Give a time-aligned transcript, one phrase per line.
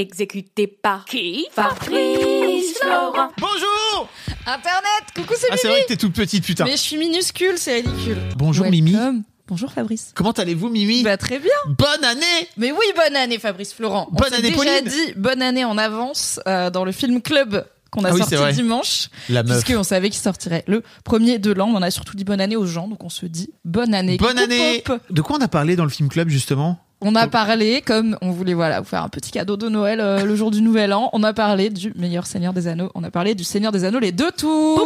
[0.00, 3.30] Exécuté par qui Fabrice Florent.
[3.38, 4.10] Bonjour
[4.44, 6.66] Internet, coucou c'est Ah c'est Mimi vrai que t'es toute petite putain.
[6.66, 8.18] Mais je suis minuscule, c'est ridicule.
[8.36, 8.84] Bonjour Welcome.
[8.84, 9.22] Mimi.
[9.48, 10.12] Bonjour Fabrice.
[10.14, 11.48] Comment allez-vous Mimi Bah très bien.
[11.78, 14.08] Bonne année Mais oui, bonne année Fabrice Florent.
[14.12, 14.84] On Bonne s'est année, déjà Pauline.
[14.84, 18.34] dit bonne année en avance euh, dans le film Club qu'on a Ah oui, sorti
[18.34, 18.52] c'est vrai.
[18.52, 19.08] dimanche.
[19.30, 19.64] La meuf.
[19.64, 21.70] Puisqu'on savait qu'il sortirait le premier de l'an.
[21.74, 24.18] On a surtout dit bonne année aux gens, donc on se dit bonne année.
[24.18, 25.00] Bonne Coucou, année Pop.
[25.08, 26.78] De quoi on a parlé dans le film club justement?
[27.02, 30.24] On a parlé, comme on voulait voilà vous faire un petit cadeau de Noël euh,
[30.24, 32.90] le jour du Nouvel An, on a parlé du meilleur Seigneur des Anneaux.
[32.94, 34.78] On a parlé du Seigneur des Anneaux les deux tours.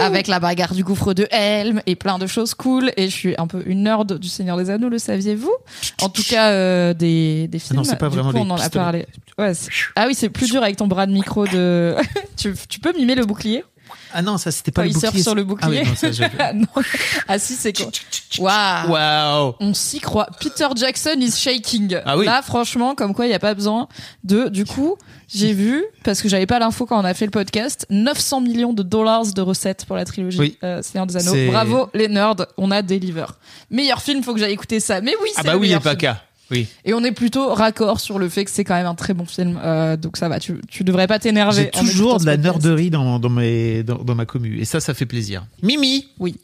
[0.00, 2.90] avec la bagarre du gouffre de Helm et plein de choses cool.
[2.96, 5.52] Et je suis un peu une nerd du Seigneur des Anneaux, le saviez-vous?
[6.00, 7.76] En tout cas, euh, des, des films.
[7.76, 9.06] non, c'est pas Du vraiment coup, on en a parlé.
[9.36, 9.52] Ouais,
[9.96, 11.96] ah oui, c'est plus dur avec ton bras de micro de.
[12.38, 13.62] tu, tu peux mimer le bouclier?
[14.12, 15.80] Ah non, ça c'était pas Quand le il surfe sur le Ah bouclier.
[15.82, 16.66] oui, non, ça, Ah non.
[17.28, 17.86] Ah si, c'est quoi
[18.38, 20.26] Waouh Waouh on s'y croit.
[20.40, 21.98] Peter Jackson is shaking.
[22.04, 22.26] Ah oui.
[22.26, 23.88] Là, franchement, comme quoi il n'y a pas besoin
[24.24, 24.48] de.
[24.48, 24.96] Du coup,
[25.28, 28.72] j'ai vu, parce que j'avais pas l'info quand on a fait le podcast, 900 millions
[28.72, 30.58] de dollars de recettes pour la trilogie Oui.
[30.64, 31.32] euh, Seigneur des Anneaux.
[31.32, 33.26] C'est- Bravo les nerds, on a deliver.
[33.70, 35.00] Meilleur film, faut que j'aille écouter ça.
[35.00, 35.94] Mais oui, c'est Ah bah le oui, meilleur film.
[35.94, 36.22] PACA.
[36.50, 36.66] Oui.
[36.84, 39.24] Et on est plutôt raccord sur le fait que c'est quand même un très bon
[39.24, 39.58] film.
[39.62, 41.70] Euh, donc ça va, tu, tu devrais pas t'énerver.
[41.74, 44.58] J'ai toujours de la nerderie dans, dans, mes, dans, dans ma commu.
[44.58, 45.46] Et ça, ça fait plaisir.
[45.62, 46.36] Mimi Oui.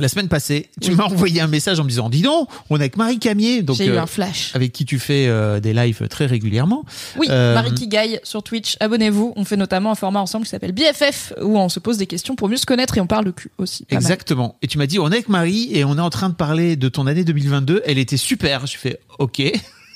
[0.00, 0.96] La semaine passée, tu Oui.
[0.96, 3.62] m'as envoyé un message en me disant Dis donc, on est avec Marie Camier.
[3.62, 4.52] Donc, J'ai eu euh, un flash.
[4.54, 6.84] avec qui tu fais euh, des lives très régulièrement.
[7.16, 9.32] Oui, Euh, Marie Kigaille sur Twitch, abonnez-vous.
[9.34, 12.36] On fait notamment un format ensemble qui s'appelle BFF, où on se pose des questions
[12.36, 13.86] pour mieux se connaître et on parle de cul aussi.
[13.90, 14.00] mal.
[14.00, 14.56] Exactement.
[14.62, 16.76] Et tu m'as dit, on est avec Marie et on est en train de parler
[16.76, 17.82] de ton année 2022.
[17.84, 18.66] Elle était super.
[18.66, 19.42] Je fais, ok.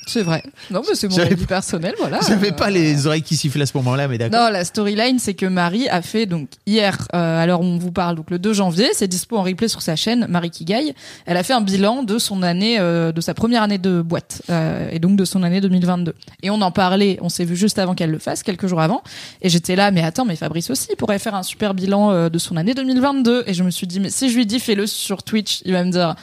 [0.07, 0.43] C'est vrai.
[0.71, 2.19] Non, mais c'est mon avis personnel, voilà.
[2.27, 4.41] J'avais Euh, pas les oreilles qui sifflaient à ce moment-là, mais d'accord.
[4.47, 8.17] Non, la storyline, c'est que Marie a fait, donc, hier, euh, où on vous parle,
[8.17, 10.93] donc le 2 janvier, c'est dispo en replay sur sa chaîne, Marie Kigaille.
[11.27, 14.43] Elle a fait un bilan de son année, euh, de sa première année de boîte,
[14.51, 16.15] euh, et donc de son année 2022.
[16.43, 19.03] Et on en parlait, on s'est vu juste avant qu'elle le fasse, quelques jours avant.
[19.41, 22.39] Et j'étais là, mais attends, mais Fabrice aussi pourrait faire un super bilan euh, de
[22.39, 23.45] son année 2022.
[23.47, 25.85] Et je me suis dit, mais si je lui dis fais-le sur Twitch, il va
[25.85, 26.15] me dire,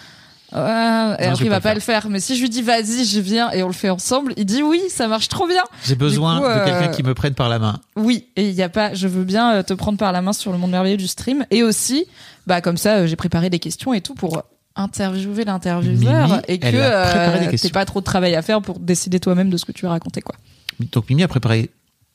[0.52, 2.10] Ouais, et après il va pas le faire.
[2.10, 4.64] Mais si je lui dis vas-y, je viens et on le fait ensemble, il dit
[4.64, 5.64] oui, ça marche trop bien.
[5.86, 7.80] J'ai besoin coup, de quelqu'un euh, qui me prenne par la main.
[7.96, 10.34] Oui, et il y a pas, je veux bien euh, te prendre par la main
[10.34, 11.46] sur le monde merveilleux du stream.
[11.52, 12.06] Et aussi,
[12.48, 14.44] bah comme ça, euh, j'ai préparé des questions et tout pour
[14.76, 19.50] interviewer l'intervieweur et que euh, t'aies pas trop de travail à faire pour décider toi-même
[19.50, 20.36] de ce que tu vas raconter quoi.
[20.92, 21.70] Donc Mimi a préparé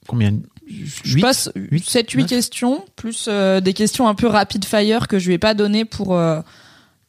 [0.07, 0.33] combien?
[0.67, 2.31] Je passe huit, 7 8 neuf?
[2.31, 5.85] questions plus euh, des questions un peu rapid fire que je lui ai pas donné
[5.85, 6.41] pour euh,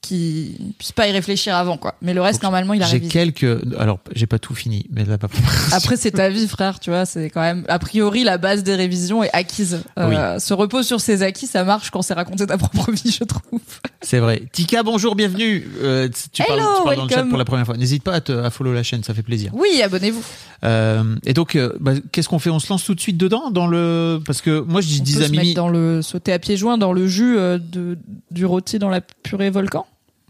[0.06, 1.96] qu'il puisse pas y réfléchir avant quoi.
[2.02, 3.46] Mais le reste Donc, normalement il a J'ai quelques.
[3.80, 5.28] Alors, j'ai pas tout fini, mais là, pas.
[5.72, 8.76] Après, c'est ta vie, frère, tu vois, c'est quand même, a priori, la base des
[8.76, 9.82] révisions est acquise.
[10.00, 13.24] Euh, Se repose sur ses acquis, ça marche quand c'est raconter ta propre vie, je
[13.24, 13.60] trouve.
[14.02, 14.44] C'est vrai.
[14.52, 15.68] Tika, bonjour, bienvenue.
[15.82, 17.78] Euh, tu, parles, Hello, tu parles dans le chat pour la première fois.
[17.78, 19.52] N'hésite pas à, te, à follow la chaîne, ça fait plaisir.
[19.54, 20.24] Oui, abonnez-vous.
[20.64, 22.50] Euh, et donc, euh, bah, qu'est-ce qu'on fait?
[22.50, 25.16] On se lance tout de suite dedans dans le parce que moi je On dis
[25.16, 25.54] peut à se Mimi.
[25.54, 27.98] dans le, sauter à pieds joints dans le jus euh, de,
[28.32, 29.86] du rôti dans la purée volcan?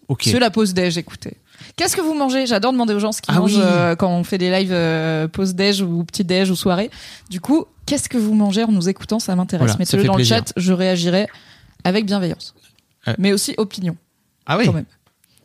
[0.07, 0.23] Ok.
[0.25, 1.37] C'est la pause déj, écoutez.
[1.77, 2.45] Qu'est-ce que vous mangez?
[2.45, 3.61] J'adore demander aux gens ce qu'ils Ah mangent oui.
[3.63, 6.91] euh, quand on fait des lives euh, pause déj ou petit déj ou soirée.
[7.29, 9.19] Du coup, qu'est-ce que vous mangez en nous écoutant?
[9.19, 9.65] Ça m'intéresse.
[9.67, 10.37] Voilà, Mettez-le dans plaisir.
[10.37, 11.27] le chat, je réagirai
[11.83, 12.53] avec bienveillance.
[13.07, 13.13] Euh.
[13.17, 13.95] Mais aussi opinion.
[14.45, 14.65] Ah oui.
[14.65, 14.85] quand même.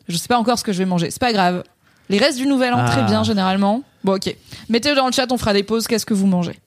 [0.09, 1.10] Je sais pas encore ce que je vais manger.
[1.10, 1.62] C'est pas grave.
[2.09, 2.91] Les restes du nouvel an, Ah.
[2.91, 3.82] très bien, généralement.
[4.04, 4.34] Bon, ok.
[4.69, 5.87] Mettez-le dans le chat, on fera des pauses.
[5.87, 6.59] Qu'est-ce que vous mangez?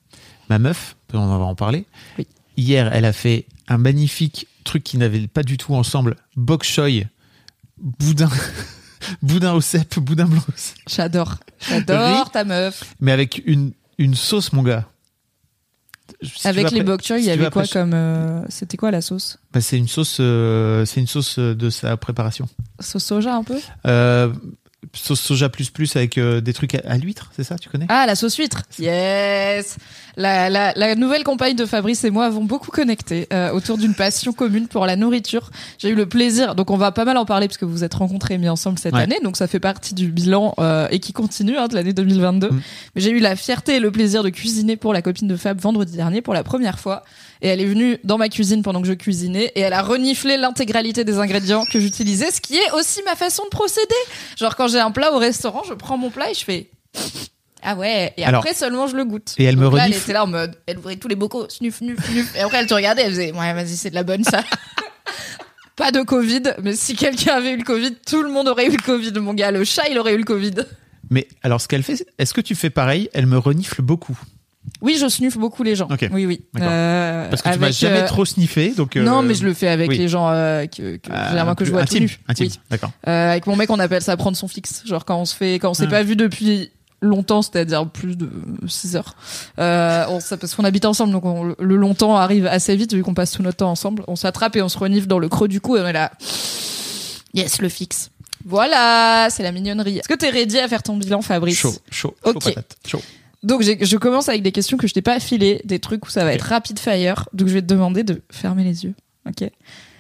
[0.49, 1.85] Ma meuf, on va en parler?
[2.17, 2.27] Oui.
[2.57, 6.15] Hier, elle a fait un magnifique truc qui n'avait pas du tout ensemble.
[6.37, 7.05] Bok choy,
[7.77, 8.29] boudin,
[9.21, 10.77] boudin au cèpe, boudin blanc, au cèpe.
[10.89, 11.35] J'adore.
[11.69, 12.83] J'adore ta meuf.
[12.99, 14.87] mais avec une une sauce, mon gars.
[16.21, 17.93] Si Avec les bok choy, il si y avait quoi comme.
[17.93, 19.37] euh, C'était quoi la sauce?
[19.53, 22.47] Bah, C'est une sauce, euh, c'est une sauce euh, de sa préparation.
[22.79, 23.59] Sauce soja un peu?
[23.87, 24.33] Euh,
[24.93, 27.85] sauce soja plus plus avec euh, des trucs à, à l'huître, c'est ça, tu connais?
[27.89, 28.63] Ah, la sauce huître.
[28.79, 29.77] Yes.
[30.15, 33.95] La, la, la nouvelle compagne de Fabrice et moi avons beaucoup connecté euh, autour d'une
[33.95, 35.49] passion commune pour la nourriture.
[35.79, 37.83] J'ai eu le plaisir, donc on va pas mal en parler parce que vous vous
[37.83, 39.01] êtes rencontrés et mis ensemble cette Ouais.
[39.01, 42.49] année, donc ça fait partie du bilan euh, et qui continue hein, de l'année 2022.
[42.49, 42.61] Mm.
[42.95, 45.59] Mais j'ai eu la fierté et le plaisir de cuisiner pour la copine de Fab
[45.59, 47.03] vendredi dernier pour la première fois.
[47.43, 50.37] Et elle est venue dans ma cuisine pendant que je cuisinais et elle a reniflé
[50.37, 53.93] l'intégralité des ingrédients que j'utilisais, ce qui est aussi ma façon de procéder.
[54.37, 56.69] Genre quand j'ai un plat au restaurant, je prends mon plat et je fais
[57.61, 59.35] Ah ouais, et Alors- après seulement je le goûte.
[59.37, 60.01] Et elle me là, elle renifle.
[60.03, 62.33] était là en mode, elle ouvrait tous les bocaux, snuf, snuf, snuf.
[62.35, 64.41] Et après elle te regardait, elle faisait, ouais, vas-y, c'est de la bonne ça.
[65.75, 68.71] Pas de Covid, mais si quelqu'un avait eu le Covid, tout le monde aurait eu
[68.71, 69.49] le Covid, mon gars.
[69.51, 70.53] Le chat, il aurait eu le Covid.
[71.09, 73.09] Mais alors, ce qu'elle fait, est-ce que tu fais pareil?
[73.13, 74.17] Elle me renifle beaucoup.
[74.83, 75.87] Oui, je sniffe beaucoup les gens.
[76.11, 76.41] Oui, oui.
[76.59, 78.73] Euh, Parce que tu m'as jamais euh, trop sniffé.
[78.75, 79.97] Donc, euh, Non, mais je le fais avec oui.
[79.97, 82.19] les gens euh, que, que, euh, généralement que je vois intime, tout nu.
[82.27, 82.59] Intime, Oui.
[82.69, 82.91] d'accord.
[83.05, 84.83] Avec mon mec, on appelle ça prendre son fixe.
[84.85, 85.91] Genre quand on se fait, quand on s'est Ah.
[85.91, 86.69] pas vu depuis
[87.01, 88.29] longtemps, c'est-à-dire plus de
[88.67, 89.15] 6 heures.
[89.59, 93.13] Euh, on, parce qu'on habite ensemble, donc on- le longtemps arrive assez vite vu qu'on
[93.13, 94.03] passe tout notre temps ensemble.
[94.07, 96.11] On s'attrape et on se renifle dans le creux du cou et on est là.
[97.33, 98.09] Yes, le fixe.
[98.45, 99.97] Voilà, c'est la mignonnerie.
[99.99, 101.57] Est-ce que t'es ready à faire ton bilan, Fabrice?
[101.57, 102.43] Chaud, chaud, chaud Ok.
[102.43, 102.75] patate.
[102.85, 103.01] Chaud.
[103.43, 106.23] Donc je commence avec des questions que je t'ai pas affilées, des trucs où ça
[106.23, 107.27] va être rapide fire.
[107.33, 108.93] Donc je vais te demander de fermer les yeux,
[109.27, 109.49] ok?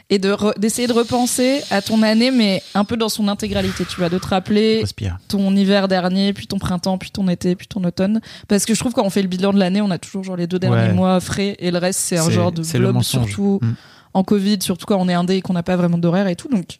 [0.09, 3.83] Et de re- d'essayer de repenser à ton année, mais un peu dans son intégralité.
[3.85, 5.17] Tu vas de te rappeler Respire.
[5.27, 8.19] ton hiver dernier, puis ton printemps, puis ton été, puis ton automne.
[8.47, 10.35] Parce que je trouve quand on fait le bilan de l'année, on a toujours genre
[10.35, 10.93] les deux derniers Ouais.
[10.93, 13.73] mois frais et le reste c'est un genre de blob surtout Mm.
[14.13, 16.49] en Covid, surtout quand on est indé et qu'on n'a pas vraiment d'horaire et tout.
[16.49, 16.77] Donc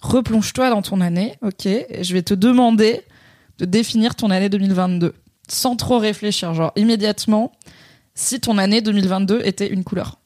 [0.00, 1.66] replonge-toi dans ton année, ok?
[1.66, 3.02] Et Je vais te demander
[3.58, 5.12] de définir ton année 2022
[5.50, 7.52] sans trop réfléchir, genre immédiatement,
[8.14, 10.18] si ton année 2022 était une couleur,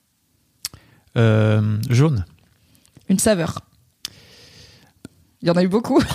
[1.17, 2.25] Euh, jaune.
[3.09, 3.61] une saveur.
[5.43, 6.03] Il y en a eu beaucoup.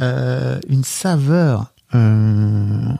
[0.00, 1.72] Euh, une saveur.
[1.94, 2.92] Euh,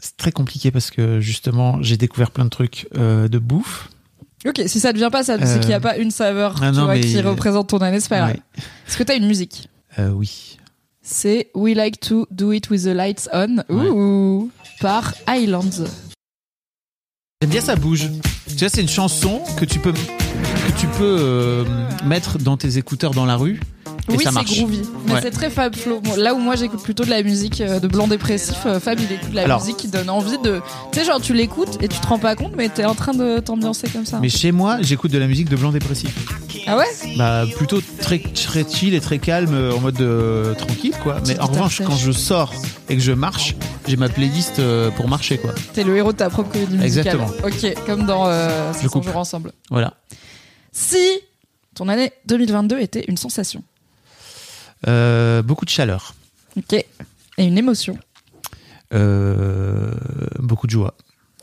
[0.00, 3.88] c'est très compliqué parce que justement, j'ai découvert plein de trucs de bouffe.
[4.44, 6.70] ok, si ça ne vient pas, ça, c'est qu'il n'y a pas une saveur ah
[6.70, 8.30] tu non, vois, mais- qui représente ton année, c'est pas grave.
[8.32, 8.40] Ouais.
[8.88, 9.68] Est-ce que tu as une musique?
[9.98, 10.58] Oui.
[11.02, 13.88] C'est We Like to Do It With the Lights On Ouais.
[13.88, 14.50] Ouh,
[14.80, 15.84] par Highlands.
[17.40, 18.10] J'aime bien ça bouge.
[18.48, 21.64] Tu vois, c'est une chanson que tu peux que tu peux euh,
[22.04, 23.60] mettre dans tes écouteurs dans la rue
[24.08, 24.82] et oui, c'est groovy.
[25.06, 25.20] Mais Ouais.
[25.22, 26.00] c'est très Fab Flo.
[26.00, 28.98] Bon, là où moi j'écoute plutôt de la musique euh, de blanc dépressif, euh, Fab
[29.00, 30.60] il écoute de la Alors- musique qui donne envie de.
[30.92, 33.12] Tu sais, genre tu l'écoutes et tu te rends pas compte, mais t'es en train
[33.12, 34.18] de t'ambiancer comme ça.
[34.20, 36.14] Mais chez moi, j'écoute de la musique de blanc dépressif.
[36.66, 36.84] Ah ouais?
[37.16, 41.16] Bah plutôt très très chill et très calme euh, en mode euh, tranquille quoi.
[41.26, 42.52] Mais en revanche, quand je sors
[42.88, 43.54] et que je marche,
[43.88, 45.52] j'ai ma playlist euh, pour marcher quoi.
[45.72, 47.16] T'es le héros de ta propre comédie musicale.
[47.20, 47.30] Exactement.
[47.44, 49.04] Ok, comme dans euh, Je 600 coupe.
[49.04, 49.52] jours ensemble.
[49.70, 49.94] Voilà.
[50.72, 50.98] Si
[51.74, 53.62] ton année 2022 était une sensation,
[54.88, 56.14] Euh, beaucoup de chaleur,
[56.56, 56.86] ok, et
[57.44, 57.98] une émotion,
[58.92, 59.92] Euh,
[60.38, 60.94] beaucoup de joie.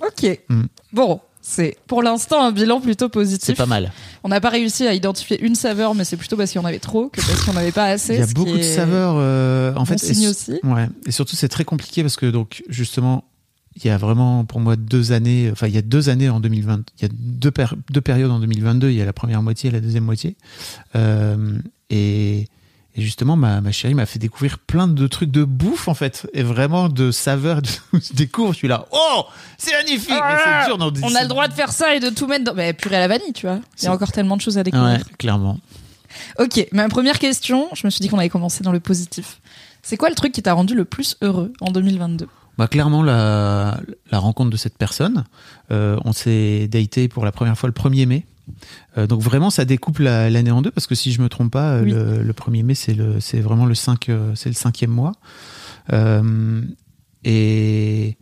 [0.06, 0.40] ok.
[0.50, 0.64] Mm.
[0.92, 3.46] Bon, c'est pour l'instant un bilan plutôt positif.
[3.46, 3.92] C'est pas mal.
[4.24, 6.68] On n'a pas réussi à identifier une saveur, mais c'est plutôt parce qu'il y en
[6.68, 8.16] avait trop que parce qu'il n'y en avait pas assez.
[8.16, 9.16] Il y a beaucoup de saveurs.
[9.18, 10.60] euh, en fait, signe et, aussi.
[10.64, 10.90] ouais.
[11.06, 13.24] Et surtout, c'est très compliqué parce que donc justement,
[13.76, 15.50] il y a vraiment pour moi deux années.
[15.52, 16.82] Enfin, il y a deux années en 2020.
[16.98, 17.54] Il y a deux,
[17.92, 18.90] deux périodes en 2022.
[18.90, 20.36] Il y a la première moitié et la deuxième moitié.
[20.96, 21.58] Euh,
[21.90, 22.48] et,
[22.98, 26.28] et justement, ma, ma chérie m'a fait découvrir plein de trucs de bouffe en fait,
[26.34, 27.62] et vraiment de saveurs.
[27.94, 28.86] Je découvre, je suis là.
[28.92, 29.24] Oh,
[29.58, 30.10] c'est magnifique.
[30.10, 31.04] mais dur.
[31.04, 32.56] On a le droit de faire ça et de tout mettre dans.
[32.56, 33.60] Mais purée à la vanille, tu vois.
[33.78, 34.98] Il y a encore tellement de choses à découvrir.
[34.98, 35.60] Ouais, clairement.
[36.40, 39.40] Ok, ma première question, je me suis dit qu'on allait commencer dans le positif.
[39.84, 42.28] C'est quoi le truc qui t'a rendu le plus heureux en 2022
[42.58, 43.80] Bah clairement la,
[44.12, 45.26] la rencontre de cette personne.
[45.72, 48.26] Euh, on s'est daté pour la première fois le 1er mai.
[48.98, 51.52] Euh, donc vraiment ça découpe la- l'année en deux parce que si je me trompe
[51.52, 51.92] pas euh, Oui.
[51.92, 55.12] le, le 1er mai c'est vraiment le 5 euh, le cinquième mois.
[55.94, 56.62] Euh,
[57.24, 58.18] et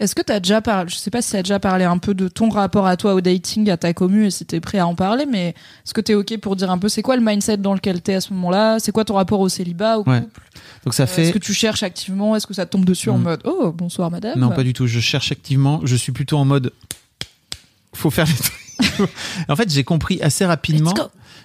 [0.00, 2.26] Est-ce que t'as déjà parlé, je sais pas si t'as déjà parlé un peu de
[2.28, 4.94] ton rapport à toi au dating, à ta commu, et si t'es prêt à en
[4.94, 5.50] parler, mais
[5.84, 8.14] est-ce que t'es ok pour dire un peu c'est quoi le mindset dans lequel t'es
[8.14, 8.78] à ce moment-là?
[8.80, 10.22] C'est quoi ton rapport au célibat, au Ouais.
[10.22, 10.40] couple?
[10.84, 12.34] Donc ça Euh, fait Est-ce que tu cherches activement?
[12.34, 13.22] Est-ce que ça te tombe dessus en Mm.
[13.22, 14.38] mode oh bonsoir madame?
[14.38, 14.86] Non, pas du tout.
[14.88, 15.80] Je cherche activement.
[15.84, 16.72] Je suis plutôt en mode.
[17.94, 18.52] Faut faire les trucs.
[19.48, 20.94] en fait, j'ai compris assez rapidement.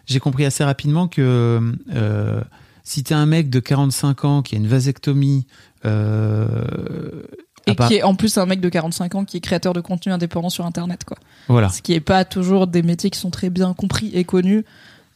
[0.05, 2.41] J'ai compris assez rapidement que euh,
[2.83, 5.45] si t'es un mec de 45 ans qui a une vasectomie.
[5.85, 6.47] Euh,
[7.67, 10.11] Et qui est en plus un mec de 45 ans qui est créateur de contenu
[10.11, 11.17] indépendant sur internet quoi.
[11.49, 11.69] Voilà.
[11.69, 14.63] Ce qui est pas toujours des métiers qui sont très bien compris et connus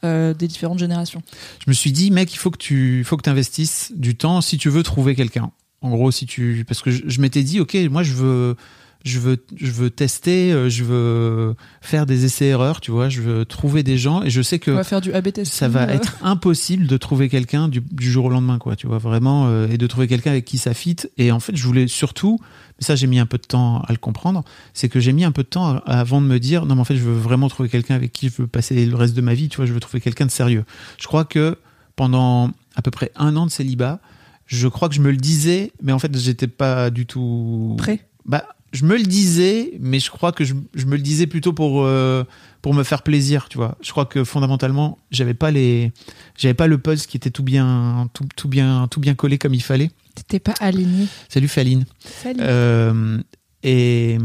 [0.04, 1.22] euh, des différentes générations.
[1.66, 4.58] Je me suis dit, mec, il faut que tu faut que investisses du temps si
[4.58, 5.52] tu veux trouver quelqu'un.
[5.82, 8.58] En gros, si tu parce que je, je m'étais dit, ok, moi je veux
[9.04, 13.22] je veux je veux tester, euh, je veux faire des essais erreurs, tu vois, je
[13.22, 15.46] veux trouver des gens et je sais que On va faire du AB testing.
[15.46, 15.94] ça va euh.
[15.94, 19.68] être impossible de trouver quelqu'un du, du jour au lendemain, quoi, tu vois, vraiment, euh,
[19.70, 20.98] et de trouver quelqu'un avec qui ça fit.
[21.18, 22.38] Et en fait, je voulais surtout,
[22.80, 24.44] mais ça j'ai mis un peu de temps à le comprendre,
[24.74, 26.86] c'est que j'ai mis un peu de temps avant de me dire, non mais en
[26.86, 29.34] fait, je veux vraiment trouver quelqu'un avec qui je veux passer le reste de ma
[29.34, 30.64] vie, tu vois, je veux trouver quelqu'un de sérieux.
[31.00, 31.58] Je crois que
[31.96, 34.00] pendant à peu près un an de célibat,
[34.46, 38.06] je crois que je me le disais, mais en fait, j'étais pas du tout Prêt.
[38.26, 41.54] Bah, je me le disais, mais je crois que je, je me le disais plutôt
[41.54, 42.24] pour euh,
[42.62, 43.78] pour me faire plaisir, tu vois.
[43.82, 45.92] Je crois que fondamentalement, j'avais pas les,
[46.38, 49.54] j'avais pas le pulse qui était tout bien, tout, tout bien, tout bien collé comme
[49.54, 49.92] il fallait.
[50.16, 51.08] T'étais pas aligné.
[51.28, 51.86] Salut Faline.
[52.00, 52.40] Salut.
[52.42, 53.22] Euh,
[53.64, 54.18] et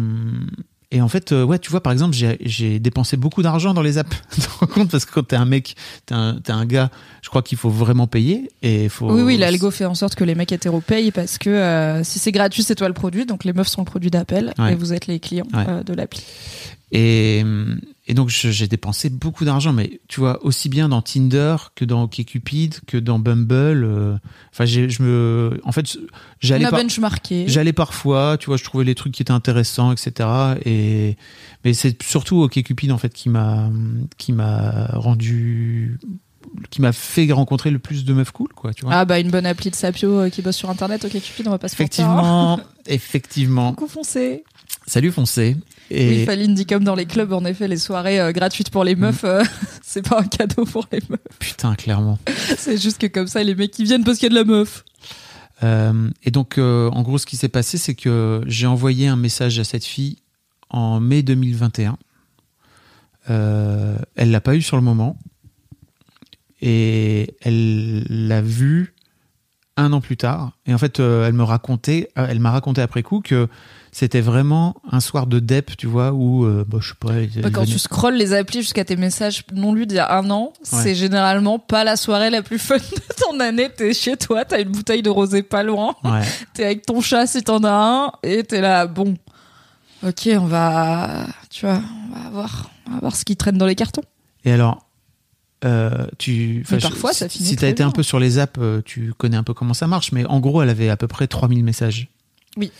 [0.96, 3.98] et en fait, euh, ouais, tu vois, par exemple, j'ai- dépensé beaucoup d'argent dans les
[3.98, 4.16] apps.
[4.34, 5.76] tu te rends compte Parce que quand t'es un mec,
[6.06, 6.90] t'es un, un gars,
[7.22, 8.50] je crois qu'il faut vraiment payer.
[8.62, 9.10] Et faut...
[9.12, 12.18] Oui, oui, l'algo fait en sorte que les mecs hétéros payent parce que euh, si
[12.18, 13.26] c'est gratuit, c'est toi le produit.
[13.26, 14.72] Donc les meufs sont le produit d'appel Ouais.
[14.72, 15.64] et vous êtes les clients Ouais.
[15.68, 16.22] euh, de l'appli.
[16.92, 17.44] Et,
[18.08, 22.04] et donc j'ai dépensé beaucoup d'argent, mais tu vois aussi bien dans Tinder que dans
[22.04, 23.84] OkCupid que dans Bumble.
[23.84, 24.16] euh,
[24.52, 25.98] Enfin, je me, en fait,
[26.40, 27.44] j'allais par- benchmarké.
[27.48, 30.28] j'allais parfois, tu vois, je trouvais les trucs qui étaient intéressants, etc.
[30.64, 31.16] Et
[31.64, 33.70] mais c'est surtout OkCupid en fait qui m'a
[34.18, 35.98] qui m'a rendu
[36.70, 38.94] qui m'a fait rencontrer le plus de meufs cool, quoi, tu vois.
[38.94, 41.50] Ah bah une bonne appli de sapio euh, qui bosse sur internet, ok Cupid, on
[41.50, 42.56] va pas se mentir, hein.
[42.56, 43.72] effectivement, effectivement.
[43.74, 44.44] Coucou foncé.
[44.86, 45.56] Salut foncé.
[45.90, 48.84] Oui, Et Faline dit comme dans les clubs, en effet, les soirées euh, gratuites pour
[48.84, 49.42] les meufs, euh,
[49.82, 51.20] c'est pas un cadeau pour les meufs.
[51.38, 52.18] putain, clairement.
[52.58, 54.56] C'est juste que comme ça, les mecs qui viennent parce qu'il y a de la
[54.56, 54.84] meuf.
[55.62, 59.58] Euh, et donc, en gros, ce qui s'est passé, c'est que j'ai envoyé un message
[59.58, 60.18] à cette fille
[60.68, 61.96] en mai 2021.
[63.30, 65.16] Euh, elle l'a pas eu sur le moment.
[66.60, 68.94] Et elle l'a vu
[69.76, 70.52] un an plus tard.
[70.66, 73.48] Et en fait, euh, elle me racontait, euh, elle m'a raconté après coup que
[73.92, 77.50] c'était vraiment un soir de dep, tu vois, où, euh, bah, je sais pas, Bah,
[77.50, 80.30] quand venait- tu scrolles les applis jusqu'à tes messages non lus d'il y a un
[80.30, 83.68] an, c'est généralement pas la soirée la plus fun de ton année.
[83.74, 86.20] T'es chez toi, t'as une bouteille de rosé pas loin, Ouais.
[86.54, 89.14] t'es avec ton chat si t'en as un, et t'es là, bon,
[90.06, 91.80] ok, on va, tu vois,
[92.10, 94.02] on va voir, on va voir ce qui traîne dans les cartons.
[94.44, 94.85] Et alors,
[95.64, 96.64] euh, tu.
[96.68, 99.12] je- parfois, ça finit Si t'as très été un peu sur les apps, euh, tu
[99.16, 101.64] connais un peu comment ça marche, mais en gros, elle avait à peu près 3000
[101.64, 102.08] messages.
[102.56, 102.70] Oui.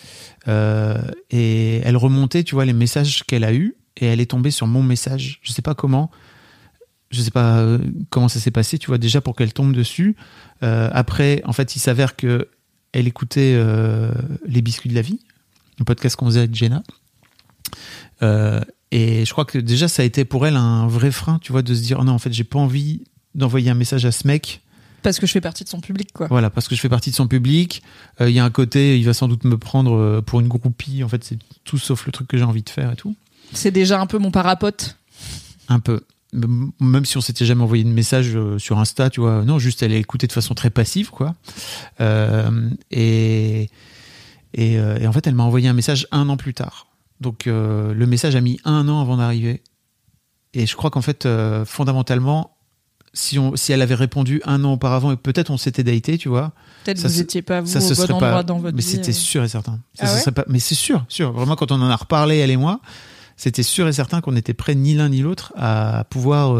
[0.49, 0.97] Euh,
[1.30, 4.66] et elle remontait, tu vois, les messages qu'elle a eus, et elle est tombée sur
[4.66, 5.38] mon message.
[5.42, 6.11] Je sais pas comment.
[7.11, 7.64] Je sais pas
[8.11, 10.16] comment ça s'est passé, tu vois, déjà pour qu'elle tombe dessus.
[10.62, 12.49] Euh, après, en fait, il s'avère que
[12.92, 13.59] elle écoutait
[14.47, 15.21] Les Biscuits de la Vie,
[15.78, 16.83] le podcast qu'on faisait avec Jenna.
[18.23, 18.61] Euh,
[18.97, 21.61] et je crois que déjà, ça a été pour elle un vrai frein, tu vois,
[21.61, 23.03] de se dire, oh non, en fait, j'ai pas envie
[23.35, 24.62] d'envoyer un message à ce mec.
[25.03, 26.29] Parce que je fais partie de son public, quoi.
[26.29, 27.83] Voilà, parce que je fais partie de son public.
[28.23, 30.49] Euh, Il y a un côté, il va sans doute me prendre euh, pour une
[30.49, 31.05] groupie.
[31.05, 33.15] En fait, c'est tout sauf le truc que j'ai envie de faire et tout.
[33.53, 34.97] C'est déjà un peu mon parapote.
[35.69, 36.00] Un peu.
[36.33, 39.45] Même si on s'était jamais envoyé de message euh, sur Insta, tu vois.
[39.45, 41.35] Non, juste elle a écouté de façon très passive, quoi.
[42.00, 43.69] Euh, et,
[44.55, 46.86] et, et en fait, elle m'a envoyé un message un an plus tard.
[47.20, 49.62] Donc, euh, le message a mis un an avant d'arriver.
[50.54, 52.56] Et je crois qu'en fait, euh, fondamentalement,
[53.14, 56.28] si, on, si elle avait répondu un an auparavant et peut-être on s'était daté, tu
[56.28, 56.52] vois,
[56.85, 58.76] Peut-être vous se- étiez pas vous ça au se bon serait endroit pas dans votre
[58.76, 59.14] mais vie, c'était euh.
[59.14, 61.80] sûr et certain ça Ah ouais serait pas mais c'est sûr sûr vraiment quand on
[61.80, 62.80] en a reparlé elle et moi
[63.37, 66.54] c'était sûr et certain qu'on n'était prêts ni l'un ni l'autre à pouvoir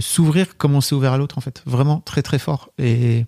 [0.00, 3.26] s'ouvrir comme on s'est ouvert à l'autre en fait vraiment très très fort et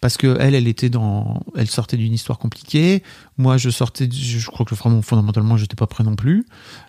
[0.00, 3.02] parce que elle elle était dans elle sortait d'une histoire compliquée
[3.38, 6.46] moi je sortais je crois que vraiment fondamentalement j'étais pas prêt non plus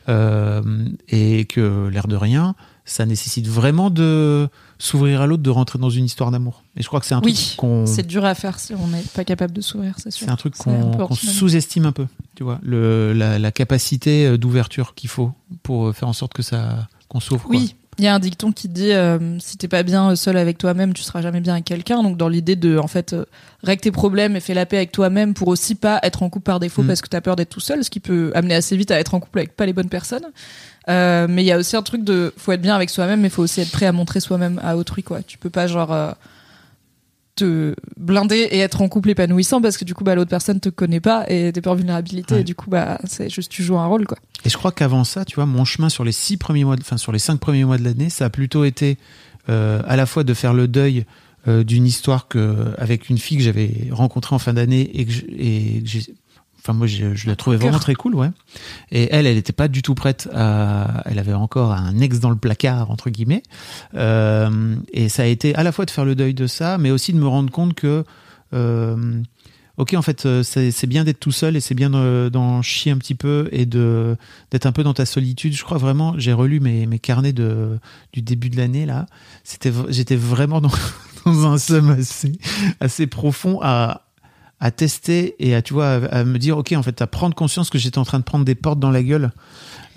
[0.09, 0.61] euh,
[1.09, 4.49] et que l'air de rien ça nécessite vraiment de
[4.79, 7.21] s'ouvrir à l'autre de rentrer dans une histoire d'amour et je crois que c'est un
[7.23, 10.09] Oui, truc qu'on C'est dur à faire si on n'est pas capable de s'ouvrir, c'est
[10.11, 10.25] sûr.
[10.25, 15.09] c'est un truc qu'on sous-estime un peu, tu vois, le, la, la capacité d'ouverture qu'il
[15.09, 15.31] faut
[15.63, 17.43] pour faire en sorte que ça qu'on s'ouvre.
[17.43, 17.59] quoi.
[18.01, 20.91] Il y a un dicton qui dit euh, si t'es pas bien seul avec toi-même,
[20.91, 22.01] tu seras jamais bien avec quelqu'un.
[22.01, 23.25] Donc dans l'idée de en fait euh,
[23.61, 26.45] règle tes problèmes et fais la paix avec toi-même pour aussi pas être en couple
[26.45, 26.87] par défaut Mm.
[26.87, 29.13] parce que t'as peur d'être tout seul, ce qui peut amener assez vite à être
[29.13, 30.25] en couple avec pas les bonnes personnes.
[30.89, 33.29] Euh, mais il y a aussi un truc de faut être bien avec soi-même, mais
[33.29, 35.21] faut aussi être prêt à montrer soi-même à autrui quoi.
[35.21, 36.11] Tu peux pas genre euh,
[37.41, 40.69] te blinder et être en couple épanouissant parce que du coup bah l'autre personne te
[40.69, 42.41] connaît pas et t'es pas en vulnérabilité Ouais.
[42.41, 44.17] et du coup bah c'est juste tu joues un rôle quoi.
[44.45, 46.81] Et je crois qu'avant ça, tu vois, mon chemin sur les six premiers mois, de-
[46.81, 48.97] enfin sur les cinq premiers mois de l'année, ça a plutôt été
[49.49, 51.05] euh, à la fois de faire le deuil
[51.47, 55.11] euh, d'une histoire que avec une fille que j'avais rencontrée en fin d'année et que
[55.11, 56.03] je- et que j'ai
[56.63, 58.29] Enfin, moi, je, je la trouvais vraiment très cool, ouais.
[58.91, 61.01] Et elle, elle n'était pas du tout prête à.
[61.05, 63.43] Elle avait encore un ex dans le placard, entre guillemets.
[63.95, 66.91] Euh, et ça a été à la fois de faire le deuil de ça, mais
[66.91, 68.03] aussi de me rendre compte que.
[68.53, 69.21] euh,
[69.77, 72.91] ok, en fait, euh, c'est bien d'être tout seul et c'est bien de- d'en chier
[72.91, 74.15] un petit peu et de
[74.51, 75.53] d'être un peu dans ta solitude.
[75.55, 77.79] Je crois vraiment, j'ai relu mes, mes carnets de,
[78.13, 79.07] du début de l'année là.
[79.43, 80.71] C'était, j'étais vraiment dans,
[81.25, 82.33] dans un somme assez,
[82.79, 84.03] assez profond à,
[84.63, 87.71] à tester et à, tu vois, à, me dire, ok, en fait, à prendre conscience
[87.71, 89.31] que j'étais en train de prendre des portes dans la gueule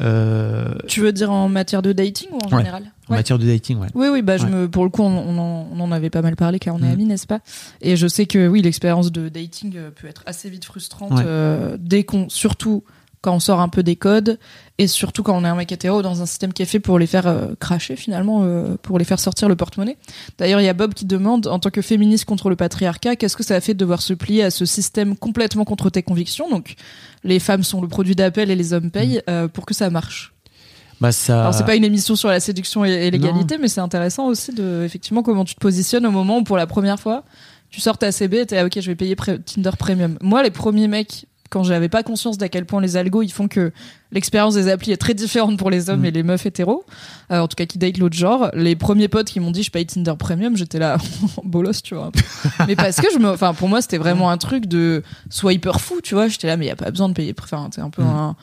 [0.00, 2.58] euh, Tu veux dire en matière de dating ou en Ouais.
[2.62, 3.88] général en matière de dating, ouais.
[3.94, 6.22] Oui, oui, bah, je me, pour le coup, on, on en, on en avait pas
[6.22, 6.92] mal parlé car on est Mm.
[6.92, 7.40] amis, n'est-ce pas?
[7.82, 11.76] Et je sais que oui, l'expérience de dating euh, peut être assez vite frustrante euh,
[11.78, 12.82] dès qu'on, surtout
[13.24, 14.38] quand on sort un peu des codes
[14.76, 16.98] et surtout quand on est un mec hétéro dans un système qui est fait pour
[16.98, 19.96] les faire euh, cracher finalement, euh, pour les faire sortir le porte-monnaie.
[20.36, 23.36] D'ailleurs, il y a Bob qui demande, en tant que féministe contre le patriarcat, qu'est-ce
[23.36, 26.50] que ça a fait de devoir se plier à ce système complètement contre tes convictions?
[26.50, 26.74] Donc,
[27.22, 30.34] les femmes sont le produit d'appel et les hommes payent euh, pour que ça marche.
[31.00, 31.40] Bah ça.
[31.40, 34.52] Alors c'est pas une émission sur la séduction et, et l'égalité, mais c'est intéressant aussi
[34.52, 37.24] de effectivement comment tu te positionnes au moment où pour la première fois
[37.70, 40.16] tu sors ta CB et t'es ah, ok je vais payer Tinder Premium.
[40.20, 43.48] Moi les premiers mecs quand j'avais pas conscience d'à quel point les algos ils font
[43.48, 43.72] que
[44.12, 46.04] l'expérience des applis est très différente pour les hommes Mm.
[46.06, 46.84] et les meufs hétéros,
[47.30, 48.50] euh, en tout cas qui datent l'autre genre.
[48.54, 50.98] Les premiers potes qui m'ont dit je paye Tinder Premium, j'étais là
[51.44, 52.10] bolos tu vois.
[52.66, 56.00] mais parce que je me, enfin pour moi c'était vraiment un truc de swiper fou
[56.02, 56.28] tu vois.
[56.28, 57.34] J'étais là mais y a pas besoin de payer.
[57.40, 58.06] Enfin t'es un peu Mm.
[58.06, 58.36] un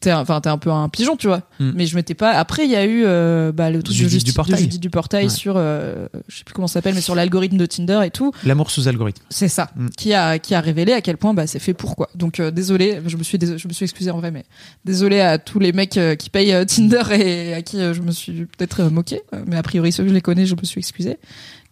[0.00, 1.42] T'es enfin, t'es un peu un pigeon, tu vois.
[1.58, 1.70] Mm.
[1.74, 2.32] Mais je m'étais pas.
[2.32, 4.56] Après, il y a eu euh, bah, le truc de, Judith Justi- de.
[4.56, 5.28] Judith Duportail Ouais.
[5.30, 8.30] sur, euh, je sais plus comment ça s'appelle, mais sur l'algorithme de Tinder et tout.
[8.44, 9.22] L'amour sous algorithme.
[9.30, 9.88] C'est ça Mm.
[9.96, 12.10] qui a qui a révélé à quel point bah c'est fait pour quoi.
[12.14, 14.44] Donc euh, désolé, je me suis je me suis excusé en vrai, mais
[14.84, 18.44] désolé à tous les mecs euh, qui payent Tinder et à qui je me suis
[18.46, 19.22] peut-être moqué.
[19.46, 21.16] Mais a priori ceux que je les connais, je me suis excusé.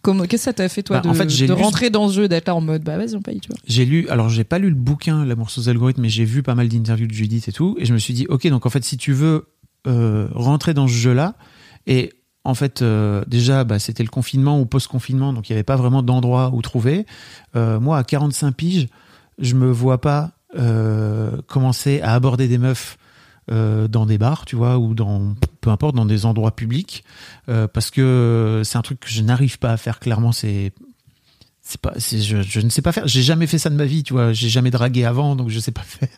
[0.01, 2.13] Comment qu'est-ce que ça t'a fait toi Bah, de, en fait, lu- rentrer dans ce
[2.13, 3.57] jeu, d'être là en mode bah vas-y on paye, tu vois.
[3.67, 6.55] J'ai lu, alors j'ai pas lu le bouquin L'amour sous algorithme, mais j'ai vu pas
[6.55, 8.83] mal d'interviews de Judith et tout, et je me suis dit, ok, donc en fait,
[8.85, 9.47] si tu veux
[9.87, 11.35] euh, rentrer dans ce jeu-là,
[11.87, 12.13] et
[12.45, 15.75] en fait, euh, déjà, bah, c'était le confinement ou post-confinement, donc il n'y avait pas
[15.75, 17.05] vraiment d'endroit où trouver.
[17.57, 18.87] Euh, moi, à 45 piges,
[19.37, 20.31] je me vois pas
[21.47, 22.97] commencer à aborder des meufs
[23.51, 27.03] euh, dans des bars, tu vois, ou dans peu importe, dans des endroits publics,
[27.49, 29.99] euh, parce que c'est un truc que je n'arrive pas à faire.
[29.99, 30.71] Clairement, c'est
[31.61, 33.07] c'est pas, je, je ne sais pas faire.
[33.07, 34.33] J'ai jamais fait ça de ma vie, tu vois.
[34.33, 36.09] J'ai jamais dragué avant, donc je sais pas faire.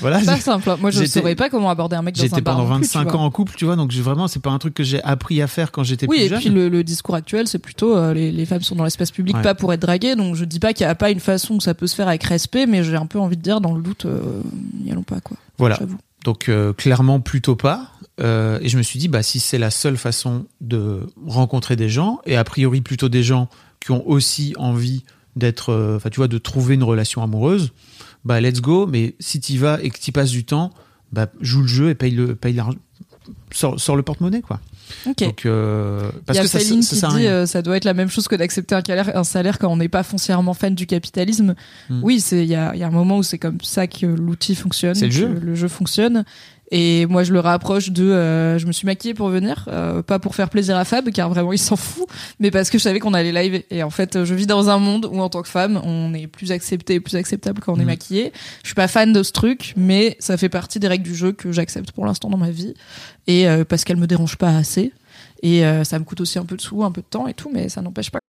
[0.00, 0.20] Voilà.
[0.20, 0.68] Pas simple.
[0.70, 0.76] hein.
[0.80, 2.56] Moi je j'étais- saurais pas comment aborder un mec dans un J'étais bar.
[2.56, 3.20] pendant plus, tu 25 vois.
[3.20, 5.46] ans en couple, tu vois, donc vraiment, c'est pas un truc que j'ai appris à
[5.46, 6.38] faire quand j'étais Oui, plus et jeune.
[6.40, 9.36] puis le, le discours actuel, c'est plutôt euh, les, les femmes sont dans l'espace public
[9.36, 9.42] Ouais.
[9.42, 10.16] pas pour être draguées.
[10.16, 12.08] Donc je dis pas qu'il y a pas une façon que ça peut se faire
[12.08, 14.20] avec respect, mais j'ai un peu envie de dire dans le doute, euh,
[14.82, 15.36] n'y allons pas quoi.
[15.58, 15.78] Voilà.
[16.24, 17.90] Donc euh, clairement plutôt pas.
[18.20, 21.88] Euh, et je me suis dit, bah si c'est la seule façon de rencontrer des
[21.88, 23.48] gens, et a priori plutôt des gens
[23.80, 25.04] qui ont aussi envie
[25.36, 27.72] d'être, euh, enfin tu vois, de trouver une relation amoureuse,
[28.24, 28.86] bah let's go.
[28.86, 30.70] Mais si t'y vas et que t'y passes du temps,
[31.12, 32.78] bah joue le jeu et paye le, paye l'argent,
[33.52, 34.60] sors, sors le porte-monnaie quoi.
[35.06, 35.22] Ok.
[35.22, 37.84] Donc euh, Il parce y a que ça, ça qui dit euh, ça doit être
[37.84, 40.74] la même chose que d'accepter un salaire, un salaire quand on n'est pas foncièrement fan
[40.74, 41.54] du capitalisme.
[41.88, 42.00] Hmm.
[42.02, 44.54] Oui, il y a, il y a un moment où c'est comme ça que l'outil
[44.54, 45.28] fonctionne, le jeu.
[45.28, 46.24] le jeu fonctionne.
[46.72, 50.20] Et moi, je le rapproche de, euh, je me suis maquillée pour venir, euh, pas
[50.20, 52.06] pour faire plaisir à Fab, car vraiment il s'en fout,
[52.38, 53.64] mais parce que je savais qu'on allait live.
[53.70, 56.28] Et en fait, je vis dans un monde où en tant que femme, on est
[56.28, 57.86] plus accepté, plus acceptable quand on est Mhm.
[57.86, 58.32] maquillé.
[58.62, 61.32] Je suis pas fan de ce truc, mais ça fait partie des règles du jeu
[61.32, 62.74] que j'accepte pour l'instant dans ma vie,
[63.26, 64.92] et euh, parce qu'elle me dérange pas assez.
[65.42, 67.34] Et euh, ça me coûte aussi un peu de sous, un peu de temps et
[67.34, 68.20] tout, mais ça n'empêche pas.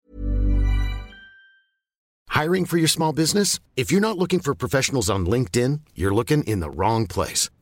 [2.35, 3.59] Hiring for your small business?
[3.77, 7.51] If you're not looking for professionals on LinkedIn, you're looking in the wrong place.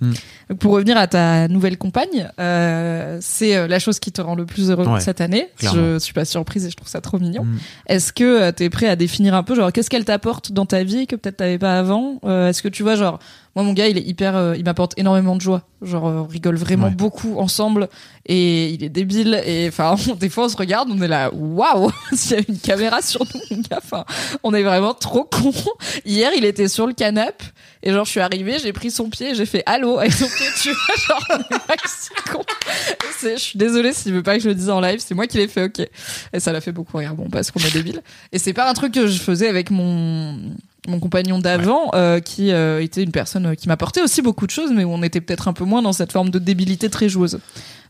[0.00, 4.34] Donc, Pour revenir à ta nouvelle compagne, euh, c'est euh, la chose qui te rend
[4.34, 5.48] le plus heureux Ouais, cette année.
[5.58, 5.94] clairement.
[5.94, 7.44] Je suis pas surprise et je trouve ça trop mignon.
[7.44, 7.58] Mm.
[7.86, 10.82] Est-ce que tu es prêt à définir un peu, genre, qu'est-ce qu'elle t'apporte dans ta
[10.84, 12.18] vie que peut-être t'avais pas avant?
[12.24, 13.18] Euh, Est-ce que tu vois, genre,
[13.56, 15.62] moi mon gars, il est hyper, euh, il m'apporte énormément de joie.
[15.82, 16.94] Genre, euh, on rigole vraiment Ouais.
[16.94, 17.88] beaucoup ensemble
[18.26, 21.90] et il est débile et enfin, des fois on se regarde, on est là, waouh,
[22.12, 24.04] s'il y avait une caméra sur nous, mon gars, enfin,
[24.42, 25.52] on est vraiment trop con.
[26.04, 27.44] Hier, il était sur le canapé
[27.82, 30.26] et genre je suis arrivée, j'ai pris son pied, et j'ai fait allô avec son
[30.26, 32.42] pied, tu vois, genre on est pas si con.
[33.22, 35.38] Je suis désolée s'il veut pas que je le dise en live, c'est moi qui
[35.38, 35.80] l'ai fait, ok.
[36.32, 38.02] Et ça l'a fait beaucoup rire, bon parce qu'on est débile.
[38.32, 40.38] Et c'est pas un truc que je faisais avec mon
[40.90, 44.50] mon compagnon d'avant, euh, qui euh, était une personne euh, qui m'apportait aussi beaucoup de
[44.50, 47.08] choses, mais où on était peut-être un peu moins dans cette forme de débilité très
[47.08, 47.38] joueuse.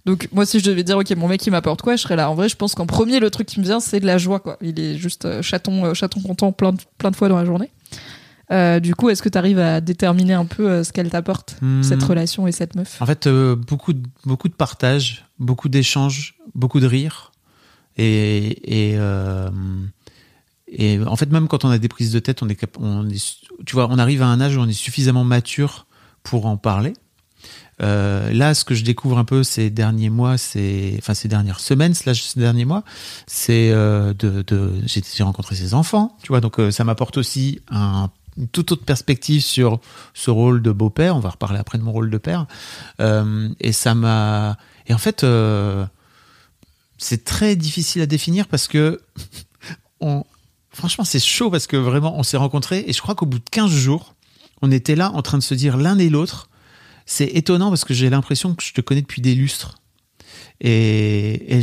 [0.06, 2.30] Donc moi si je devais dire ok mon mec il m'apporte quoi je serais là
[2.30, 4.40] en vrai je pense qu'en premier le truc qui me vient c'est de la joie
[4.40, 7.68] quoi il est juste chaton chaton content plein de, plein de fois dans la journée
[8.50, 11.56] Euh, du coup est-ce que tu arrives à déterminer un peu euh, ce qu'elle t'apporte
[11.60, 11.82] Hmm.
[11.82, 13.00] cette relation et cette meuf?
[13.00, 17.30] En fait, euh, beaucoup, de, beaucoup de partage, beaucoup d'échanges, beaucoup de rire.
[17.96, 18.96] Et, et,
[20.70, 22.58] et en fait, même quand on a des prises de tête, on est,
[23.66, 25.86] tu vois, on arrive à un âge où on est suffisamment mature
[26.22, 26.92] pour en parler.
[27.82, 31.60] Euh, là, ce que je découvre un peu ces derniers mois, c'est, enfin ces dernières
[31.60, 32.84] semaines, slash ces derniers mois,
[33.26, 34.44] c'est euh, de,
[34.86, 38.84] j'ai rencontré ses enfants, tu vois, donc euh, ça m'apporte aussi un, une toute autre
[38.84, 39.80] perspective sur
[40.12, 41.16] ce rôle de beau-père.
[41.16, 42.46] On va reparler après de mon rôle de père.
[43.00, 44.56] Euh, et ça m'a.
[44.86, 45.24] Et en fait,
[46.98, 49.00] c'est très difficile à définir parce que
[50.72, 53.50] franchement, c'est chaud parce que vraiment, on s'est rencontrés et je crois qu'au bout de
[53.50, 54.14] 15 jours,
[54.62, 56.48] on était là en train de se dire l'un et l'autre.
[57.06, 59.76] C'est étonnant parce que j'ai l'impression que je te connais depuis des lustres.
[60.60, 61.60] Et,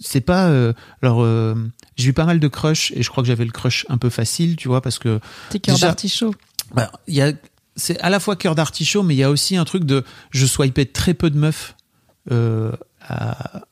[0.00, 0.46] c'est pas.
[0.46, 1.54] euh, alors, euh,
[1.96, 4.08] j'ai eu pas mal de crush et je crois que j'avais le crush un peu
[4.08, 6.34] facile, tu vois, parce que T'es cœur d'artichaut.
[6.74, 6.90] bah,
[7.76, 10.46] c'est à la fois cœur d'artichaut, mais il y a aussi un truc de je
[10.46, 11.76] swipais très peu de meufs
[12.30, 13.62] euh, à,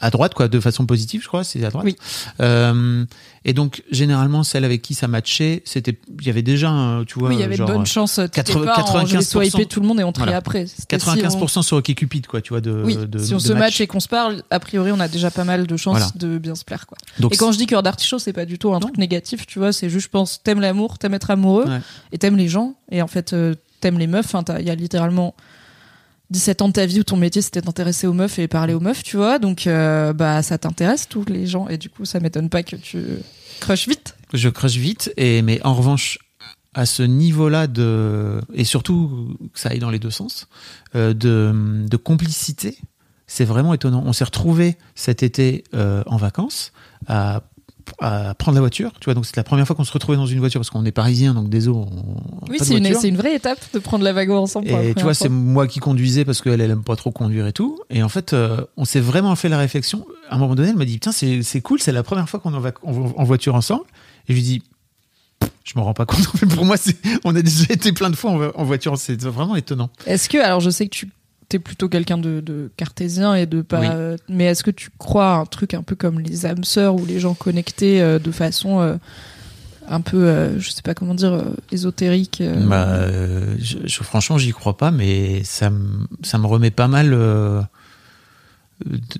[0.00, 1.84] à droite, quoi, de façon positive, je crois, c'est à droite.
[1.84, 1.96] Oui.
[2.40, 3.04] Euh,
[3.44, 7.18] et donc généralement celle avec qui ça matchait, c'était, il y avait déjà, un, tu
[7.18, 8.14] vois, oui, il y avait genre, de bonnes chances.
[8.16, 9.50] T'étais 80, pas en, je vais 95%.
[9.50, 10.38] swiper tout le monde et on trie Voilà.
[10.38, 10.66] après.
[10.66, 13.42] C'était si on- 95% sur OkCupid, quoi, tu vois, de, Oui, de, si on de
[13.42, 13.60] se match.
[13.60, 16.12] match et qu'on se parle, a priori, on a déjà pas mal de chances Voilà.
[16.16, 16.98] de bien se plaire, quoi.
[17.20, 19.58] Donc et quand je dis cœur d'artichaut, c'est pas du tout un truc négatif, tu
[19.58, 19.72] vois.
[19.72, 21.80] C'est juste, je pense, t'aimes l'amour, t'aimes être amoureux, Ouais.
[22.12, 24.34] et t'aimes les gens, et en fait, euh, t'aimes les meufs.
[24.44, 25.34] T'as- il y a littéralement
[26.32, 28.80] 17 ans de ta vie où ton métier c'était d'intéresser aux meufs et parler aux
[28.80, 29.38] meufs, tu vois.
[29.38, 32.76] Donc, euh, bah, ça t'intéresse tous les gens, et du coup, ça m'étonne pas que
[32.76, 33.04] tu
[33.60, 34.16] crushes vite.
[34.32, 36.18] je crush vite, et, mais en revanche,
[36.74, 40.48] à ce niveau-là de, et surtout que ça aille dans les deux sens,
[40.96, 42.78] euh, de, complicité,
[43.26, 44.02] c'est vraiment étonnant.
[44.06, 46.72] On s'est retrouvés cet été euh, en vacances
[47.06, 47.42] à,
[48.00, 50.26] à prendre la voiture, tu vois, donc c'est la première fois qu'on se retrouvait dans
[50.26, 53.58] une voiture parce qu'on est parisien, donc désolé, on Oui, c'est une, une vraie étape
[53.72, 54.68] de prendre la wagon ensemble.
[54.68, 57.52] Et tu vois, c'est moi qui conduisais parce qu'elle, elle aime pas trop conduire et
[57.52, 57.78] tout.
[57.90, 60.06] Et en fait, euh, on s'est vraiment fait la réflexion.
[60.28, 62.52] À un moment donné, elle m'a dit, putain, c'est cool, c'est la première fois qu'on
[62.52, 63.84] est en, voiture ensemble.
[64.28, 64.62] Et je lui dis,
[65.64, 66.26] je m'en rends pas compte.
[66.42, 66.76] Mais pour moi,
[67.24, 68.96] on a déjà été plein de fois en voiture.
[68.98, 69.90] C'est vraiment étonnant.
[70.06, 71.08] Est-ce que, alors je sais que tu
[71.56, 73.80] es plutôt quelqu'un de, de cartésien et de pas.
[73.80, 73.86] Oui.
[73.90, 76.94] euh, mais est-ce que tu crois à un truc un peu comme les âmes sœurs
[76.94, 78.96] ou les gens connectés euh, de façon euh,
[79.88, 83.06] un peu, euh, je sais pas comment dire, ésotérique Bah,
[83.58, 87.10] je, je- franchement, j'y crois pas, mais ça me, ça me remet pas mal.
[87.10, 87.62] de-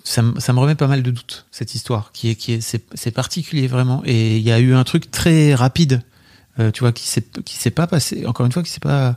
[0.05, 2.61] ça, me- ça me remet pas mal de doutes cette histoire qui est qui est
[2.95, 6.03] c'est particulier vraiment et il y a eu un truc très rapide
[6.75, 9.16] tu vois qui s'est qui s'est pas passé encore une fois qui s'est pas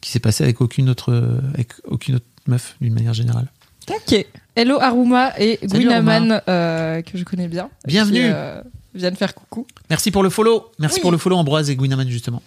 [0.00, 3.48] qui s'est passé avec aucune autre avec aucune autre meuf d'une manière générale
[3.88, 4.26] Ok.
[4.56, 7.70] Hello Aruma et Gwinaman euh, que je connais bien.
[7.86, 8.20] Bienvenue.
[8.22, 8.60] Qui, euh,
[8.94, 9.66] viennent faire coucou.
[9.90, 11.02] merci pour le follow merci Oui.
[11.02, 12.42] pour le follow Ambroise et Gwinaman justement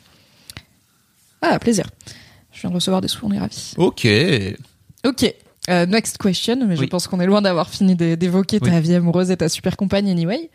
[1.42, 1.86] Ah plaisir.
[2.52, 3.74] Je viens de recevoir des sous, on est ravis.
[3.78, 4.08] ok
[5.06, 5.34] Ok.
[5.70, 8.82] Euh, next question, mais je pense qu'on est loin d'avoir fini d'é- d'évoquer ta Oui.
[8.82, 10.50] vie amoureuse et ta super compagne anyway.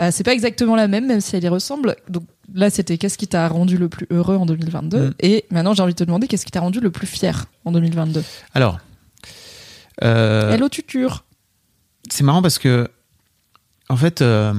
[0.00, 1.96] Euh, c'est pas exactement la même, même si elle y ressemble.
[2.08, 2.22] Donc
[2.54, 5.14] là, c'était qu'est-ce qui t'a rendu le plus heureux en 2022 Mm.
[5.20, 7.72] Et maintenant, j'ai envie de te demander qu'est-ce qui t'a rendu le plus fier en
[7.72, 8.22] 2022
[8.54, 8.78] alors
[10.04, 11.24] euh, Hello tuture.
[12.08, 12.88] c'est marrant parce que,
[13.88, 14.52] en fait, euh,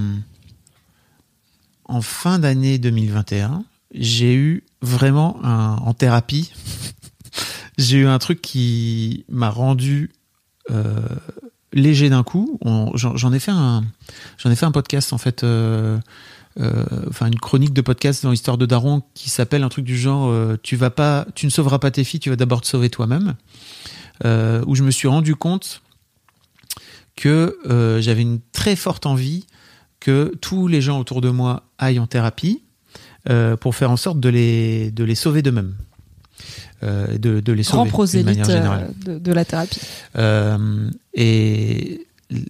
[1.86, 6.52] en fin d'année 2021, j'ai eu vraiment un, en thérapie,
[7.82, 10.12] j'ai eu un truc qui m'a rendu
[10.70, 11.00] euh,
[11.74, 12.60] léger d'un coup.
[12.96, 13.84] J'en ai fait un,
[14.72, 15.44] podcast en fait.
[15.44, 16.00] euh,
[16.60, 16.86] euh,
[17.22, 20.76] une chronique de podcast dans l'histoire de Daron qui s'appelle un truc du genre tu
[20.76, 23.36] vas pas tu ne sauveras pas tes filles tu vas d'abord te sauver toi-même
[24.26, 25.82] où je me suis rendu compte
[27.15, 27.58] que
[28.02, 29.46] j'avais une très forte envie
[30.02, 32.62] que tous les gens autour de moi aillent en thérapie
[33.62, 35.78] pour faire en sorte de les sauver d'eux-mêmes.
[36.84, 38.89] Euh, de, de les Grand sauver manière générale.
[39.08, 39.80] euh, de, de la thérapie.
[40.17, 42.08] Euh, et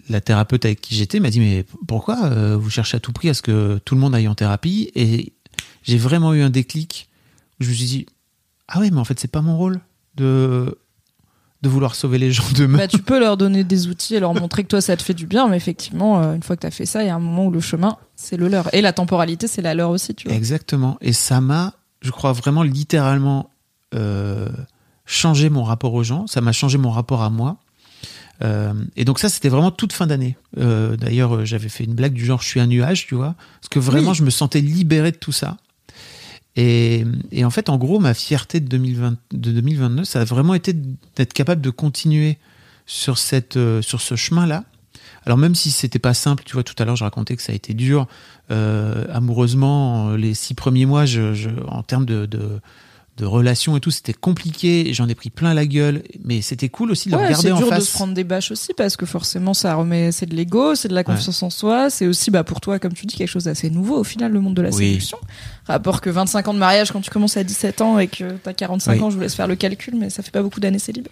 [0.09, 3.33] la thérapeute avec qui j'étais m'a dit mais pourquoi vous cherchez à tout prix à
[3.33, 4.89] ce que tout le monde aille en thérapie?
[4.95, 5.33] Et
[5.83, 7.09] j'ai vraiment eu un déclic
[7.59, 8.05] où je me suis dit
[8.67, 9.81] ah ouais mais en fait c'est pas mon rôle
[10.15, 10.77] de
[11.61, 12.77] de vouloir sauver les gens d'eux-mêmes.
[12.77, 15.13] Bah, tu peux leur donner des outils et leur montrer que toi ça te fait
[15.13, 17.19] du bien, mais effectivement, une fois que tu as fait ça, il y a un
[17.19, 18.73] moment où le chemin, c'est le leur.
[18.73, 20.35] Et la temporalité, c'est la leur aussi, tu vois.
[20.37, 20.97] Exactement.
[21.01, 23.50] Et ça m'a, je crois vraiment littéralement
[23.95, 24.49] euh,
[25.05, 26.27] changé mon rapport aux gens.
[26.27, 27.57] Ça m'a changé mon rapport à moi.
[28.43, 30.35] Euh, et donc ça, c'était vraiment toute fin d'année.
[30.57, 33.35] Euh, D'ailleurs, euh, j'avais fait une blague du genre, je suis un nuage, tu vois,
[33.59, 34.15] parce que vraiment, Oui.
[34.15, 35.57] je me sentais libéré de tout ça.
[36.55, 40.53] Et, et en fait, en gros, ma fierté de, 2020, de 2022, ça a vraiment
[40.53, 40.73] été
[41.15, 42.37] d'être capable de continuer
[42.85, 44.65] sur, cette, sur ce chemin-là.
[45.25, 47.51] Alors même si c'était pas simple, tu vois, tout à l'heure, je racontais que ça
[47.51, 48.07] a été dur
[48.49, 50.11] euh, amoureusement.
[50.15, 52.59] Les six premiers mois, je, je- en termes de, de,
[53.17, 54.93] de relations et tout, c'était compliqué.
[54.93, 57.57] J'en ai pris plein la gueule, mais c'était cool aussi de le regarder c'est en
[57.57, 57.89] dur de face.
[57.89, 60.93] se prendre des bâches aussi parce que forcément ça remet c'est de l'ego, c'est de
[60.95, 63.69] la confiance en soi, c'est aussi bah pour toi comme tu dis quelque chose d'assez
[63.69, 64.87] nouveau au final le monde de la Oui.
[64.93, 65.17] séduction.
[65.67, 68.53] Rapport que 25 ans de mariage quand tu commences à 17 ans et que t'as
[68.53, 69.01] 45 Oui.
[69.01, 71.07] ans, je vous laisse faire le calcul mais ça fait pas beaucoup d'années célib.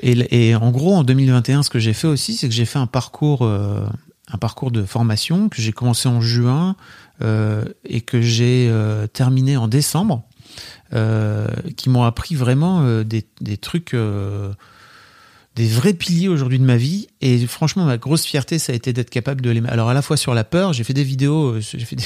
[0.00, 2.78] Et, et en gros, en 2021, ce que j'ai fait aussi, c'est que j'ai fait
[2.78, 3.84] un parcours, euh,
[4.32, 6.74] un parcours de formation que j'ai commencé en juin
[7.20, 10.24] euh, et que j'ai euh, terminé en décembre.
[10.94, 14.52] Euh, qui m'ont appris vraiment euh, des, des trucs, euh,
[15.56, 17.08] des vrais piliers aujourd'hui de ma vie.
[17.20, 19.62] Et franchement, ma grosse fierté, ça a été d'être capable de les.
[19.68, 22.04] Alors à la fois sur la peur, j'ai fait des vidéos, j'ai fait des.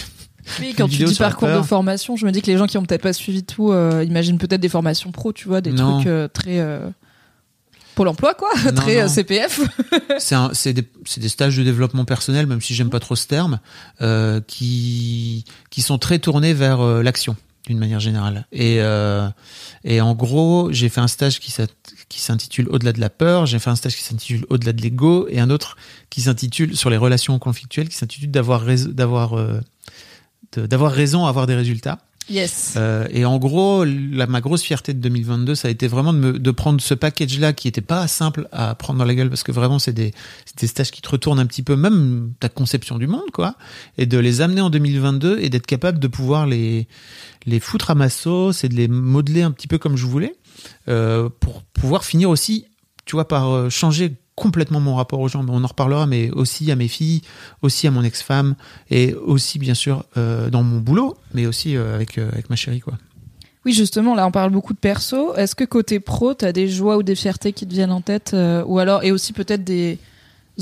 [0.60, 2.84] Oui, quand tu dis parcours de formation, je me dis que les gens qui ont
[2.84, 5.96] peut-être pas suivi tout euh, imaginent peut-être des formations pro, tu vois, des Non.
[5.96, 6.88] trucs euh, très euh,
[7.94, 9.08] Pôle emploi, quoi, Non, très non.
[9.08, 9.60] CPF.
[10.52, 10.84] c'est des,
[11.16, 13.58] des stages de développement personnel, même si j'aime pas trop ce terme,
[14.46, 18.46] qui, qui sont très tournés vers l'action d'une manière générale.
[18.52, 19.28] Et, euh,
[19.84, 23.70] et en gros, j'ai fait un stage qui s'intitule Au-delà de la peur, j'ai fait
[23.70, 25.76] un stage qui s'intitule Au-delà de l'ego, et un autre
[26.08, 29.60] qui s'intitule sur les relations conflictuelles, qui s'intitule d'avoir d'avoir euh,
[30.56, 31.98] d'avoir raison à avoir des résultats.
[32.28, 32.74] Yes.
[32.76, 36.80] Euh, et en gros, ma grosse fierté de 2022, ça a été vraiment de, prendre
[36.80, 39.92] ce package-là qui était pas simple à prendre dans la gueule parce que vraiment c'est
[39.92, 40.12] des,
[40.44, 43.54] c'est des stages qui te retournent un petit peu même ta conception du monde, quoi,
[43.96, 46.88] et de les amener en 2022 et d'être capable de pouvoir les
[47.46, 50.34] les foutre à ma sauce et de les modeler un petit peu comme je voulais
[50.88, 52.66] euh, pour pouvoir finir aussi,
[53.04, 55.44] tu vois, par euh, changer complètement mon rapport aux gens.
[55.48, 57.22] On en reparlera, mais aussi à mes filles,
[57.62, 58.54] aussi à mon ex-femme
[58.90, 62.56] et aussi bien sûr euh, dans mon boulot, mais aussi euh, avec euh, avec ma
[62.56, 62.94] chérie, quoi.
[63.64, 65.34] Oui, justement, là, on parle beaucoup de perso.
[65.34, 68.36] Est-ce que côté pro, t'as des joies ou des fiertés qui te viennent en tête
[68.66, 69.98] Ou alors, et aussi peut-être des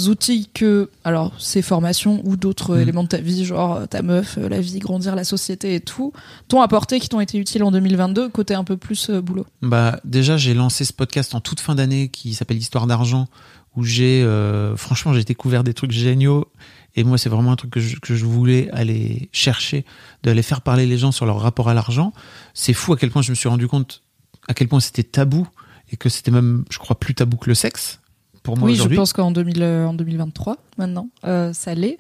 [0.09, 2.81] outils que, alors, ces formations ou d'autres Mm.
[2.81, 6.13] éléments de ta vie, genre ta meuf, la vie, grandir, la société et tout,
[6.49, 9.47] t'ont apporté, qui t'ont été utiles en 2022, côté un peu plus euh, boulot?
[9.63, 13.29] Bah déjà j'ai lancé ce podcast en toute fin d'année qui s'appelle Histoire d'argent
[13.77, 16.49] où j'ai euh, franchement j'ai découvert des trucs géniaux
[16.97, 19.85] et moi c'est vraiment un truc que je, que je voulais aller chercher
[20.23, 22.13] d'aller faire parler les gens sur leur rapport à l'argent.
[22.55, 24.03] C'est fou à quel point je me suis rendu compte
[24.49, 25.47] à quel point c'était tabou
[25.91, 28.01] et que c'était même je crois plus tabou que le sexe
[28.45, 31.99] pour moi Oui, je pense qu'en 2000, euh, en 2023, maintenant, euh, ça l'est.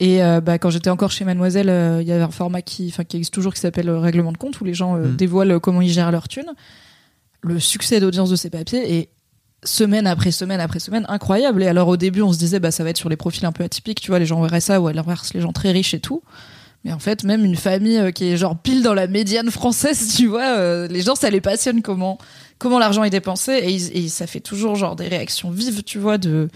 [0.00, 2.92] Et euh, bah, quand j'étais encore chez Mademoiselle, euh, il y avait un format qui,
[3.08, 5.14] qui existe toujours qui s'appelle euh, Règlement de compte, où les gens Mm.
[5.16, 6.52] dévoilent comment ils gèrent leur thune.
[7.42, 9.08] Le succès d'audience de ces papiers est
[9.64, 11.62] semaine après semaine après semaine incroyable.
[11.62, 13.52] Et alors au début, on se disait, bah, ça va être sur les profils un
[13.52, 16.00] peu atypiques, tu vois, les gens RSA ou à l'inverse, les gens très riches et
[16.00, 16.22] tout.
[16.84, 20.14] Mais en fait, même une famille euh, qui est genre pile dans la médiane française,
[20.16, 22.18] tu vois, euh, les gens, ça les passionne comment,
[22.58, 26.48] comment l'argent est dépensé et ça fait toujours genre des réactions vives, tu vois, de,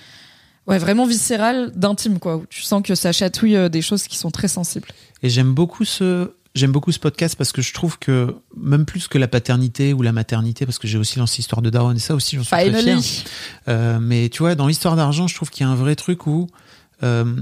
[0.69, 4.17] ouais, vraiment viscérales, d'intime, quoi, où tu sens que ça chatouille euh, des choses qui
[4.17, 4.89] sont très sensibles.
[5.23, 9.09] Et j'aime beaucoup ce j'aime beaucoup ce podcast parce que je trouve que même plus
[9.09, 12.01] que la paternité ou la maternité parce que j'ai aussi lancé Histoire de Darwin et
[12.01, 12.81] ça aussi j'en suis très fier.
[12.81, 13.25] Finally.
[13.69, 16.27] Euh, mais tu vois, dans l'histoire d'argent, je trouve qu'il y a un vrai truc
[16.27, 16.49] où
[17.03, 17.37] euh,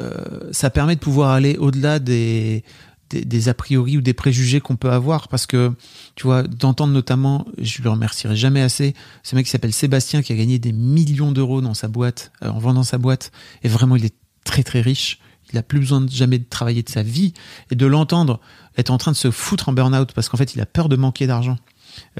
[0.00, 2.64] euh, ça permet de pouvoir aller au-delà des,
[3.10, 5.28] des, des a priori ou des préjugés qu'on peut avoir.
[5.28, 5.72] Parce que,
[6.14, 10.32] tu vois, d'entendre notamment, je le remercierai jamais assez, ce mec qui s'appelle Sébastien qui
[10.32, 13.32] a gagné des millions d'euros dans sa boîte, euh, en vendant sa boîte.
[13.62, 14.14] Et vraiment, il est
[14.44, 15.18] très très riche.
[15.52, 17.32] Il a plus besoin de jamais de travailler de sa vie
[17.70, 18.40] et de l'entendre
[18.76, 20.96] être en train de se foutre en burn-out parce qu'en fait, il a peur de
[20.96, 21.56] manquer d'argent.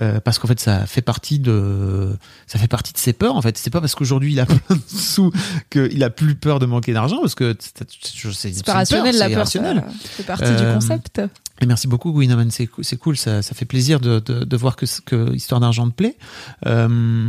[0.00, 3.42] Euh, parce qu'en fait ça fait partie de ça fait partie de ses peurs en
[3.42, 5.30] fait c'est pas parce qu'aujourd'hui il a plein de sous
[5.68, 9.46] qu'il a plus peur de manquer d'argent parce que c'est pas rationnel, peur, la peur,
[9.46, 11.20] ça fait partie du Euh, concept.
[11.60, 12.50] Et merci beaucoup, Gwinaman.
[12.50, 15.94] C'est cool, ça, ça fait plaisir de, de, de voir que, que Histoire d'argent te
[15.94, 16.16] plaît.
[16.66, 17.28] Euh,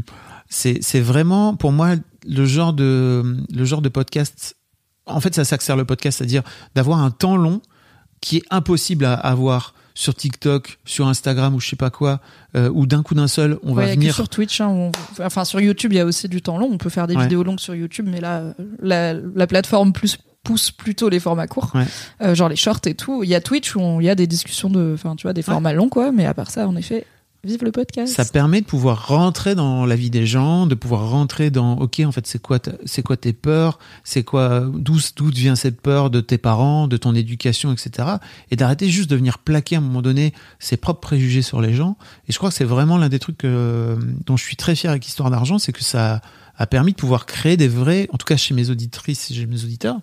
[0.50, 4.56] c'est c'est vraiment, pour moi, le genre de, le genre de podcast.
[5.08, 6.44] En fait, ça s'accélère le podcast, c'est-à-dire
[6.76, 7.62] d'avoir un temps long
[8.22, 12.20] qui est impossible à avoir sur TikTok, sur Instagram ou je sais pas quoi,
[12.56, 14.14] euh, où d'un coup d'un seul, on Ouais, va venir.
[14.14, 14.92] sur Twitch, hein, on-
[15.24, 16.70] enfin sur YouTube, il y a aussi du temps long.
[16.72, 17.24] On peut faire des Ouais.
[17.24, 18.44] vidéos longues sur YouTube, mais là,
[18.80, 21.86] la, la plateforme plus pousse plutôt les formats courts, Ouais.
[22.22, 23.24] Euh, genre les shorts et tout.
[23.24, 25.42] Il y a Twitch où il y a des discussions de, enfin tu vois, des
[25.42, 26.12] formats longs quoi.
[26.12, 27.06] Mais à part ça, en effet,
[27.44, 28.14] vive le podcast.
[28.14, 32.02] Ça permet de pouvoir rentrer dans la vie des gens, de pouvoir rentrer dans OK,
[32.06, 36.10] en fait, c'est quoi, c'est quoi tes peurs, c'est quoi, d'où d'où vient cette peur
[36.10, 38.08] de tes parents, de ton éducation, etc.
[38.52, 41.74] Et d'arrêter juste de venir plaquer à un moment donné ses propres préjugés sur les
[41.74, 41.98] gens.
[42.28, 43.96] Et je crois que c'est vraiment l'un des trucs euh,
[44.26, 46.22] dont je suis très fier avec Histoire d'argent, c'est que ça
[46.58, 49.64] a permis de pouvoir créer des vrais, en tout cas chez mes auditrices chez mes
[49.64, 49.98] auditeurs,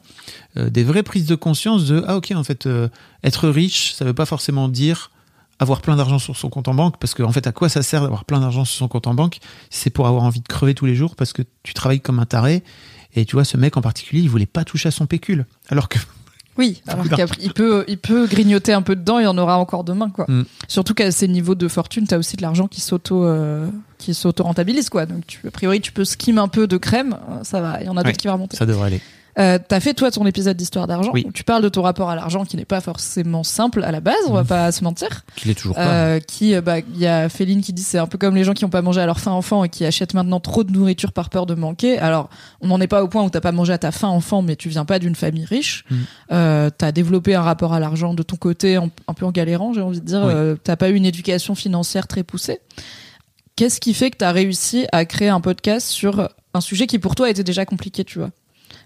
[0.56, 2.88] euh, des vraies prises de conscience de ah ok en fait euh,
[3.24, 5.10] être riche ça veut pas forcément dire
[5.58, 7.82] avoir plein d'argent sur son compte en banque parce qu'en en fait à quoi ça
[7.82, 9.38] sert d'avoir plein d'argent sur son compte en banque
[9.70, 12.26] c'est pour avoir envie de crever tous les jours parce que tu travailles comme un
[12.26, 12.62] taré
[13.14, 15.88] et tu vois ce mec en particulier il voulait pas toucher à son pécule alors
[15.88, 15.98] que
[16.56, 19.58] Oui, alors qu'après, il peut, il peut grignoter un peu dedans, il y en aura
[19.58, 20.24] encore demain, quoi.
[20.28, 20.44] Mm.
[20.68, 23.66] Surtout qu'à ces niveaux de fortune, t'as aussi de l'argent qui s'auto, euh,
[23.98, 25.04] qui s'auto rentabilise, quoi.
[25.04, 27.86] Donc, tu, a priori, tu peux skim un peu de crème, euh, ça va, il
[27.86, 28.04] y en a Ouais.
[28.04, 28.56] d'autres qui vont remonter.
[28.56, 29.00] ça devrait aller
[29.38, 31.24] Euh, T'as fait toi ton épisode d'histoire d'argent Oui.
[31.26, 34.00] où tu parles de ton rapport à l'argent qui n'est pas forcément simple à la
[34.00, 35.24] base, on va pas se mentir.
[35.34, 35.82] Qu'il est toujours pas.
[35.88, 38.44] Euh, qui, euh, bah, il y a Féline qui dit c'est un peu comme les
[38.44, 40.70] gens qui n'ont pas mangé à leur faim enfant et qui achètent maintenant trop de
[40.72, 41.98] nourriture par peur de manquer.
[41.98, 44.40] Alors, on n'en est pas au point où t'as pas mangé à ta faim enfant,
[44.42, 45.84] mais tu viens pas d'une famille riche.
[45.90, 45.96] Mm.
[46.32, 49.72] Euh, t'as développé un rapport à l'argent de ton côté, en- un peu en galérant,
[49.72, 50.22] j'ai envie de dire.
[50.24, 50.32] Oui.
[50.32, 52.60] Euh, t'as pas eu une éducation financière très poussée.
[53.56, 57.14] Qu'est-ce qui fait que t'as réussi à créer un podcast sur un sujet qui pour
[57.14, 58.30] toi était déjà compliqué, tu vois?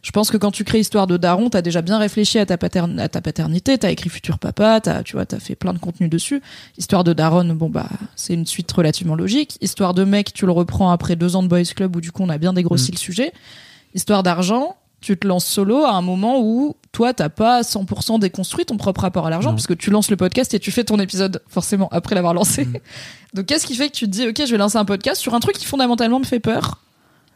[0.03, 2.57] Je pense que quand tu crées Histoire de Daron, t'as déjà bien réfléchi à ta,
[2.57, 5.79] patern- à ta paternité, t'as écrit Futur Papa, t'as, tu vois, t'as fait plein de
[5.79, 6.41] contenu dessus.
[6.77, 9.59] Histoire de Daron, bon bah, c'est une suite relativement logique.
[9.61, 12.23] Histoire de mec, tu le reprends après deux ans de Boys Club où du coup
[12.23, 12.95] on a bien dégrossi Mm.
[12.95, 13.33] le sujet.
[13.95, 18.65] Histoire d'argent, tu te lances solo à un moment où toi t'as pas 100% déconstruit
[18.67, 19.55] ton propre rapport à l'argent Non.
[19.57, 22.65] parce que tu lances le podcast et tu fais ton épisode forcément après l'avoir lancé.
[22.65, 22.75] Mm.
[23.35, 25.35] Donc qu'est-ce qui fait que tu te dis ok je vais lancer un podcast sur
[25.35, 26.79] un truc qui fondamentalement me fait peur?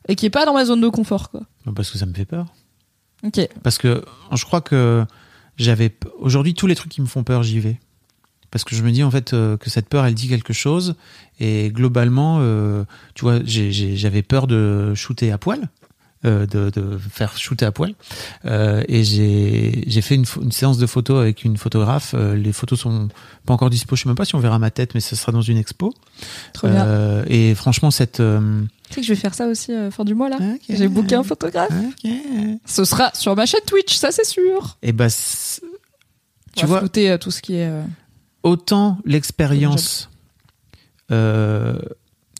[0.08, 1.42] Et qui est pas dans ma zone de confort quoi.
[1.74, 2.46] Parce que ça me fait peur.
[3.24, 3.40] Ok.
[3.62, 5.04] Parce que je crois que
[5.56, 5.94] j'avais.
[6.18, 7.78] Aujourd'hui, tous les trucs qui me font peur, j'y vais.
[8.50, 10.94] Parce que je me dis en fait euh, que cette peur, elle dit quelque chose.
[11.40, 12.84] Et globalement, euh,
[13.14, 15.68] tu vois, j'avais peur de shooter à poil.
[16.24, 17.94] euh, de, de faire shooter à poil
[18.44, 22.78] Euh, et j'ai j'ai fait une, séance de photos avec une photographe Euh, les photos
[22.80, 23.08] sont
[23.44, 25.32] pas encore dispo je sais même pas si on verra ma tête mais ce sera
[25.32, 25.92] dans une expo
[26.52, 27.24] Trop bien.
[27.26, 28.22] Et franchement cette
[28.92, 30.36] Tu sais que je vais faire ça aussi euh, fin du mois là.
[30.36, 30.60] Ok.
[30.68, 31.70] J'ai booké un photographe.
[31.72, 32.10] ok.
[32.64, 34.76] Ce sera sur ma chaîne Twitch, ça c'est sûr.
[34.82, 35.60] et bah c'est-
[36.54, 37.66] Tu tu vois euh, tout ce qui est.
[37.68, 37.82] euh,
[38.42, 40.10] autant l'expérience,
[41.10, 41.78] euh,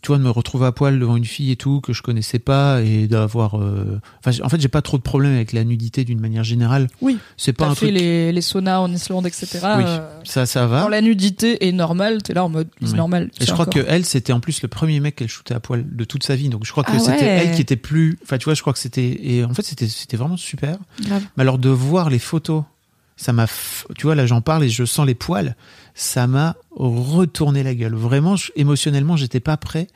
[0.03, 2.37] tu vois, de me retrouver à poil devant une fille et tout que je connaissais
[2.37, 6.03] pas et d'avoir, euh, enfin, en fait, j'ai pas trop de problème avec la nudité
[6.03, 6.89] d'une manière générale.
[7.01, 7.17] Oui.
[7.37, 7.99] c'est pas un fait truc.
[7.99, 9.47] les, les saunas en Islande, etc.
[9.77, 9.83] Oui.
[9.87, 10.81] euh, Ça, ça va.
[10.83, 12.93] Quand la nudité est normale, t'es là en mode c'est Oui.
[12.97, 13.31] normal.
[13.41, 15.85] Et je crois que elle, c'était en plus le premier mec qu'elle shootait à poil
[15.89, 16.49] de toute sa vie.
[16.49, 17.45] Donc je crois que Ah c'était ouais.
[17.47, 18.19] elle qui était plus.
[18.23, 19.17] Enfin, tu vois, je crois que c'était.
[19.23, 20.77] Et en fait, c'était c'était vraiment super.
[21.01, 21.23] Grave.
[21.37, 22.63] Mais alors de voir les photos,
[23.15, 23.45] ça m'a.
[23.45, 25.55] f- Tu vois, là, j'en parle et je sens les poils.
[25.95, 27.93] Ça m'a retourné la gueule.
[27.95, 29.87] Vraiment, je- émotionnellement, j'étais pas prêt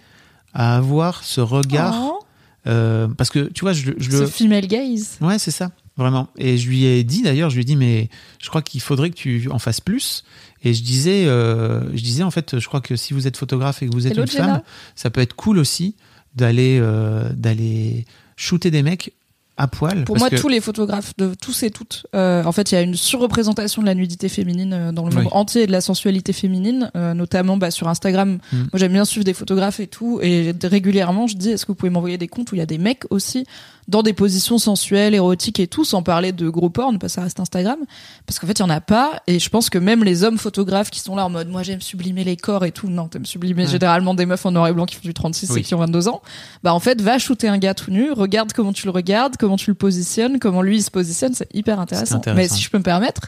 [0.53, 1.95] à avoir ce regard.
[1.99, 2.19] Oh,
[2.67, 4.25] euh, parce que tu vois, je, je Ce le.
[4.27, 5.17] female gaze.
[5.21, 6.27] Ouais, c'est ça, vraiment.
[6.37, 9.09] Et je lui ai dit d'ailleurs, je lui ai dit, mais je crois qu'il faudrait
[9.09, 10.23] que tu en fasses plus.
[10.63, 13.81] Et je disais, euh, je disais en fait, je crois que si vous êtes photographe
[13.83, 14.61] et que vous êtes Hello, une femme,
[14.95, 15.95] ça peut être cool aussi
[16.35, 18.05] d'aller euh, d'aller
[18.35, 19.13] shooter des mecs
[19.57, 20.03] à poil.
[20.05, 22.77] Pour moi, que- tous les photographes, de tous et toutes, euh, en fait, il y
[22.77, 25.29] a une surreprésentation de la nudité féminine euh, dans le monde Oui.
[25.31, 28.37] entier et de la sensualité féminine, euh, notamment bah, sur Instagram.
[28.51, 28.57] Mm.
[28.57, 31.75] Moi, j'aime bien suivre des photographes et tout, et régulièrement, je dis, est-ce que vous
[31.75, 33.45] pouvez m'envoyer des comptes où il y a des mecs aussi?
[33.87, 37.21] Dans des positions sensuelles, érotiques et tout, sans parler de gros porn, parce que ça
[37.23, 37.77] reste Instagram,
[38.25, 40.37] parce qu'en fait, il y en a pas, et je pense que même les hommes
[40.37, 43.25] photographes qui sont là en mode, moi, j'aime sublimer les corps et tout, non, t'aimes
[43.25, 43.69] sublimer Ouais.
[43.71, 45.59] généralement des meufs en noir et blanc qui font du 36 Oui.
[45.59, 46.21] et qui ont 22 ans,
[46.63, 49.55] bah en fait, va shooter un gars tout nu, regarde comment tu le regardes, comment
[49.55, 52.17] tu le positionnes, comment lui il se positionne, c'est hyper intéressant.
[52.17, 52.35] intéressant.
[52.41, 53.27] Mais si je peux me permettre,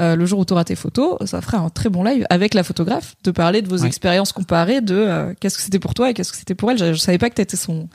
[0.00, 2.52] euh, le jour où tu auras tes photos, ça fera un très bon live avec
[2.52, 6.10] la photographe, de parler de vos expériences comparées, de euh, qu'est-ce que c'était pour toi
[6.10, 6.76] et qu'est-ce que c'était pour elle.
[6.78, 7.88] Je, je savais pas que t'étais son,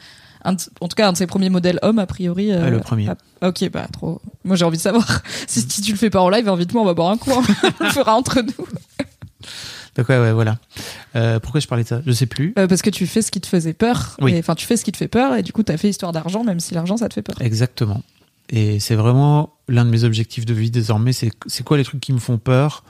[0.43, 2.51] un de- en tout cas un de ses premiers modèles hommes a priori.
[2.51, 3.09] euh, Ouais, le premier.
[3.41, 4.21] ok, bah trop.
[4.43, 6.85] Moi j'ai envie de savoir si, si tu le fais pas en live, invite-moi, on
[6.85, 7.31] va boire un coup.
[7.31, 7.43] hein.
[7.79, 8.67] on le fera entre nous.
[9.95, 10.57] Donc ouais, ouais, voilà.
[11.15, 12.01] Euh, pourquoi je parlais de ça?
[12.05, 12.53] Je sais plus.
[12.57, 14.15] Euh, parce que tu fais ce qui te faisait peur.
[14.21, 14.37] Oui.
[14.37, 16.43] Enfin, tu fais ce qui te fait peur et du coup t'as fait histoire d'argent,
[16.43, 17.35] même si l'argent ça te fait peur.
[17.41, 18.01] Exactement.
[18.49, 21.11] Et c'est vraiment l'un de mes objectifs de vie désormais.
[21.13, 21.31] C'est
[21.65, 22.83] quoi les trucs qui me font peur?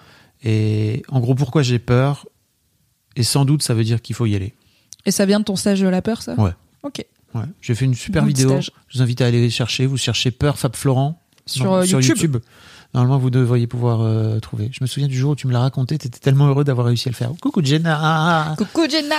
[0.43, 2.25] Et en gros, pourquoi j'ai peur?
[3.15, 4.53] Et sans doute, ça veut dire qu'il faut y aller.
[5.05, 6.35] Et ça vient de ton stage de la peur, ça?
[6.35, 6.51] Ouais.
[6.83, 7.03] Ok.
[7.35, 7.43] Ouais.
[7.61, 8.59] J'ai fait une super vidéo.
[8.61, 9.85] Je vous invite à aller chercher.
[9.85, 12.37] Vous cherchez Peur Fab Florent Sur, Non, euh, YouTube.
[12.93, 14.69] Normalement, vous devriez pouvoir euh, trouver.
[14.71, 15.97] Je me souviens du jour où tu me l'as raconté.
[15.97, 17.31] Tu étais tellement heureux d'avoir réussi à le faire.
[17.39, 19.15] Coucou Jenna Coucou Jenna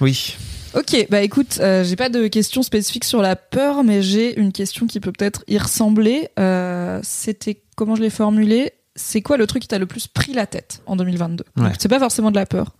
[0.00, 0.36] Oui.
[0.74, 4.52] Ok, bah écoute, euh, j'ai pas de questions spécifiques sur la peur, mais j'ai une
[4.52, 6.30] question qui peut peut-être y ressembler.
[6.38, 8.72] Euh, C'était comment je l'ai formulée?
[8.96, 11.72] C'est quoi le truc qui t'a le plus pris la tête en 2022 Ouais.
[11.78, 12.74] C'est pas forcément de la peur,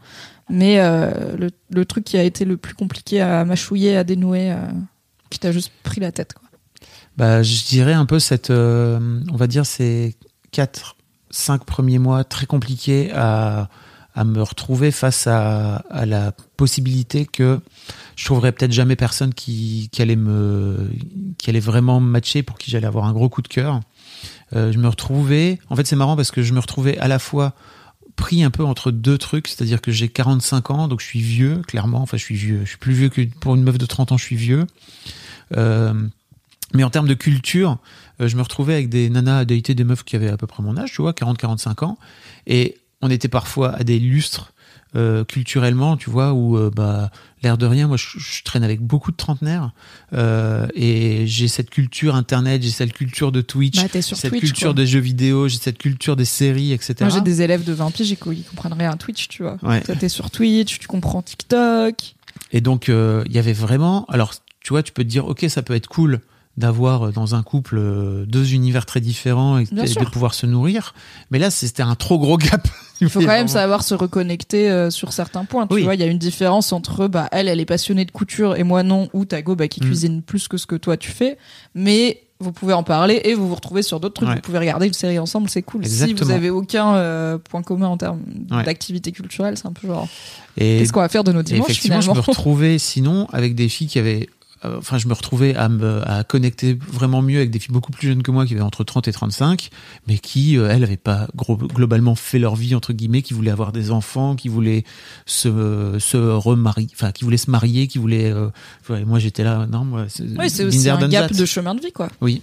[0.53, 4.57] mais euh, le, truc qui a été le plus compliqué à mâchouiller, à dénouer, euh,
[5.31, 6.35] qui t'a juste pris la tête.
[6.35, 6.47] Quoi.
[7.17, 10.15] Bah, je dirais un peu cette, euh, on va dire ces
[10.51, 10.97] quatre,
[11.31, 13.71] cinq premiers mois très compliqués à,
[14.27, 17.59] me retrouver face à, la possibilité que
[18.15, 20.91] je trouverais peut-être jamais personne qui, allait me,
[21.39, 23.81] qui allait vraiment me matcher pour qui j'allais avoir un gros coup de cœur.
[24.53, 27.55] Je me retrouvais, en fait c'est marrant parce que je me retrouvais à la fois
[28.17, 31.57] pris un peu entre deux trucs, c'est-à-dire que j'ai 45 ans, donc je suis vieux,
[31.67, 32.03] clairement.
[32.03, 32.61] Enfin, je suis vieux.
[32.65, 34.67] Je suis plus vieux que pour une meuf de 30 ans, je suis vieux.
[35.57, 35.95] Euh,
[36.75, 37.79] mais en termes de culture,
[38.21, 40.63] euh, je me retrouvais avec des nanas à des meufs qui avaient à peu près
[40.63, 41.99] mon âge, tu vois, 40-45 ans.
[42.47, 44.52] Et on était parfois à des lustres
[44.95, 47.11] euh, culturellement, tu vois, où euh, bah
[47.43, 49.73] l'air de rien, moi je, je traîne avec beaucoup de trentenaires
[50.13, 54.69] euh, et j'ai cette culture internet, j'ai cette culture de Twitch, Bah, cette Twitch, culture
[54.69, 54.75] quoi.
[54.75, 56.95] des jeux vidéo, j'ai cette culture des séries, etc.
[57.01, 59.57] Moi, j'ai des élèves de 20 piges, ils comprennent rien à Twitch, tu vois.
[59.63, 59.81] Ouais.
[59.81, 62.15] Toi, t'es sur Twitch, tu comprends TikTok.
[62.53, 64.05] Et donc, euh, il y avait vraiment.
[64.09, 66.21] Alors, tu vois, tu peux te dire, ok, ça peut être cool
[66.59, 70.95] d'avoir euh, dans un couple euh, deux univers très différents et, de pouvoir se nourrir.
[71.31, 72.67] Mais là, c'était un trop gros gap.
[73.01, 75.67] Il faut quand même savoir se reconnecter euh, sur certains points.
[75.67, 75.83] Tu Oui.
[75.83, 78.63] vois, il y a une différence entre bah elle, elle est passionnée de couture et
[78.63, 79.85] moi non, ou Tago bah, qui Mm.
[79.87, 81.37] cuisine plus que ce que toi tu fais.
[81.75, 84.29] Mais vous pouvez en parler et vous vous retrouvez sur d'autres trucs.
[84.29, 84.35] Ouais.
[84.37, 85.85] Vous pouvez regarder une série ensemble, c'est cool.
[85.87, 88.21] Si vous avez aucun euh, point commun en termes
[88.53, 88.63] Ouais.
[88.63, 90.07] d'activité culturelle, c'est un peu genre
[90.57, 93.69] qu'est-ce qu'on va faire de nos dimanches effectivement, je me finalement retrouvais sinon avec des
[93.69, 94.29] filles qui avaient.
[94.65, 97.93] Euh, Enfin, je me retrouvais à me à connecter vraiment mieux avec des filles beaucoup
[97.93, 99.71] plus jeunes que moi, qui avaient entre 30 et 35,
[100.07, 103.51] mais qui, euh, elles, avaient pas gros, globalement fait leur vie entre guillemets, qui voulaient
[103.51, 104.85] avoir des enfants, qui voulaient
[105.27, 108.33] se se remarier, enfin, qui voulaient se marier, qui voulaient.
[108.33, 108.51] euh,
[109.07, 110.07] moi, j'étais là, non, moi.
[110.39, 111.37] Oui, c'est aussi un gap that.
[111.39, 112.09] de chemin de vie quoi.
[112.21, 112.43] Oui,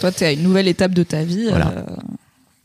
[0.00, 1.68] Toi, t'es à une nouvelle étape de ta vie Voilà.
[1.76, 1.96] euh,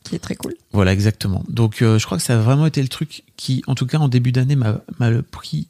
[0.04, 0.54] qui est très cool.
[0.72, 1.44] Voilà, exactement.
[1.50, 3.98] Donc, euh, je crois que ça a vraiment été le truc qui, en tout cas,
[3.98, 5.68] en début d'année, m'a le pris,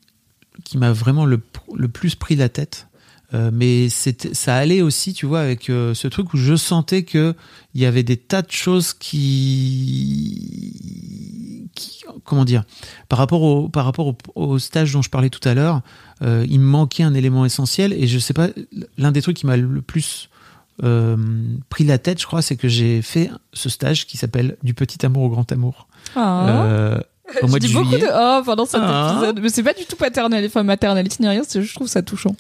[0.64, 1.42] qui m'a vraiment le,
[1.76, 2.88] le plus pris la tête.
[3.34, 7.36] Euh, mais ça allait aussi, tu vois, avec euh, ce truc où je sentais que
[7.74, 10.80] il y avait des tas de choses qui,
[11.76, 12.64] qui comment dire,
[13.10, 15.82] par rapport au, par rapport au, au stage dont je parlais tout à l'heure,
[16.22, 17.92] euh, il me manquait un élément essentiel.
[17.92, 18.48] Et je sais pas,
[18.98, 20.30] l'un des trucs qui m'a le plus
[21.70, 25.04] pris la tête, je crois, c'est que j'ai fait ce stage qui s'appelle Du petit
[25.06, 25.88] amour au grand amour.
[26.16, 27.00] Euh,
[27.44, 29.12] au mois Je de dis beaucoup de oh pendant cet Ah.
[29.14, 32.02] épisode, mais c'est pas du tout paternel, enfin maternaliste ni rien, c'est je trouve ça
[32.02, 32.36] touchant.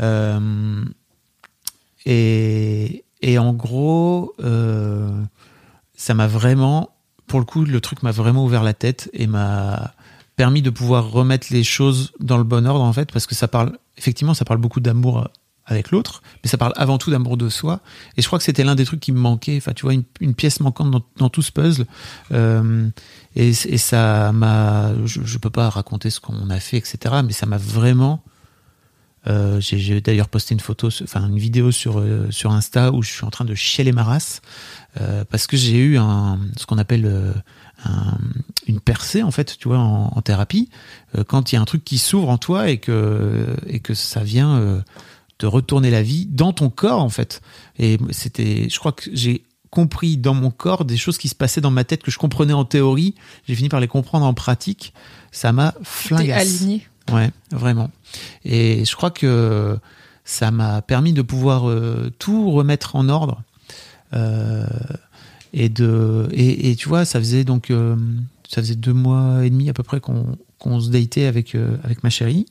[0.00, 0.82] Euh,
[2.06, 5.10] et, et en gros, euh,
[5.96, 6.90] ça m'a vraiment,
[7.26, 9.92] pour le coup, le truc m'a vraiment ouvert la tête et m'a
[10.36, 13.48] permis de pouvoir remettre les choses dans le bon ordre, en fait, parce que ça
[13.48, 15.28] parle, effectivement, ça parle beaucoup d'amour
[15.70, 17.80] avec l'autre, mais ça parle avant tout d'amour de soi.
[18.16, 19.56] Et je crois que c'était l'un des trucs qui me manquait.
[19.56, 21.86] Enfin, tu vois, une, pièce manquante dans, tout ce puzzle.
[22.32, 22.88] Euh,
[23.36, 26.98] et, ça m'a, je, je peux pas raconter ce qu'on a fait, etc.
[27.24, 28.22] Mais ça m'a vraiment
[29.26, 33.10] euh, j'ai d'ailleurs posté une photo, enfin une vidéo sur euh, sur Insta où je
[33.10, 34.40] suis en train de chialer ma race
[35.28, 37.34] parce que j'ai eu un ce qu'on appelle
[37.84, 38.18] un-
[38.66, 40.70] une percée en fait, tu vois, en, en thérapie,
[41.28, 44.24] quand il y a un truc qui s'ouvre en toi et que et que ça
[44.24, 44.82] vient
[45.40, 47.40] te retourner la vie dans ton corps en fait.
[47.78, 51.62] Et c'était, je crois que j'ai compris dans mon corps des choses qui se passaient
[51.62, 53.14] dans ma tête que je comprenais en théorie.
[53.48, 54.92] J'ai fini par les comprendre en pratique.
[55.32, 56.42] Ça m'a flingasse.
[56.42, 56.86] aligné.
[57.10, 57.90] Ouais, vraiment.
[58.44, 59.78] Et je crois que
[60.24, 63.42] ça m'a permis de pouvoir euh, tout remettre en ordre.
[64.12, 64.66] Euh,
[65.54, 67.96] et de et, et tu vois, ça faisait donc euh,
[68.46, 72.04] ça faisait deux mois et demi à peu près qu'on qu'on se datait avec avec
[72.04, 72.44] ma chérie.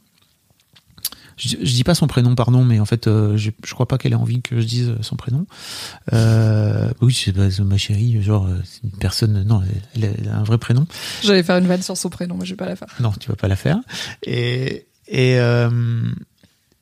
[1.40, 3.98] Je, je dis pas son prénom, pardon, mais en fait, euh, je, je crois pas
[3.98, 5.48] qu'elle ait envie que je dise son prénom.
[6.14, 9.44] Euh, oui, c'est pas ma chérie, genre euh, c'est une personne.
[9.44, 9.62] Non,
[9.96, 10.86] elle, elle a un vrai prénom.
[11.24, 12.90] J'allais faire une vanne sur son prénom, mais je vais pas la faire.
[13.00, 13.80] Non, tu vas pas la faire.
[14.24, 15.70] Et et euh,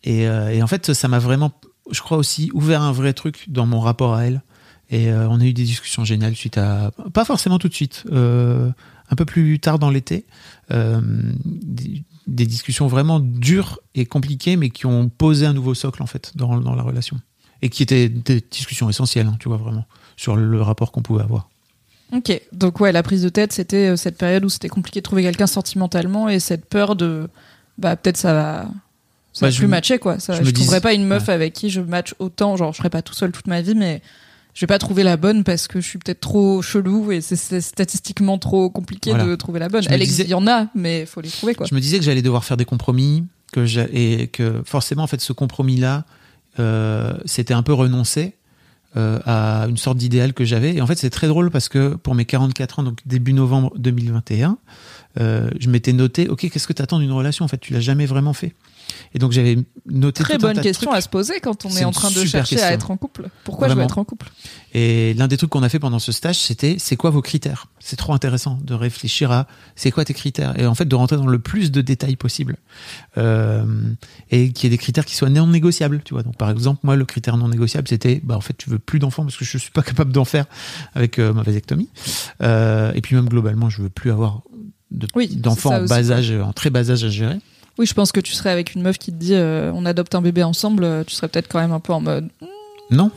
[0.04, 1.52] et, euh, et en fait, ça m'a vraiment,
[1.92, 4.42] je crois aussi, ouvert un vrai truc dans mon rapport à elle.
[4.90, 8.06] Et euh, on a eu des discussions géniales suite à, pas forcément tout de suite,
[8.12, 8.70] euh,
[9.10, 10.26] un peu plus tard dans l'été,
[10.72, 11.02] euh,
[12.28, 16.32] des, discussions vraiment dures et compliquées, mais qui ont posé un nouveau socle en fait
[16.36, 17.20] dans, dans la relation.
[17.62, 21.24] Et qui étaient des discussions essentielles, hein, tu vois vraiment, sur le rapport qu'on pouvait
[21.24, 21.50] avoir.
[22.14, 25.04] Ok, donc ouais, la prise de tête, c'était euh, cette période où c'était compliqué de
[25.04, 27.28] trouver quelqu'un sentimentalement et cette peur de,
[27.78, 28.62] bah peut-être ça va,
[29.34, 30.20] ça Bah, va je plus me- matcher quoi.
[30.20, 32.78] Ça, je je, trouverais dis- pas une meuf avec qui je match autant, genre je
[32.78, 34.02] serais pas tout seul toute ma vie, mais
[34.58, 37.62] je vais pas trouver la bonne parce que je suis peut-être trop chelou et c'est-
[37.62, 39.26] statistiquement trop compliqué Voilà.
[39.28, 39.84] de trouver la bonne.
[39.88, 41.68] Elle disais- il y en a, mais faut les trouver quoi.
[41.70, 45.22] Je me disais que j'allais devoir faire des compromis, que et que forcément, en fait,
[45.22, 46.06] ce compromis-là,
[46.60, 48.34] euh, c'était un peu renoncer
[48.96, 50.76] euh, à une sorte d'idéal que j'avais.
[50.76, 53.74] Et en fait, c'est très drôle parce que pour mes 44 ans, donc début novembre
[53.78, 54.58] 2021,
[55.20, 57.44] euh, je m'étais noté, ok, qu'est-ce que tu attends d'une relation?
[57.46, 58.54] En fait, tu l'as jamais vraiment fait.
[59.14, 60.98] Et donc j'avais noté Très tout un bonne de question trucs.
[60.98, 63.30] à se poser quand on est en train de chercher à être en couple.
[63.44, 64.30] Pourquoi je veux être en couple?
[64.74, 67.68] Et l'un des trucs qu'on a fait pendant ce stage, c'était c'est quoi vos critères?
[67.80, 70.58] C'est trop intéressant de réfléchir à c'est quoi tes critères?
[70.60, 72.58] Et en fait de rentrer dans le plus de détails possible
[73.18, 73.66] euh,
[74.32, 76.02] et qu'il y ait des critères qui soient non négociables.
[76.04, 78.70] Tu vois, donc par exemple moi le critère non négociable c'était bah en fait tu
[78.70, 80.46] veux plus d'enfants parce que je suis pas capable d'en faire
[80.96, 81.90] avec euh, ma vasectomie
[82.42, 84.42] Euh, et puis même globalement je veux plus avoir
[84.92, 87.38] de- Oui, d'enfants ça en bas âge, en très bas âge à gérer.
[87.78, 90.16] Oui, je pense que tu serais avec une meuf qui te dit euh, on adopte
[90.16, 92.30] un bébé ensemble, tu serais peut-être quand même un peu en mode
[92.90, 93.12] Non.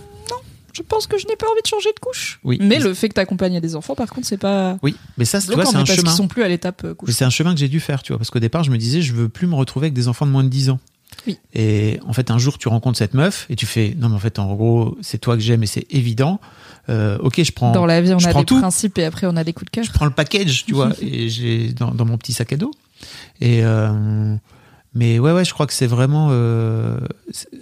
[0.74, 2.40] je pense que je n'ai pas envie de changer de couche.
[2.44, 2.58] Oui.
[2.61, 4.78] Mais le fait que t'accompagnes des enfants, par contre, c'est pas.
[4.82, 6.02] Oui, mais ça, tu vois, c'est un chemin.
[6.02, 7.11] qu'ils sont plus à l'étape couche.
[7.12, 9.00] C'est un chemin que j'ai dû faire, tu vois, parce qu'au départ, je me disais,
[9.02, 10.78] je veux plus me retrouver avec des enfants de moins de 10 ans.
[11.26, 11.38] Oui.
[11.54, 14.18] Et en fait, un jour, tu rencontres cette meuf et tu fais, non, mais en
[14.20, 16.40] fait, en gros, c'est toi que j'aime et c'est évident.
[16.88, 18.58] Euh, ok, je prends, Dans la vie, on a des tout.
[18.58, 19.84] principes et après on a des coups de cœur.
[19.84, 22.70] je prends le package, tu vois, et j'ai dans, dans mon petit sac à dos.
[23.40, 24.34] Et euh,
[24.94, 26.98] mais ouais, ouais, je crois que c'est vraiment, euh,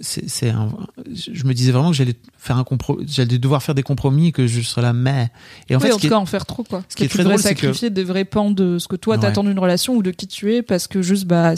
[0.01, 4.27] c'est, je me disais vraiment que j'allais faire un compromis, j'allais devoir faire des compromis
[4.27, 5.29] et que je serais là, mais.
[5.69, 6.83] Et en oui, fait, en tout est- cas, en faire trop, quoi.
[6.89, 8.95] ce qui est tu très drôle, c'est que- sacrifier des vrais pans de ce que
[8.95, 9.21] toi Ouais.
[9.21, 11.53] t'attends d'une relation ou de qui tu es parce que juste, bah,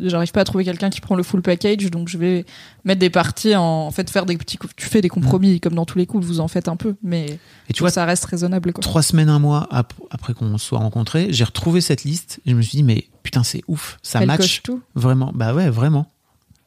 [0.00, 2.44] j'arrive pas à trouver quelqu'un qui prend le full package, donc je vais
[2.84, 5.84] mettre des parties en, en fait, faire des petits, tu fais des compromis comme dans
[5.84, 7.72] tous les couples, vous en faites un peu, mais et Mm.
[7.74, 8.82] tu vois, ça reste raisonnable, quoi.
[8.82, 12.54] trois semaines, un mois ap- après qu'on soit rencontrés, j'ai retrouvé cette liste et je
[12.56, 14.80] me suis dit, mais putain, c'est ouf, ça Elle match coche tout.
[14.94, 15.32] vraiment.
[15.34, 16.06] Bah ouais, vraiment.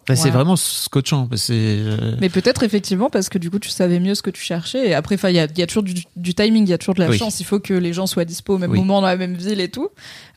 [0.09, 1.29] Enfin, C'est vraiment scotchant.
[1.51, 4.89] euh, Mais peut-être effectivement parce que du coup tu savais mieux ce que tu cherchais
[4.89, 6.77] et après il y a, il y a toujours du, du timing, il y a
[6.77, 7.17] toujours de la Oui.
[7.17, 8.79] chance, il faut que les gens soient dispo au même Oui.
[8.79, 9.89] moment dans la même ville et tout.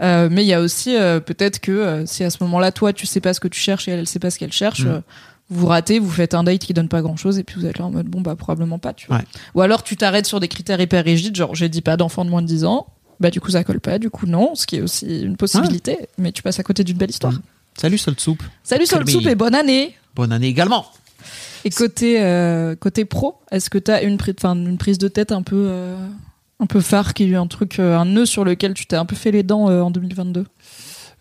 [0.03, 3.07] Euh, mais il y a aussi euh, peut-être que si à ce moment-là toi tu
[3.07, 5.03] sais pas ce que tu cherches et elle elle sait pas ce qu'elle cherche, Mm.
[5.51, 7.87] vous ratez, vous faites un date qui donne pas grand-chose et puis vous êtes là
[7.87, 9.17] en mode bon bah probablement pas, tu vois.
[9.19, 9.25] Ouais.
[9.55, 12.31] Ou alors tu t'arrêtes sur des critères hyper rigides, genre j'ai dit pas d'enfant de
[12.31, 12.87] moins de 10 ans.
[13.21, 15.97] Bah du coup ça colle pas, du coup non, ce qui est aussi une possibilité,
[16.19, 17.33] mais tu passes à côté d'une belle histoire.
[17.77, 18.43] Salut Salt Soup.
[18.63, 19.13] Salut Sol Colby.
[19.13, 20.87] Soup et bonne année Bonne année également.
[21.65, 25.33] Et côté euh, côté pro, est-ce que tu as une, pri- une prise de tête
[25.33, 25.97] un peu euh,
[26.61, 29.07] un peu phare qui est un truc euh, un nœud sur lequel tu t'es un
[29.07, 30.45] peu fait les dents en 2022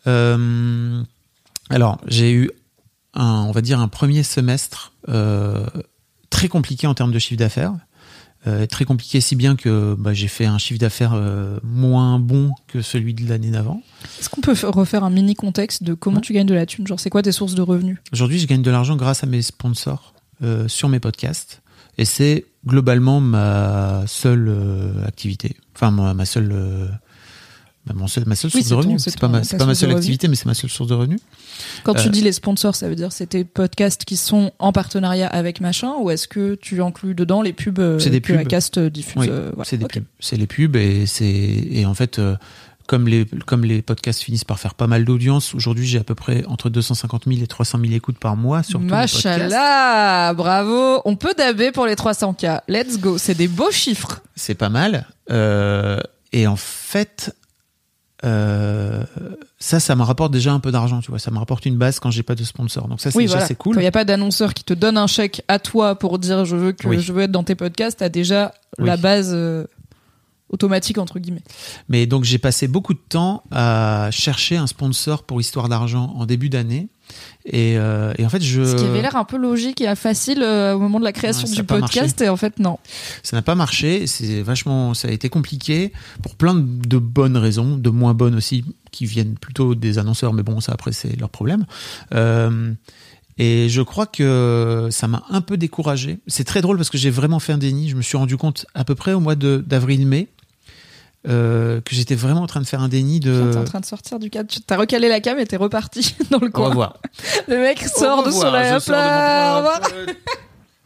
[0.07, 1.01] Euh,
[1.69, 2.51] alors, j'ai eu
[3.13, 4.91] un, on va dire, un premier semestre
[6.29, 7.73] très compliqué en termes de chiffre d'affaires.
[8.45, 12.51] Euh, très compliqué, si bien que bah, j'ai fait un chiffre d'affaires euh, moins bon
[12.67, 13.81] que celui de l'année d'avant.
[14.19, 16.21] Est-ce qu'on peut refaire un mini contexte de comment Ouais.
[16.21, 16.85] tu gagnes de la thune?
[16.85, 17.99] Genre c'est quoi tes sources de revenus?
[18.11, 20.13] Aujourd'hui, je gagne de l'argent grâce à mes sponsors
[20.43, 21.61] euh, sur mes podcasts.
[21.97, 25.55] Et c'est globalement ma seule euh, activité.
[25.75, 26.89] Enfin, ma, ma seule.
[27.85, 29.01] Bah, mon seul- ma seule source de revenus.
[29.03, 31.19] c'est pas ma, pas ma seule activité, mais c'est ma seule source de revenus.
[31.83, 34.71] Quand tu Euh, dis les sponsors, ça veut dire c'est tes podcasts qui sont en
[34.71, 38.33] partenariat avec machin ou est-ce que tu inclus dedans les pubs euh, C'est des que
[38.33, 38.41] pubs.
[38.41, 39.63] Acast euh, diffuse Oui, voilà.
[39.65, 40.03] c'est des pubs.
[40.19, 42.19] C'est les pubs et c'est et en fait
[42.87, 46.15] comme les comme les podcasts finissent par faire pas mal d'audience, aujourd'hui j'ai à peu
[46.15, 48.79] près entre 250 000 et 300 000 écoutes par mois sur.
[48.81, 51.01] Machallah, bravo.
[51.05, 52.61] On peut daber pour les 300K.
[52.67, 53.17] Let's go.
[53.17, 54.21] C'est des beaux chiffres.
[54.35, 55.07] C'est pas mal.
[55.31, 55.99] Euh,
[56.31, 57.35] et en fait,
[58.23, 59.03] euh,
[59.59, 61.19] ça, ça me rapporte déjà un peu d'argent, tu vois.
[61.19, 62.87] Ça me rapporte une base quand j'ai pas de sponsor.
[62.87, 63.47] Donc ça, c'est Oui, déjà voilà.
[63.47, 63.75] c'est Quand cool.
[63.77, 66.55] il n'y a pas d'annonceur qui te donne un chèque à toi pour dire je
[66.55, 66.99] veux que Oui.
[66.99, 68.87] je veux être dans tes podcasts, t'as déjà Oui.
[68.87, 69.65] la base euh,
[70.49, 71.43] automatique entre guillemets.
[71.89, 76.25] Mais donc j'ai passé beaucoup de temps à chercher un sponsor pour Histoire d'argent en
[76.25, 76.87] début d'année.
[77.45, 80.41] Et, euh, et en fait, je Ce qui avait l'air un peu logique et facile
[80.43, 82.79] euh, au moment de la création Ouais, du podcast et en fait non.
[83.21, 85.91] Ça n'a pas marché, c'est vachement, ça a été compliqué
[86.21, 90.43] pour plein de bonnes raisons, de moins bonnes aussi, qui viennent plutôt des annonceurs, mais
[90.43, 91.65] bon, ça après c'est leur problème.
[92.13, 92.71] Euh,
[93.37, 96.19] et je crois que ça m'a un peu découragé.
[96.27, 97.89] C'est très drôle parce que j'ai vraiment fait un déni.
[97.89, 100.27] Je me suis rendu compte à peu près au mois de- d'avril-mai
[101.27, 103.51] euh, que j'étais vraiment en train de faire un déni de.
[103.51, 104.49] T'es en train de sortir du cadre.
[104.49, 106.69] Tu- T'as recalé la cam et t'es reparti dans le Au coin.
[106.69, 106.97] revoir.
[107.47, 109.81] Le mec sort Au de son là, au revoir.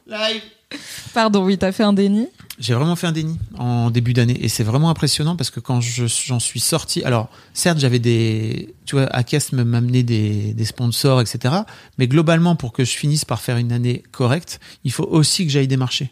[0.07, 0.41] live.
[1.13, 2.27] Pardon, oui, t'as fait un déni.
[2.59, 5.79] J'ai vraiment fait un déni en début d'année et c'est vraiment impressionnant parce que quand
[5.79, 10.65] je- j'en suis sorti, alors certes j'avais des, tu vois, Acast me m'amenait des, des
[10.65, 11.53] sponsors, etc.
[11.99, 15.51] Mais globalement pour que je finisse par faire une année correcte, il faut aussi que
[15.51, 16.11] j'aille démarcher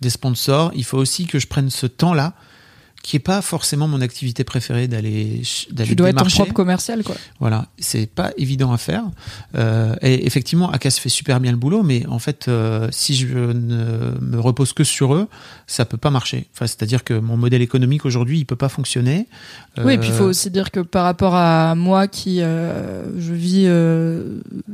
[0.00, 0.72] des sponsors.
[0.74, 2.32] Il faut aussi que je prenne ce temps-là
[3.02, 7.02] qui est pas forcément mon activité préférée d'aller d'aller Tu dois être ton propre commercial
[7.02, 7.16] quoi.
[7.40, 9.04] Voilà, c'est pas évident à faire.
[9.56, 13.26] Euh, et effectivement, Acas fait super bien le boulot, mais en fait, euh, si je
[13.26, 15.28] ne me repose que sur eux,
[15.66, 16.48] ça peut pas marcher.
[16.54, 19.26] Enfin, c'est-à-dire que mon modèle économique aujourd'hui, il peut pas fonctionner.
[19.84, 23.32] Oui, et puis il faut Euh, aussi dire que par rapport à moi qui je
[23.32, 23.68] vis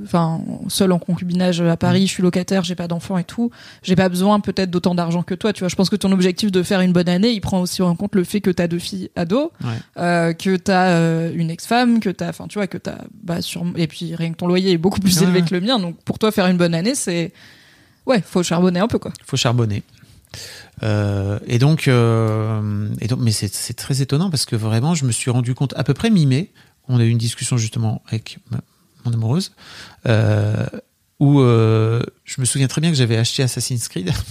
[0.04, 3.50] enfin seul en concubinage à Paris, je suis locataire, j'ai pas d'enfants et tout,
[3.82, 5.68] j'ai pas besoin peut-être d'autant d'argent que toi, tu vois.
[5.68, 8.14] Je pense que ton objectif de faire une bonne année, il prend aussi en compte
[8.18, 9.68] le fait que tu as deux filles ados, Ouais.
[9.98, 12.90] euh, que tu as une ex-femme, que tu as enfin tu vois que tu
[13.22, 15.60] bah sur et puis rien que ton loyer est beaucoup plus Ouais, élevé que le
[15.60, 17.32] mien, donc pour toi faire une bonne année, c'est
[18.06, 19.12] ouais, faut charbonner un peu quoi.
[19.26, 19.82] faut charbonner.
[20.82, 25.12] Euh, et donc, euh, et donc, mais c'est très étonnant parce que vraiment, je me
[25.12, 26.50] suis rendu compte à peu près mi-mai.
[26.88, 28.60] On a eu une discussion justement avec ma-
[29.04, 29.52] mon amoureuse
[30.06, 30.66] euh,
[31.18, 34.12] où euh, je me souviens très bien que j'avais acheté Assassin's Creed.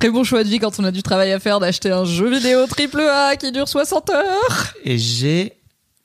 [0.00, 2.30] Très bon choix de vie quand on a du travail à faire d'acheter un jeu
[2.30, 4.74] vidéo triple A qui dure 60 heures.
[4.84, 5.54] Et j'ai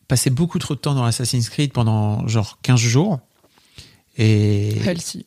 [0.08, 3.20] passé beaucoup trop de temps dans Assassin's Creed pendant genre 15 jours.
[4.18, 5.26] Et, Healthy.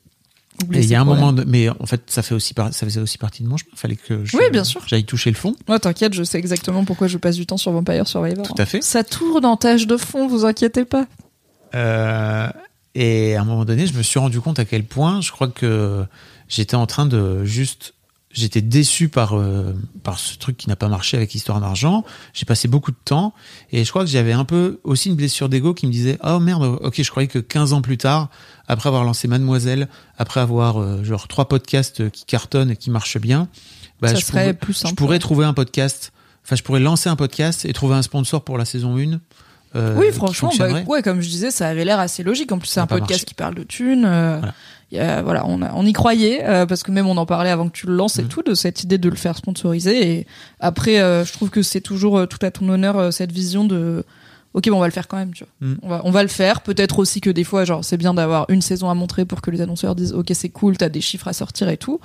[0.72, 2.86] Et il y a un moment, de- mais en fait, ça fait aussi, par- ça
[2.86, 3.72] faisait aussi partie de mon chemin.
[3.74, 4.82] Fallait que je- Oui, bien sûr.
[4.86, 5.54] j'aille toucher le fond.
[5.68, 8.46] Ouais, t'inquiète, je sais exactement pourquoi je passe du temps sur Vampire Survivor.
[8.46, 8.80] Tout à fait.
[8.82, 11.06] Ça tourne en tâche de fond, vous inquiétez pas.
[11.74, 12.48] Euh,
[12.94, 15.48] et à un moment donné, je me suis rendu compte à quel point je crois
[15.48, 16.04] que
[16.48, 17.93] j'étais en train de juste.
[18.36, 19.72] J'étais déçu par, euh,
[20.02, 22.04] par ce truc qui n'a pas marché avec Histoire d'argent.
[22.32, 23.32] J'ai passé beaucoup de temps
[23.70, 26.40] et je crois que j'avais un peu aussi une blessure d'ego qui me disait Oh
[26.40, 28.28] merde, ok, je croyais que 15 ans plus tard,
[28.66, 33.18] après avoir lancé Mademoiselle, après avoir euh, genre trois podcasts qui cartonnent et qui marchent
[33.18, 33.48] bien,
[34.00, 34.90] bah, ça je, serait pouvais- plus simple.
[34.90, 36.12] je pourrais trouver un podcast.
[36.44, 39.20] Enfin, je pourrais lancer un podcast et trouver un sponsor pour la saison 1.
[39.76, 42.52] euh, oui, franchement, bah, ouais, comme je disais, ça avait l'air assez logique.
[42.52, 43.24] En plus, c'est un podcast marché.
[43.24, 44.04] qui parle de thunes.
[44.04, 44.54] euh, Voilà.
[44.98, 47.68] A- voilà, on, a- on y croyait euh, parce que même on en parlait avant
[47.68, 48.28] que tu le lances et Mm.
[48.28, 50.10] tout de cette idée de le faire sponsoriser.
[50.18, 50.26] Et
[50.60, 53.64] après, euh, je trouve que c'est toujours euh, tout à ton honneur euh, cette vision
[53.64, 54.04] de.
[54.54, 55.68] Ok, bon, on va le faire quand même, tu vois.
[55.68, 55.74] Mm.
[55.82, 56.60] On, va, on va le faire.
[56.60, 59.50] Peut-être aussi que des fois, genre, c'est bien d'avoir une saison à montrer pour que
[59.50, 61.98] les annonceurs disent, ok, c'est cool, t'as des chiffres à sortir et tout.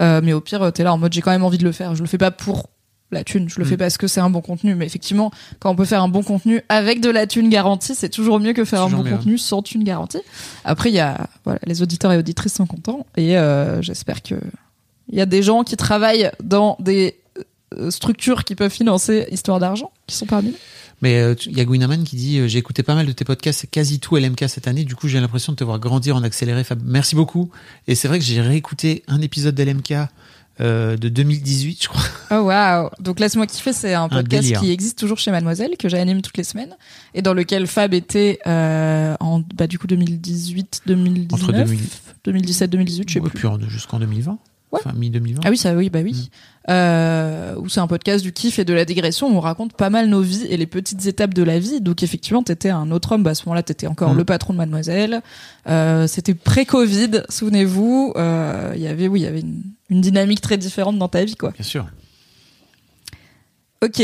[0.00, 1.94] Euh, mais au pire, t'es là en mode, j'ai quand même envie de le faire.
[1.96, 2.68] Je le fais pas pour
[3.12, 3.68] la thune, je le Mm.
[3.68, 4.74] fais parce que c'est un bon contenu.
[4.74, 5.30] Mais effectivement,
[5.60, 8.52] quand on peut faire un bon contenu avec de la thune garantie, c'est toujours mieux
[8.52, 10.20] que faire un bon contenu sans thune garantie.
[10.64, 14.34] Après, il y a, voilà, les auditeurs et auditrices sont contents et euh, j'espère que
[15.10, 17.16] il y a des gens qui travaillent dans des
[17.78, 20.56] euh, structures qui peuvent financer Histoire d'argent qui sont parmi nous.
[21.02, 23.24] Mais euh, il y a Gwinaman qui dit euh, j'ai écouté pas mal de tes
[23.24, 24.82] podcasts, c'est quasi tout LMK cette année.
[24.84, 26.64] Du coup, j'ai l'impression de te voir grandir en accéléré.
[26.64, 26.80] Fab.
[26.84, 27.50] Merci beaucoup.
[27.86, 29.92] Et c'est vrai que j'ai réécouté un épisode d'LMK
[30.60, 32.02] euh, de 2018, je crois.
[32.30, 36.22] Oh waouh Donc laisse-moi kiffer, c'est un podcast qui existe toujours chez Mademoiselle que j'anime
[36.22, 36.74] toutes les semaines
[37.14, 41.78] et dans lequel Fab était euh, en bah du coup 2018 2019 Entre 2000
[42.24, 43.38] 2017 2018 je sais Ouais, plus.
[43.38, 44.38] puis en- jusqu'en 2020.
[44.72, 44.80] Ouais.
[44.84, 45.42] Enfin, mi-2020.
[45.44, 46.12] Ah oui, ça oui, bah oui.
[46.12, 46.70] Mm.
[46.72, 49.90] Euh, où c'est un podcast du kiff et de la digression où on raconte pas
[49.90, 51.80] mal nos vies et les petites étapes de la vie.
[51.80, 53.22] Donc effectivement, t'étais un autre homme.
[53.22, 54.18] Bah, à ce moment-là, t'étais encore Mm.
[54.18, 55.22] le patron de Mademoiselle.
[55.68, 58.12] Euh, c'était pré-Covid, souvenez-vous.
[58.16, 61.24] Euh, Il y avait, oui, il y avait une, une dynamique très différente dans ta
[61.24, 61.50] vie, quoi.
[61.50, 61.86] Bien sûr.
[63.82, 64.00] Ok.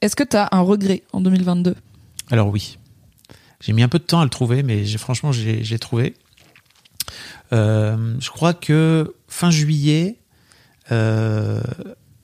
[0.00, 1.74] Est-ce que t'as un regret en 2022
[2.30, 2.78] Alors oui.
[3.60, 6.14] J'ai mis un peu de temps à le trouver, mais franchement, j'ai j'ai trouvé.
[7.52, 10.18] Euh, je crois que fin juillet,
[10.92, 11.60] euh,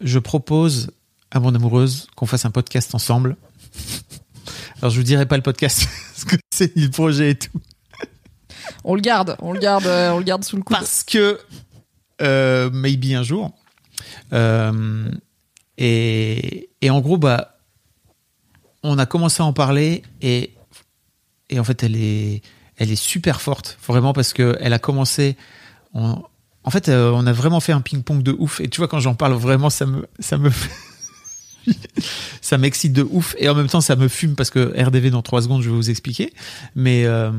[0.00, 0.90] je propose
[1.30, 3.36] à mon amoureuse qu'on fasse un podcast ensemble.
[4.80, 7.59] Alors je vous dirai pas le podcast parce que c'est le projet et tout.
[8.84, 10.76] On le garde, on le garde, euh, on le garde sous le coude.
[10.76, 11.40] Parce que
[12.22, 13.52] euh, maybe un jour.
[14.32, 15.10] Euh,
[15.78, 17.58] et, et en gros, bah,
[18.82, 20.54] on a commencé à en parler et,
[21.50, 22.42] et en fait, elle est,
[22.76, 25.36] elle est super forte, vraiment, parce que elle a commencé.
[25.92, 26.22] En,
[26.64, 28.60] en fait, euh, on a vraiment fait un ping-pong de ouf.
[28.60, 30.50] Et tu vois, quand j'en parle vraiment, ça me, ça me,
[32.40, 33.34] ça m'excite de ouf.
[33.38, 35.76] Et en même temps, ça me fume parce que RDV dans trois secondes, je vais
[35.76, 36.32] vous expliquer.
[36.74, 37.30] Mais euh,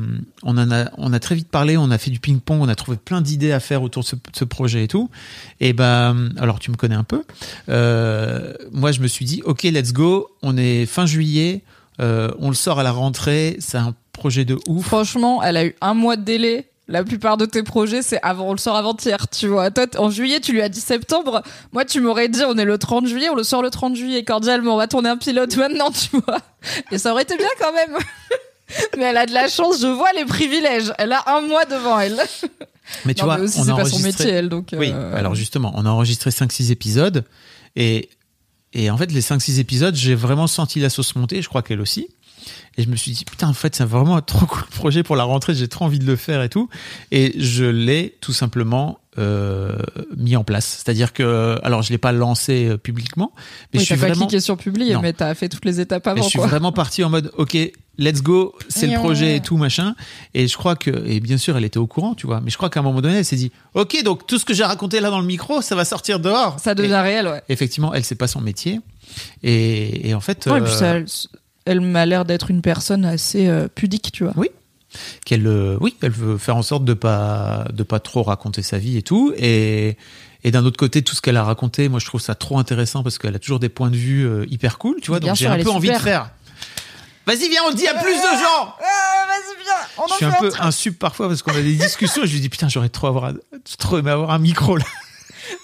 [0.42, 1.76] on en a, on a très vite parlé.
[1.76, 2.60] On a fait du ping-pong.
[2.60, 5.10] On a trouvé plein d'idées à faire autour de ce, de ce projet et tout.
[5.60, 7.24] Et ben, alors tu me connais un peu.
[7.68, 10.28] Euh, moi, je me suis dit, ok, let's go.
[10.42, 11.62] On est fin juillet.
[12.00, 13.56] Euh, on le sort à la rentrée.
[13.60, 14.86] C'est un projet de ouf.
[14.86, 16.68] Franchement, elle a eu un mois de délai.
[16.88, 19.72] La plupart de tes projets, c'est avant, on le sort avant-hier, tu vois.
[19.72, 21.42] Toi, en juillet, tu lui as dit septembre.
[21.72, 24.22] Moi, tu m'aurais dit, on est le 30 juillet, on le sort le 30 juillet,
[24.22, 26.38] cordialement, on va tourner un pilote maintenant, tu vois.
[26.92, 27.96] Et ça aurait été bien quand même.
[28.98, 30.92] Mais elle a de la chance, je vois les privilèges.
[30.98, 32.20] Elle a un mois devant elle.
[33.04, 34.68] Mais tu Non, vois, mais aussi, on c'est a pas son métier, elle, donc.
[34.72, 37.24] Oui, euh, alors justement, on a enregistré 5-6 épisodes
[37.74, 38.10] et,
[38.72, 41.80] et en fait, les 5-6 épisodes, j'ai vraiment senti la sauce monter, je crois qu'elle
[41.80, 42.08] aussi.
[42.78, 45.16] Et je me suis dit, putain, en fait, c'est vraiment un trop cool projet pour
[45.16, 46.68] la rentrée, j'ai trop envie de le faire et tout.
[47.10, 49.76] Et je l'ai tout simplement euh,
[50.16, 50.82] mis en place.
[50.84, 53.32] C'est-à-dire que, alors, je l'ai pas lancé euh, publiquement,
[53.72, 54.26] mais oui, je suis t'as pas vraiment.
[54.26, 55.00] cliqué sur publier, Non.
[55.00, 56.48] mais t'as fait toutes les étapes Mais avant, je suis quoi.
[56.48, 57.56] vraiment parti en mode, ok,
[57.96, 59.94] let's go, c'est le projet et tout, machin.
[60.34, 62.58] Et je crois que, et bien sûr, elle était au courant, tu vois, mais je
[62.58, 65.00] crois qu'à un moment donné, elle s'est dit, ok, donc tout ce que j'ai raconté
[65.00, 66.60] là dans le micro, ça va sortir dehors.
[66.60, 67.42] Ça devient réel, ouais.
[67.48, 68.80] Effectivement, elle, c'est pas son métier.
[69.42, 70.66] Et, et en fait, et puis euh,
[71.06, 71.26] ça,
[71.66, 74.34] elle, m'a l'air d'être une personne assez euh, pudique, tu vois.
[75.24, 78.78] qu'elle, euh, oui, elle veut faire en sorte de pas, de pas trop raconter sa
[78.78, 79.32] vie et tout.
[79.36, 79.96] Et,
[80.44, 83.02] et d'un autre côté, tout ce qu'elle a raconté, moi, je trouve ça trop intéressant
[83.02, 85.20] parce qu'elle a toujours des points de vue euh, hyper cool, tu vois.
[85.20, 86.30] Bien donc j'ai un peu envie de faire.
[87.26, 88.74] Vas-y, viens, on le dit à plus de gens.
[88.78, 92.26] vas-y, viens, on je suis un peu insub parfois parce qu'on a des discussions et
[92.28, 93.32] je lui dis putain j'aurais trop avoir
[93.78, 94.84] trop aimé avoir un micro là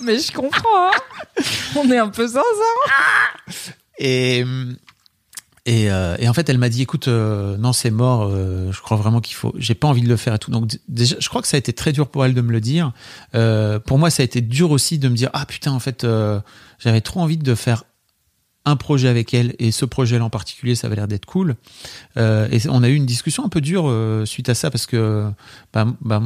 [0.00, 1.42] Mais je comprends, hein.
[1.76, 3.52] On est un peu sans ça.
[3.98, 4.44] et
[5.64, 8.80] et, euh, et en fait elle m'a dit écoute euh, non c'est mort euh, je
[8.80, 10.50] crois vraiment qu'il faut j'ai pas envie de le faire et tout.
[10.50, 12.60] Donc déjà je crois que ça a été très dur pour elle de me le
[12.60, 12.92] dire.
[13.36, 16.02] Euh, pour moi ça a été dur aussi de me dire ah putain en fait
[16.02, 16.40] euh,
[16.78, 17.84] j'avais trop envie de faire
[18.64, 21.54] un projet avec elle et ce projet là en particulier ça avait l'air d'être cool.
[22.16, 23.92] Euh, et on a eu une discussion un peu dure
[24.24, 25.30] suite à ça parce que
[25.72, 26.22] bah, bah,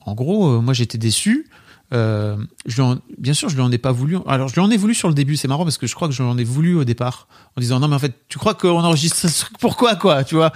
[0.00, 1.48] en gros, moi j'étais déçu.
[1.94, 2.36] Euh,
[2.66, 4.18] je lui en- bien sûr, je lui en ai pas voulu.
[4.26, 5.36] Alors, je lui en ai voulu sur le début.
[5.36, 7.60] C'est marrant parce que je crois que je lui en ai voulu au départ en
[7.60, 10.52] disant non mais en fait, tu crois qu'on enregistre ce truc pourquoi quoi, tu vois?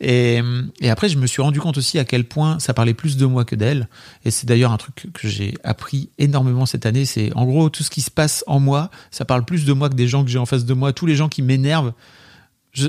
[0.00, 0.40] Et,
[0.80, 3.26] et après, je me suis rendu compte aussi à quel point ça parlait plus de
[3.26, 3.88] moi que d'elle.
[4.24, 7.04] Et c'est d'ailleurs un truc que j'ai appris énormément cette année.
[7.04, 9.90] C'est en gros tout ce qui se passe en moi, ça parle plus de moi
[9.90, 10.92] que des gens que j'ai en face de moi.
[10.94, 11.92] Tous les gens qui m'énervent,
[12.72, 12.86] je...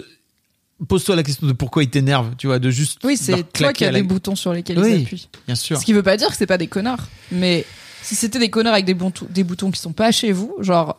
[0.88, 3.00] pose-toi la question de pourquoi ils t'énervent, tu vois, de juste.
[3.04, 4.94] Oui, c'est toi qui as la- des boutons sur lesquels Oui.
[5.00, 5.28] ils appuient.
[5.48, 5.78] Bien sûr.
[5.80, 7.08] Ce qui veut pas dire que c'est pas des connards.
[7.32, 7.66] Mais
[8.02, 10.98] si c'était des connards avec des, boutons- des boutons qui sont pas chez vous, genre,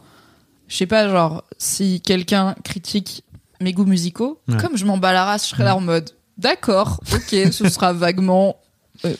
[0.68, 3.24] je sais pas, genre, si quelqu'un critique
[3.60, 4.56] mes goûts musicaux, Ouais.
[4.58, 7.92] comme je m'en bats la race, je serais là en mode, d'accord, ok, ce sera
[7.92, 8.56] vaguement
[9.04, 9.14] euh,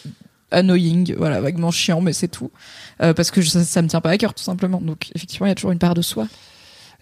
[0.51, 2.51] annoying, voilà, vaguement chiant, mais c'est tout.
[3.03, 4.81] Euh, parce que je- ça, ça me tient pas à cœur, tout simplement.
[4.81, 6.26] Donc, effectivement, il y a toujours une part de soi.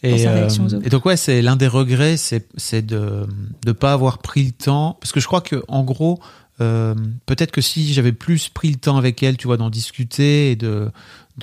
[0.03, 0.87] dans Et, sa euh, réaction aux autres.
[0.87, 3.27] et donc ouais, c'est l'un des regrets, c'est de
[3.67, 6.21] de pas avoir pris le temps, parce que je crois que en gros,
[6.61, 6.95] euh,
[7.27, 10.57] peut-être que si j'avais plus pris le temps avec elle, tu vois, d'en discuter et
[10.57, 10.91] de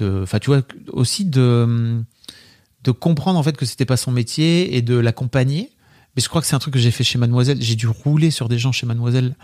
[0.01, 0.61] enfin tu vois,
[0.91, 2.01] aussi de
[2.83, 5.71] de comprendre en fait que c'était pas son métier et de l'accompagner.
[6.15, 7.61] Mais je crois que c'est un truc que j'ai fait chez Mademoiselle.
[7.61, 9.35] J'ai dû rouler sur des gens chez Mademoiselle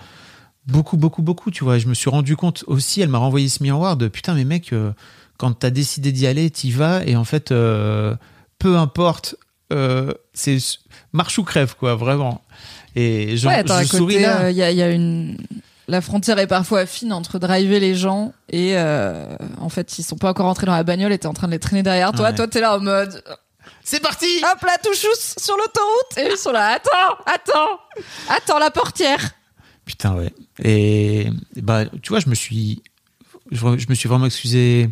[0.67, 1.77] beaucoup, beaucoup, beaucoup, tu vois.
[1.77, 4.45] Et je me suis rendu compte aussi, elle m'a renvoyé ce miroir de putain, mais
[4.45, 4.91] mec, euh,
[5.37, 7.03] quand t'as décidé d'y aller, t'y vas.
[7.05, 8.15] Et en fait, euh,
[8.59, 9.35] peu importe,
[10.33, 10.57] c'est
[11.13, 12.41] marche ou crève, quoi, vraiment.
[12.95, 14.41] Et je, ouais, je souris côté, là.
[14.41, 15.37] euh, il y, a, il y a une.
[15.87, 20.15] La frontière est parfois fine entre driver les gens et euh, en fait ils sont
[20.17, 22.29] pas encore rentrés dans la bagnole et t'es en train de les traîner derrière toi.
[22.29, 22.35] Ouais.
[22.35, 23.21] Toi t'es là en mode
[23.83, 27.79] C'est parti hop là tout chousse sur l'autoroute et ils sont là attends attends
[28.29, 29.31] attends la portière.
[29.85, 30.31] Putain, ouais.
[30.63, 31.21] Et,
[31.55, 32.83] et bah, tu vois, je me suis,
[33.51, 34.89] je, je me suis vraiment excusé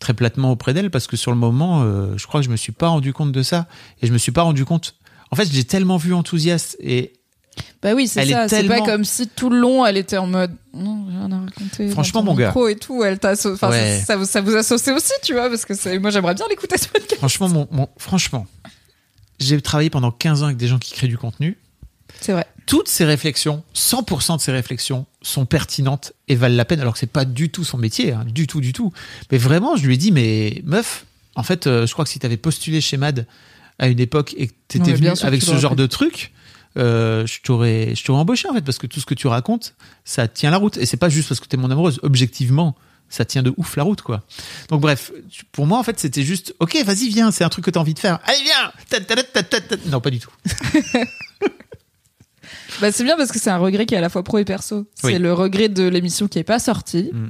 [0.00, 2.56] très platement auprès d'elle parce que sur le moment, euh, je crois que je me
[2.56, 3.66] suis pas rendu compte de ça
[4.02, 4.96] et je me suis pas rendu compte.
[5.30, 7.12] En fait, j'ai tellement vu enthousiaste et
[7.82, 8.48] Bah oui c'est ça.
[8.48, 11.40] C'est pas tellement- comme si tout le long elle était en mode non rien à
[11.44, 11.88] raconter.
[11.90, 12.52] Franchement, mon gars.
[12.70, 13.98] et tout elle t'a enfin Ouais.
[14.00, 16.46] ça, ça vous- ça vous a saucé aussi tu vois parce que moi j'aimerais bien
[16.48, 17.16] l'écouter ce podcast.
[17.18, 18.46] franchement, mon, mon- franchement,
[19.38, 21.58] j'ai travaillé pendant 15 ans avec des gens qui créent du contenu.
[22.20, 22.46] C'est vrai.
[22.66, 26.98] Toutes ces réflexions, 100% de ces réflexions sont pertinentes et valent la peine, alors que
[26.98, 28.92] c'est pas du tout son métier, hein, du tout, du tout.
[29.30, 32.18] Mais vraiment, je lui ai dit, mais meuf, en fait, euh, je crois que si
[32.20, 33.26] t'avais postulé chez Mad
[33.78, 36.32] à une époque et que t'étais bien venu avec ce genre de truc,
[36.76, 39.74] euh, je t'aurais, je t'aurais embauché en fait, parce que tout ce que tu racontes,
[40.04, 40.76] ça tient la route.
[40.76, 42.00] Et c'est pas juste parce que t'es mon amoureuse.
[42.02, 42.74] Objectivement,
[43.08, 44.22] ça tient de ouf la route, quoi.
[44.70, 45.12] Donc bref,
[45.52, 47.94] pour moi, en fait, c'était juste, ok, vas-y, viens, c'est un truc que t'as envie
[47.94, 48.18] de faire.
[48.24, 48.72] Allez, viens.
[49.86, 50.30] Non, pas du tout.
[52.80, 54.44] Bah, c'est bien parce que c'est un regret qui est à la fois pro et
[54.44, 54.88] perso.
[55.04, 55.12] Oui.
[55.12, 57.28] C'est le regret de l'émission qui est pas sortie Mm.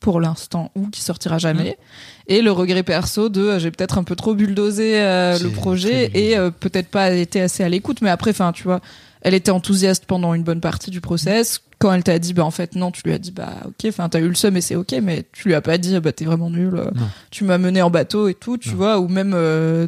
[0.00, 1.78] Pour l'instant ou qui sortira jamais,
[2.26, 6.10] et le regret perso de euh, j'ai peut-être un peu trop bulldozé euh, le projet
[6.14, 8.00] et euh, peut-être pas été assez à l'écoute.
[8.00, 8.80] Mais après, enfin, tu vois,
[9.20, 11.60] elle était enthousiaste pendant une bonne partie du process.
[11.78, 14.08] Quand elle t'a dit bah en fait non, tu lui as dit bah ok, enfin
[14.10, 16.24] t'as eu le seum et c'est ok, mais tu lui as pas dit bah t'es
[16.26, 16.74] vraiment nul.
[16.76, 16.90] euh.
[17.30, 18.76] Tu m'as mené en bateau et tout, tu Non.
[18.76, 19.86] vois, ou même euh,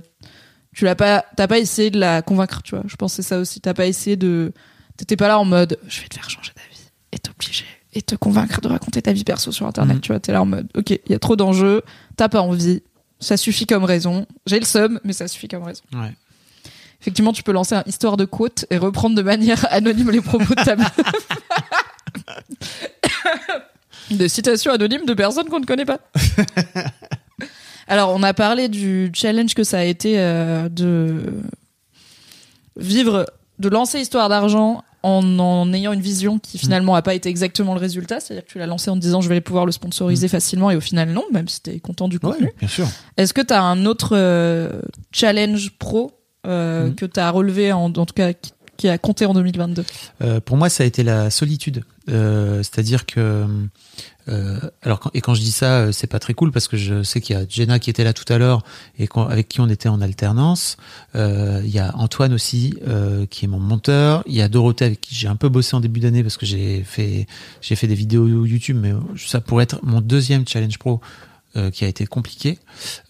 [0.74, 3.60] tu l'as pas t'as pas essayé de la convaincre tu vois je c'est ça aussi
[3.60, 4.52] t'as pas essayé de
[4.96, 8.14] t'étais pas là en mode je vais te faire changer d'avis et t'obliger et te
[8.14, 10.00] convaincre de raconter ta vie perso sur internet Mhm.
[10.02, 11.82] tu vois t'es là en mode ok il y a trop d'enjeux
[12.16, 12.82] t'as pas envie
[13.20, 16.12] ça suffit comme raison j'ai le seum mais ça suffit comme raison Ouais.
[17.00, 20.54] effectivement tu peux lancer un histoire de quote et reprendre de manière anonyme les propos
[20.54, 20.96] de ta meuf
[24.10, 26.00] de citations anonymes de personnes qu'on ne connaît pas
[27.88, 31.22] alors, on a parlé du challenge que ça a été euh, de
[32.76, 33.26] vivre,
[33.58, 37.74] de lancer Histoire d'argent en en ayant une vision qui finalement n'a pas été exactement
[37.74, 38.20] le résultat.
[38.20, 40.76] C'est-à-dire que tu l'as lancé en te disant je vais pouvoir le sponsoriser facilement et
[40.76, 42.46] au final non, même si t'es content du contenu.
[42.46, 42.86] Ouais, bien sûr.
[43.16, 44.80] Est-ce que tu as un autre euh,
[45.12, 46.12] challenge pro
[46.46, 46.94] euh, Mhm.
[46.96, 49.84] que tu as relevé, en, en tout cas qui, qui a compté en 2022
[50.22, 51.84] Euh, pour moi, ça a été la solitude.
[52.08, 53.46] Euh, C'est-à-dire que,
[54.28, 56.76] euh, alors, quand, et quand je dis ça, euh, c'est pas très cool parce que
[56.76, 58.62] je sais qu'il y a Jenna qui était là tout à l'heure
[58.98, 60.76] et avec qui on était en alternance.
[61.14, 64.22] Euh, Il y a Antoine aussi euh, qui est mon monteur.
[64.26, 66.46] Il y a Dorothée avec qui j'ai un peu bossé en début d'année parce que
[66.46, 67.26] j'ai fait
[67.60, 71.00] j'ai fait des vidéos YouTube, mais ça pourrait être mon deuxième challenge pro.
[71.72, 72.58] qui a été compliqué.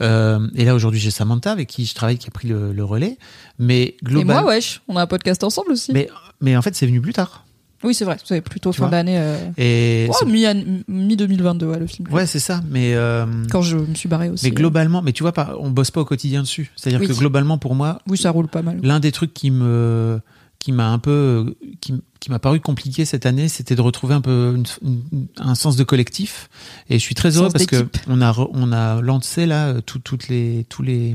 [0.00, 3.18] Et là aujourd'hui j'ai Samantha avec qui je travaille qui a pris le, le relais.
[3.58, 5.92] Mais Et globalement, moi, wesh, on a un podcast ensemble aussi.
[5.92, 6.08] mais
[6.40, 7.44] mais en fait c'est venu plus tard.
[7.84, 9.18] Oui, c'est vrai, c'est plutôt Tu fin d'année.
[9.18, 9.36] Euh...
[9.58, 10.44] Et oh, c'est- mi-
[10.88, 12.08] mi-2022, ouais, le film.
[12.12, 12.60] Ouais, c'est ça.
[12.70, 14.44] Mais, euh, Quand je me suis barré aussi.
[14.44, 16.70] mais globalement, mais tu vois, on bosse pas au quotidien dessus.
[16.76, 17.08] C'est-à-dire Oui.
[17.08, 18.78] que globalement, pour moi, Oui, ça roule pas mal.
[18.82, 20.20] l'un des trucs qui me,
[20.58, 24.20] qui m'a un peu, qui, qui m'a paru compliqué cette année, c'était de retrouver un
[24.20, 24.64] peu une-
[25.12, 26.48] une- un sens de collectif.
[26.88, 27.96] Et je suis très heureux parce que d'équipe.
[28.08, 31.14] on a, re- on a lancé là tout- toutes les, tous les,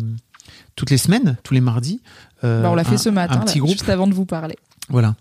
[0.75, 2.01] toutes les semaines, tous les mardis.
[2.43, 4.13] euh, Bah, on l'a fait un- ce matin, un petit là, groupe juste avant de
[4.13, 4.57] vous parler.
[4.89, 5.15] Voilà,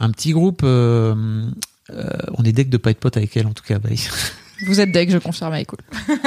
[0.00, 1.48] un petit groupe euh,
[1.90, 3.78] euh, on est deck de pas être pote avec elle en tout cas.
[4.66, 5.78] Vous êtes deck, je confirme, est cool.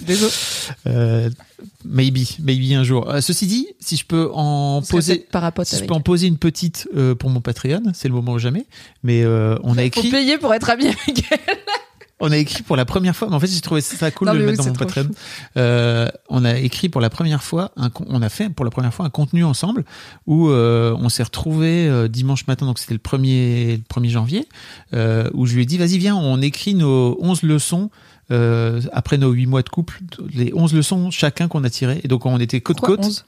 [0.00, 0.32] Désolé.
[0.86, 1.30] Euh,
[1.84, 3.10] maybe, maybe un jour.
[3.10, 5.26] Euh, ceci dit, si je peux en poser,
[5.64, 6.88] si je avec peux en poser une petite
[7.18, 8.66] pour mon Patreon, c'est le moment ou jamais.
[9.02, 11.56] Mais on a Faut écrit, payer pour être ami avec elle.
[12.20, 13.28] On a écrit pour la première fois.
[13.28, 15.08] Mais en fait, j'ai trouvé ça cool Non, de le mettre oui, dans mon Patreon.
[15.56, 18.92] Euh, on a écrit pour la première fois, un, on a fait pour la première
[18.92, 19.84] fois un contenu ensemble
[20.26, 24.48] où euh, on s'est retrouvé dimanche matin, donc c'était le 1er, le 1er janvier,
[24.94, 27.90] euh, où je lui ai dit, vas-y, viens, on écrit nos 11 leçons.
[28.30, 30.00] euh, après nos 8 mois de couple,
[30.34, 32.00] les 11 leçons chacun qu'on a tirées.
[32.04, 33.04] Et donc on était côte Quoi, côte.
[33.06, 33.24] 11?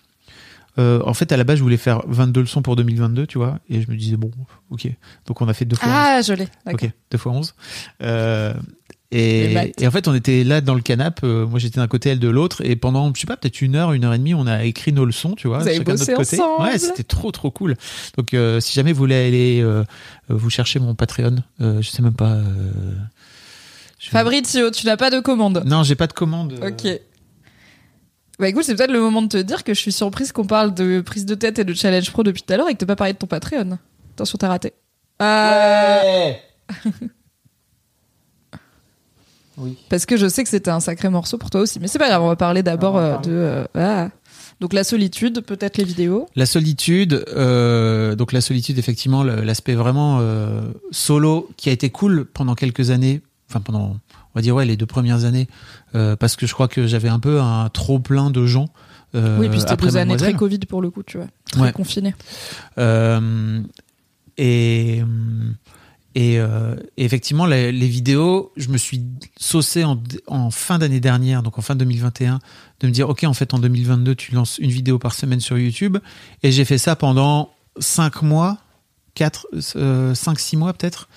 [0.78, 3.58] Euh, en fait, à la base, je voulais faire 22 leçons pour 2022, tu vois,
[3.68, 4.30] et je me disais, bon,
[4.70, 4.88] ok.
[5.26, 6.44] Donc, on a fait deux fois Ah, je l'ai.
[6.44, 6.50] 11.
[6.66, 6.80] D'accord.
[6.84, 7.54] Ok, deux fois 11.
[8.02, 8.54] Euh,
[9.12, 12.20] et, en fait, on était là dans le canapé, euh, moi j'étais d'un côté, elle
[12.20, 14.46] de l'autre, et pendant, je sais pas, peut-être une heure, une heure et demie, on
[14.46, 16.40] a écrit nos leçons, tu vois, Vous avez bossé notre côté.
[16.40, 16.62] ensemble.
[16.62, 17.74] Ouais, c'était trop, trop cool.
[18.16, 19.82] Donc, euh, si jamais vous voulez aller, euh,
[20.28, 22.38] vous chercher mon Patreon, je sais même pas.
[23.98, 25.62] je- Fabrizio, tu n'as pas de commande.
[25.66, 26.54] Non, j'ai pas de commande.
[26.62, 26.86] Ok.
[28.40, 30.74] Bah écoute, c'est peut-être le moment de te dire que je suis surprise qu'on parle
[30.74, 32.86] de prise de tête et de challenge pro depuis tout à l'heure et que t'as
[32.86, 33.78] pas parlé de ton Patreon.
[34.14, 34.72] Attention, t'as raté.
[35.22, 36.32] Euh,
[39.60, 39.76] Oui.
[39.88, 41.78] Parce que je sais que c'était un sacré morceau pour toi aussi.
[41.80, 43.30] Mais c'est pas grave, on va parler d'abord euh, de...
[43.30, 44.08] euh, ah.
[44.60, 46.26] Donc la solitude, peut-être les vidéos.
[46.36, 52.26] La solitude, euh, donc la solitude, effectivement, l'aspect vraiment euh, solo qui a été cool
[52.26, 53.96] pendant quelques années, enfin pendant,
[54.34, 55.48] on va dire ouais, les deux premières années,
[55.94, 58.68] euh, parce que je crois que j'avais un peu un trop plein de gens.
[59.14, 61.26] euh, oui, puis c'était deux années très Covid pour le coup, tu vois.
[61.50, 61.72] Très Ouais.
[61.72, 62.14] confiné.
[62.78, 63.60] Euh,
[64.38, 65.02] et
[66.16, 69.00] et, et effectivement, les, les vidéos, je me suis
[69.38, 72.40] saucé en, en fin d'année dernière, donc en fin 2021,
[72.80, 75.56] de me dire, OK, en fait, en 2022, tu lances une vidéo par semaine sur
[75.56, 75.98] YouTube.
[76.42, 78.58] Et j'ai fait ça pendant 5 mois,
[79.14, 79.46] 4,
[80.14, 81.08] 5, 6 mois peut-être.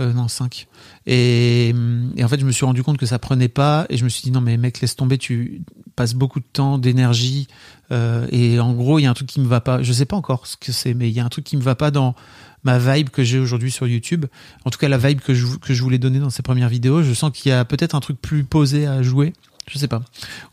[0.00, 0.66] Euh, non, 5.
[1.06, 1.74] Et,
[2.16, 3.86] et en fait, je me suis rendu compte que ça prenait pas.
[3.90, 5.62] Et je me suis dit, non, mais mec, laisse tomber, tu
[5.94, 7.46] passes beaucoup de temps, d'énergie.
[7.92, 9.82] euh, et en gros, il y a un truc qui me va pas.
[9.82, 11.62] Je sais pas encore ce que c'est, mais il y a un truc qui me
[11.62, 12.14] va pas dans
[12.64, 14.26] ma vibe que j'ai aujourd'hui sur YouTube.
[14.64, 17.02] En tout cas, la vibe que je, que je voulais donner dans ces premières vidéos.
[17.02, 19.32] Je sens qu'il y a peut-être un truc plus posé à jouer.
[19.70, 20.02] Je sais pas.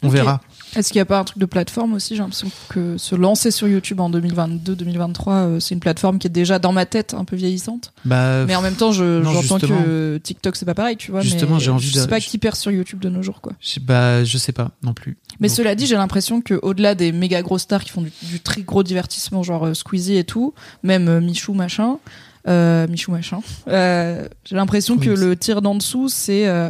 [0.03, 0.41] On verra.
[0.75, 3.51] Est-ce qu'il n'y a pas un truc de plateforme aussi J'ai l'impression que se lancer
[3.51, 7.25] sur YouTube en 2022-2023, euh, c'est une plateforme qui est déjà dans ma tête un
[7.25, 7.93] peu vieillissante.
[8.05, 11.21] Bah, Mais en même temps, j'entends que TikTok c'est pas pareil, tu vois.
[11.21, 13.53] Justement, j'ai envie je sais de- pas qui perd sur YouTube de nos jours, quoi.
[13.59, 15.17] je sais, bah, je sais pas non plus.
[15.39, 18.11] Mais Donc, cela dit, j'ai l'impression que au-delà des méga grosses stars qui font du,
[18.23, 20.53] du très gros divertissement, genre euh, Squeezie et tout,
[20.83, 21.97] même euh, Michou machin,
[22.47, 26.69] euh, Michou machin, euh, j'ai l'impression que le tir d'en dessous, c'est euh,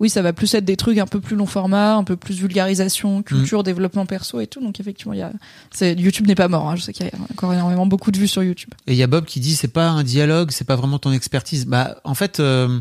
[0.00, 2.34] oui, ça va plus être des trucs un peu plus long format, un peu plus
[2.36, 2.40] Mm.
[2.40, 4.60] vulgarisation, culture, développement perso et tout.
[4.60, 5.32] Donc effectivement, il y a,
[5.72, 6.68] c'est YouTube n'est pas mort.
[6.68, 6.76] hein.
[6.76, 8.70] Je sais qu'il y a encore énormément beaucoup de vues sur YouTube.
[8.86, 11.12] Et il y a Bob qui dit c'est pas un dialogue, c'est pas vraiment ton
[11.12, 11.66] expertise.
[11.66, 12.78] Bah en fait euh,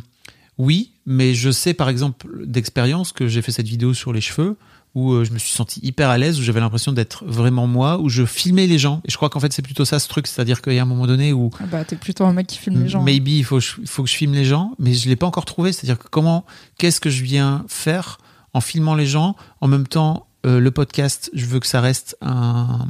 [0.58, 4.56] oui, mais je sais par exemple d'expérience que j'ai fait cette vidéo sur les cheveux
[4.98, 8.00] où euh, je me suis senti hyper à l'aise, où j'avais l'impression d'être vraiment moi,
[8.00, 9.00] où je filmais les gens.
[9.06, 10.86] Et je crois qu'en fait c'est plutôt ça ce truc, c'est-à-dire qu'il y a un
[10.86, 13.02] moment donné où Ah bah, t'es plutôt un mec qui filme les gens.
[13.02, 13.04] hein.
[13.06, 13.64] maybe il faut, que
[14.10, 15.72] je filme les gens, mais je l'ai pas encore trouvé.
[15.72, 16.46] C'est-à-dire que comment,
[16.80, 18.18] qu'est-ce que je viens faire
[18.54, 22.18] en filmant les gens, en même temps euh, le podcast, je veux que ça reste
[22.22, 22.88] un,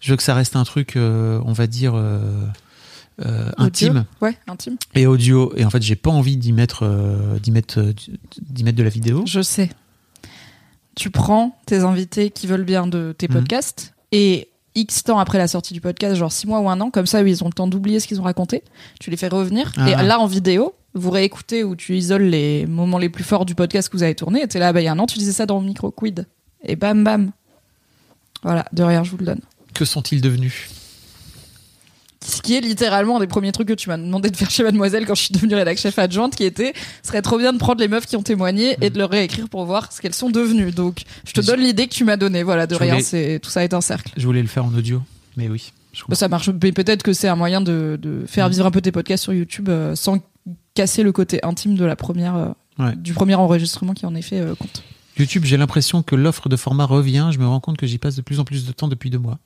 [0.00, 1.94] je veux que ça reste un truc, euh, on va dire.
[1.94, 2.20] euh,
[3.24, 4.76] euh, intime Ouais, intime.
[4.94, 7.82] et audio et en fait j'ai pas envie d'y mettre euh, d'y mettre
[8.42, 9.70] d'y mettre de la vidéo Je sais.
[10.96, 13.34] Tu prends tes invités qui veulent bien de tes Mhm.
[13.34, 16.90] podcasts et X temps après la sortie du podcast, genre 6 mois ou un an,
[16.90, 18.62] comme ça, ils ont le temps d'oublier ce qu'ils ont raconté.
[19.00, 19.72] Tu les fais revenir.
[19.76, 19.88] Ah.
[19.90, 23.54] Et là, en vidéo, vous réécoutez où tu isoles les moments les plus forts du
[23.54, 24.42] podcast que vous avez tourné.
[24.42, 25.90] Et t'es là, bah, il y a un an, tu disais ça dans le micro
[25.90, 26.26] quid?
[26.62, 27.30] Et bam, bam.
[28.42, 29.40] Voilà, de rien, je vous le donne.
[29.74, 30.68] que sont-ils devenus?
[32.28, 34.62] Ce qui est littéralement un des premiers trucs que tu m'as demandé de faire chez
[34.64, 36.72] Mademoiselle quand je suis devenue rédac chef adjointe, qui était,
[37.02, 39.48] ce serait trop bien de prendre les meufs qui ont témoigné et de leur réécrire
[39.48, 40.72] pour voir ce qu'elles sont devenues.
[40.72, 42.42] Donc, je te donne l'idée que tu m'as donnée.
[42.42, 44.12] Voilà, de Je rien, voulais- c'est, tout ça est un cercle.
[44.16, 45.02] je voulais le faire en audio
[45.36, 46.50] mais oui je Bah, ça marche.
[46.62, 49.32] Mais peut-être que c'est un moyen de, de faire vivre un peu tes podcasts sur
[49.32, 50.18] YouTube euh, sans
[50.74, 52.48] casser le côté intime de la première, euh,
[52.78, 52.94] Ouais.
[52.96, 54.82] du premier enregistrement qui en effet euh, compte.
[55.18, 58.16] YouTube j'ai l'impression que l'offre de format revient je me rends compte que j'y passe
[58.16, 59.38] de plus en plus de temps depuis deux mois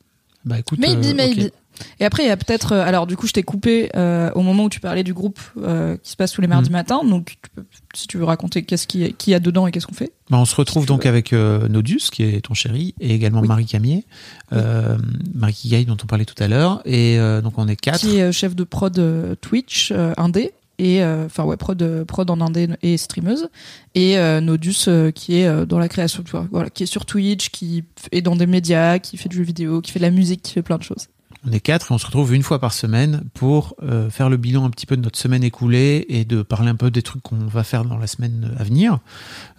[0.45, 1.51] bah écoute Maybe, euh, maybe.
[1.99, 2.73] Et après, il y a peut-être.
[2.73, 5.41] euh, alors, du coup, je t'ai coupé euh, au moment où tu parlais du groupe
[5.63, 6.73] euh, qui se passe tous les mardis Mm.
[6.75, 7.01] matins.
[7.05, 7.65] Donc, tu peux-
[7.95, 10.13] si tu veux raconter qu'est-ce qui est- qui y a dedans et qu'est-ce qu'on fait.
[10.29, 13.41] Bah, on se retrouve Si donc avec euh, Nodus, qui est ton chéri, et également
[13.41, 13.49] Oui.
[13.49, 14.05] Marie Camier,
[14.53, 14.99] euh,
[15.35, 16.83] Marie Kigaï, dont on parlait tout à l'heure.
[16.85, 18.01] Et euh, donc on est quatre.
[18.01, 20.53] Qui est chef de prod Twitch, euh, indé.
[20.81, 23.51] Et euh, enfin ouais prod euh, prod en indé et streameuse
[23.95, 27.85] et euh, Nodus qui est dans la création tu vois, qui est sur Twitch qui
[28.13, 30.55] est dans des médias qui fait du jeu vidéo qui fait de la musique qui
[30.55, 31.09] fait plein de choses
[31.47, 33.77] On est quatre et on se retrouve une fois par semaine pour
[34.09, 36.91] faire le bilan un petit peu de notre semaine écoulée et de parler un peu
[36.91, 39.01] des trucs qu'on va faire dans la semaine à venir.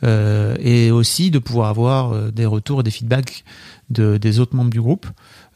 [0.03, 3.43] Et aussi de pouvoir avoir des retours et des feedbacks
[3.91, 5.05] de, des autres membres du groupe.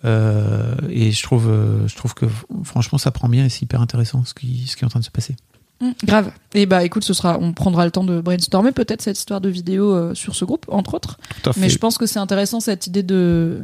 [0.04, 1.50] Et je trouve,
[1.88, 2.28] je trouve que
[2.64, 5.12] franchement ça prend bien et c'est hyper intéressant ce qui est en train de se
[5.12, 5.36] passer.
[5.82, 6.32] Mm, grave.
[6.54, 9.50] Et bah écoute, ce sera, on prendra le temps de brainstormer peut-être cette histoire de
[9.50, 11.18] vidéo euh, sur ce groupe, entre autres.
[11.44, 13.62] Tout à Mais je pense que c'est intéressant cette idée de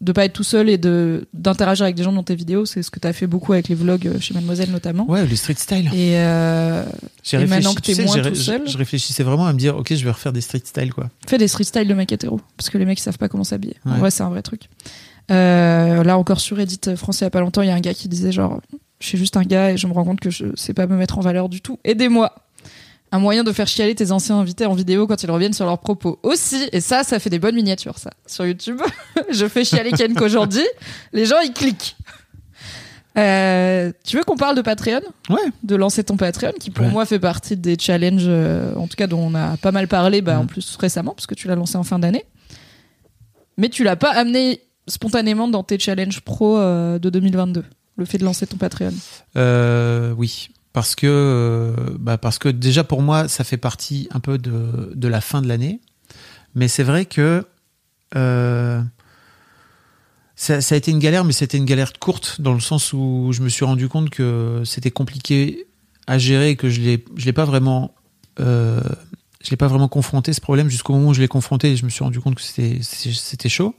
[0.00, 2.64] de pas être tout seul et de d'interagir avec des gens dans tes vidéos.
[2.64, 5.10] C'est ce que tu as fait beaucoup avec les vlogs euh, chez Mademoiselle notamment.
[5.10, 5.86] Ouais, le street style.
[5.92, 6.84] Et, euh,
[7.24, 8.68] J'ai et réfléchi, maintenant que tu t'es sais, moins tout je- seul.
[8.68, 11.08] Je réfléchissais vraiment à me dire, ok, je vais refaire des street style quoi.
[11.26, 13.74] fais des street style de hétéros parce que les mecs ils savent pas comment s'habiller.
[13.84, 13.98] En Ouais.
[13.98, 14.68] vrai, c'est un vrai truc.
[15.32, 17.80] Euh, là encore sur Reddit français il y a pas longtemps, il y a un
[17.80, 18.60] gars qui disait genre
[19.00, 20.96] je suis juste un gars et je me rends compte que je sais pas me
[20.96, 21.78] mettre en valeur du tout.
[21.84, 22.34] Aidez-moi.
[23.10, 25.78] Un moyen de faire chialer tes anciens invités en vidéo quand ils reviennent sur leurs
[25.78, 26.68] propos aussi.
[26.72, 28.10] Et ça, ça fait des bonnes miniatures, ça.
[28.26, 28.80] Sur YouTube,
[29.30, 30.66] je fais chialer Ken qu'aujourd'hui,
[31.14, 31.96] les gens, ils cliquent.
[33.16, 35.00] Euh, tu veux qu'on parle de Patreon?
[35.30, 35.38] Ouais.
[35.64, 36.92] De lancer ton Patreon, qui pour Ouais.
[36.92, 40.20] moi fait partie des challenges, euh, en tout cas dont on a pas mal parlé,
[40.20, 42.24] bah, en plus récemment, parce que tu l'as lancé en fin d'année.
[43.56, 47.64] Mais tu l'as pas amené spontanément dans tes challenges pro euh, de 2022,
[47.98, 48.94] le fait de lancer ton Patreon.
[49.36, 54.20] Euh, oui, parce que euh, bah parce que déjà pour moi ça fait partie un
[54.20, 55.80] peu de, de la fin de l'année,
[56.54, 57.44] mais c'est vrai que
[58.16, 58.80] euh,
[60.36, 63.42] ça, a été une galère, mais c'était une galère courte dans le sens où je
[63.42, 65.66] me suis rendu compte que c'était compliqué
[66.06, 66.80] à gérer et que je
[67.16, 67.92] je l'ai pas vraiment
[68.38, 71.84] je l'ai pas vraiment confronté ce problème jusqu'au moment où je l'ai confronté et je
[71.84, 73.74] me suis rendu compte que c'était chaud.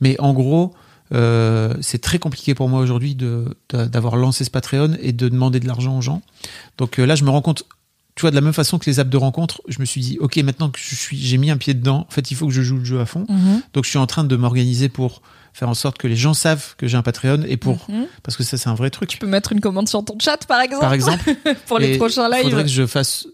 [0.00, 0.74] Mais en gros,
[1.14, 5.28] euh, c'est très compliqué pour moi aujourd'hui de, de- d'avoir lancé ce Patreon et de
[5.28, 6.22] demander de l'argent aux gens.
[6.78, 7.64] Donc euh, là, je me rends compte,
[8.14, 10.18] tu vois, de la même façon que les apps de rencontre, je me suis dit,
[10.20, 12.52] ok, maintenant que je suis, j'ai mis un pied dedans, en fait, il faut que
[12.52, 13.26] je joue le jeu à fond.
[13.72, 15.22] Donc je suis en train de m'organiser pour
[15.54, 18.06] faire en sorte que les gens savent que j'ai un Patreon et pour, Mhm.
[18.22, 19.10] parce que ça, c'est un vrai truc.
[19.10, 21.30] Tu peux mettre une commande sur ton chat, par exemple, Par exemple,
[21.66, 22.44] pour les Et prochains lives.
[22.44, 23.26] faudrait que je fasse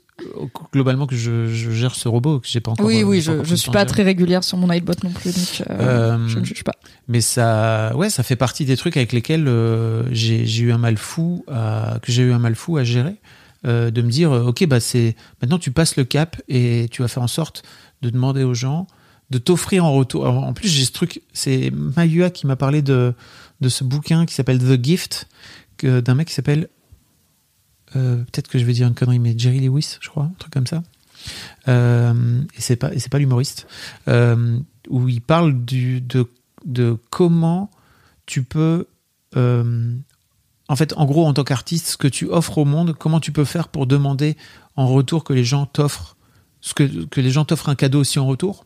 [0.72, 2.86] globalement que je, je gère ce robot que j'ai pas encore.
[2.86, 3.86] Oui, euh, oui, je, je suis pas gérer.
[3.88, 6.74] très régulière sur mon Nightbot non plus, donc euh, Euh, je ne juge pas.
[7.06, 10.98] Mais ça, ouais, ça fait partie des trucs avec lesquels euh, j'ai eu un mal
[10.98, 13.16] fou à, que j'ai eu un mal fou à gérer,
[13.64, 17.22] de me dire, ok, bah c'est maintenant tu passes le cap et tu vas faire
[17.22, 17.62] en sorte
[18.02, 18.86] de demander aux gens
[19.30, 20.26] de t'offrir en retour.
[20.26, 23.14] Alors, en plus, j'ai ce truc, c'est Mayua qui m'a parlé de
[23.60, 25.28] de ce bouquin qui s'appelle The Gift
[25.82, 26.68] d'un mec qui s'appelle
[27.92, 30.66] peut-être que je vais dire une connerie, mais Jerry Lewis, je crois, un truc comme
[30.66, 30.82] ça.
[31.68, 33.66] Euh, et c'est pas et c'est pas l'humoriste
[34.08, 34.58] euh,
[34.88, 36.26] où il parle du de
[36.64, 37.70] de comment
[38.26, 38.86] tu peux
[39.36, 39.94] euh,
[40.68, 43.32] en fait en gros en tant qu'artiste ce que tu offres au monde comment tu
[43.32, 44.36] peux faire pour demander
[44.76, 46.16] en retour que les gens t'offrent
[46.74, 48.64] que que les gens t'offrent un cadeau aussi en retour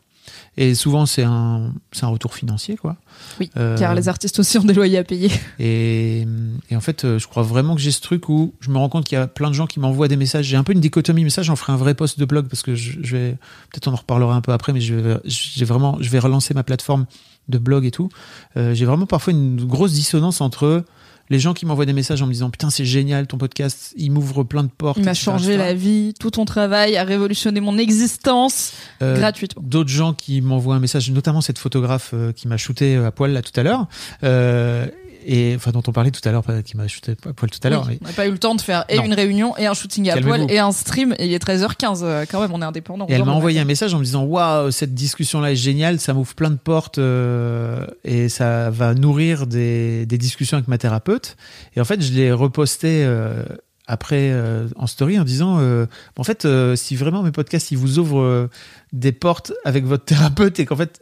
[0.57, 2.97] et souvent c'est un un retour financier quoi
[3.39, 5.31] Oui, Euh, car les artistes aussi ont des loyers à payer.
[5.59, 6.27] et,
[6.69, 8.89] et en fait, euh, je crois vraiment que j'ai ce truc où je me rends
[8.89, 10.45] compte qu'il y a plein de gens qui m'envoient des messages.
[10.45, 12.61] J'ai un peu une dichotomie, mais ça, j'en ferai un vrai post de blog parce
[12.61, 13.31] que je, je vais,
[13.71, 16.53] peut-être on en reparlera un peu après, mais je vais, j'ai vraiment, je vais relancer
[16.53, 17.05] ma plateforme
[17.49, 18.09] de blog et tout.
[18.57, 20.83] Euh, j'ai vraiment parfois une grosse dissonance entre
[21.29, 24.11] les gens qui m'envoient des messages en me disant putain c'est génial ton podcast, il
[24.11, 24.97] m'ouvre plein de portes.
[24.99, 29.63] Il m'a changé la vie, tout ton travail a révolutionné mon existence Euh, gratuitement.
[29.65, 33.31] d'autres gens qui m'envoient un message, notamment cette photographe euh, qui m'a shooté à poil
[33.31, 33.87] là tout à l'heure,
[34.23, 34.87] euh,
[35.25, 37.69] et enfin dont on parlait tout à l'heure, qui m'a shooté à poil tout à
[37.69, 37.85] l'heure.
[37.87, 39.05] Oui, on n'a pas eu le temps de faire et Non.
[39.05, 42.25] une réunion et un shooting à poil et un stream et il est 13h15 euh,
[42.29, 43.05] quand même on est indépendant.
[43.07, 45.99] Et elle m'a envoyé un message en me disant waouh cette discussion là est géniale,
[45.99, 50.77] ça m'ouvre plein de portes euh, et ça va nourrir des, des discussions avec ma
[50.77, 51.35] thérapeute.
[51.75, 53.43] Et en fait je l'ai reposté euh,
[53.87, 55.85] après euh, en story en disant euh,
[56.17, 58.49] en fait euh, si vraiment mes podcasts ils vous ouvrent
[58.93, 61.01] des portes avec votre thérapeute et qu'en fait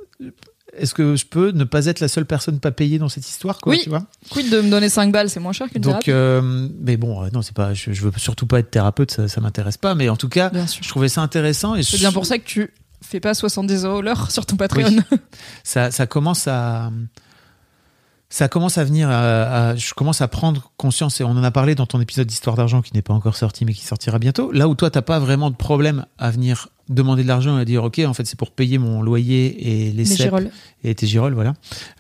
[0.78, 3.58] est-ce que je peux ne pas être la seule personne pas payée dans cette histoire
[3.60, 3.80] quoi Oui.
[3.84, 4.04] tu vois?
[4.30, 7.30] Quid de me donner 5 balles, c'est moins cher qu'une donc euh, mais bon euh,
[7.34, 10.08] non c'est pas je, je veux surtout pas être thérapeute ça, ça m'intéresse pas mais
[10.10, 10.52] en tout cas
[10.82, 13.84] je trouvais ça intéressant et C'est je- bien pour ça que tu fais pas 70
[13.84, 14.98] euros l'heure sur ton Patreon.
[15.64, 16.92] ça, ça commence à
[18.30, 21.52] ça commence à venir à, à- je commence à prendre conscience et on en a
[21.52, 24.52] parlé dans ton épisode d'histoire d'argent qui n'est pas encore sorti mais qui sortira bientôt.
[24.54, 27.66] Là où toi t'as pas vraiment de problème à venir demander de l'argent et à
[27.66, 30.52] dire ok en fait c'est pour payer mon loyer et les, Les CEP girolles.
[30.84, 31.54] et tes girolles voilà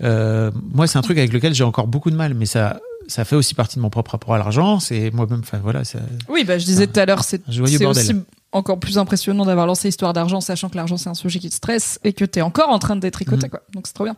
[0.03, 3.25] euh, moi c'est un truc avec lequel j'ai encore beaucoup de mal mais ça ça
[3.25, 6.43] fait aussi partie de mon propre rapport à l'argent c'est moi-même enfin voilà ça, Oui,
[6.43, 7.41] bah, je disais tout à l'heure, c'est
[7.83, 8.13] aussi
[8.53, 11.55] encore plus impressionnant d'avoir lancé Histoire d'argent, sachant que l'argent c'est un sujet qui te
[11.55, 13.49] stresse et que t'es encore en train de détricoter, Mhm.
[13.49, 13.61] quoi.
[13.73, 14.15] Donc c'est trop bien.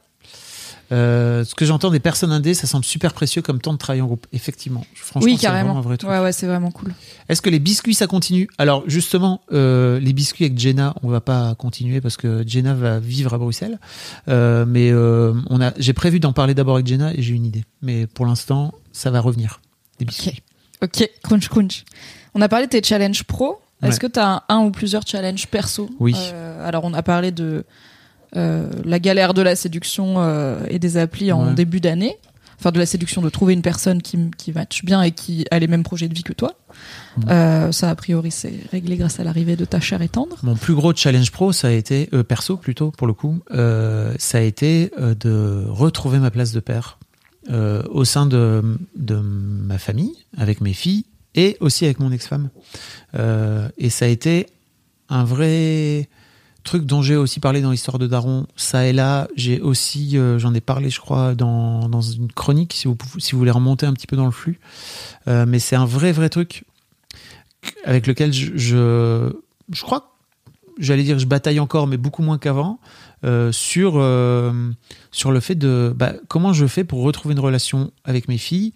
[0.93, 4.01] Euh, ce que j'entends des personnes indées, ça semble super précieux comme temps de travail
[4.01, 4.27] en groupe.
[4.31, 5.81] Effectivement, franchement, oui, carrément.
[5.81, 5.97] vrai.
[6.05, 6.93] Ouais, ouais, c'est vraiment cool.
[7.29, 8.47] Est-ce que les biscuits ça continue?
[8.57, 12.99] Alors justement, euh, les biscuits avec Jenna, on va pas continuer parce que Jenna va
[12.99, 13.79] vivre à Bruxelles.
[14.27, 17.63] Euh, mais on a, j'ai prévu d'en parler d'abord avec Jenna et j'ai une idée.
[17.81, 19.61] Mais pour l'instant, ça va revenir.
[19.99, 20.41] Les biscuits.
[20.81, 21.85] Ok, crunch crunch.
[22.35, 23.59] On a parlé de tes challenges pro.
[23.81, 23.99] Est-ce Ouais.
[23.99, 25.89] que tu as un, un ou plusieurs challenges perso?
[25.99, 26.15] Oui.
[26.63, 27.65] Alors, on a parlé de
[28.33, 32.17] la galère de la séduction euh, et des applis en début d'année.
[32.59, 35.59] Enfin, de la séduction, de trouver une personne qui, qui matche bien et qui a
[35.59, 36.53] les mêmes projets de vie que toi.
[37.27, 40.37] Euh, ça, a priori, c'est réglé grâce à l'arrivée de ta chère et tendre.
[40.43, 44.13] Mon plus gros challenge pro, ça a été euh, perso plutôt pour le coup, euh,
[44.17, 46.99] ça a été euh, de retrouver ma place de père
[47.49, 48.63] euh, au sein de,
[48.95, 51.03] de ma famille, avec mes filles
[51.35, 52.49] et aussi avec mon ex-femme.
[53.15, 54.47] Euh, et ça a été
[55.09, 56.07] un vrai
[56.63, 58.47] truc dont j'ai aussi parlé dans l'histoire de Daron.
[58.55, 62.87] Ça et là, j'ai aussi, euh, j'en ai parlé, je crois, dans, une chronique, si
[62.87, 62.97] vous,
[63.33, 64.59] voulez remonter un petit peu dans le flux.
[65.27, 66.63] Euh, mais c'est un vrai, vrai truc
[67.85, 70.17] avec lequel je, je, crois
[70.79, 72.79] j'allais dire je bataille encore, mais beaucoup moins qu'avant,
[73.23, 78.37] euh, sur, le fait de bah, comment je fais pour retrouver une relation avec mes
[78.37, 78.73] filles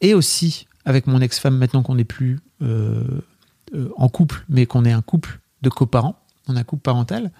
[0.00, 2.40] et aussi avec mon ex-femme maintenant qu'on n'est plus
[3.96, 6.16] en couple, mais qu'on est un couple de coparents,
[6.48, 7.30] on a un couple parental.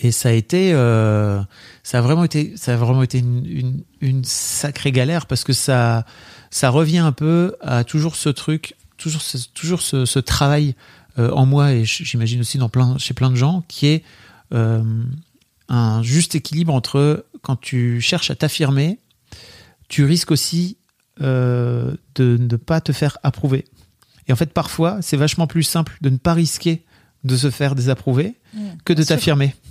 [0.00, 1.42] Et ça a été, euh,
[1.82, 6.06] ça a vraiment été, ça a vraiment été une, sacrée galère parce que ça,
[6.50, 10.76] ça revient un peu à toujours ce truc, toujours ce, toujours ce, travail
[11.18, 14.04] euh, en moi et j'imagine aussi dans chez plein de gens, qui est
[14.54, 14.84] euh,
[15.68, 19.00] un juste équilibre entre quand tu cherches à t'affirmer,
[19.88, 20.76] tu risques aussi
[21.20, 23.64] de ne pas te faire approuver.
[24.28, 26.84] Et en fait, parfois, c'est vachement plus simple de ne pas risquer
[27.24, 28.34] de se faire désapprouver
[28.84, 29.54] que de t'affirmer.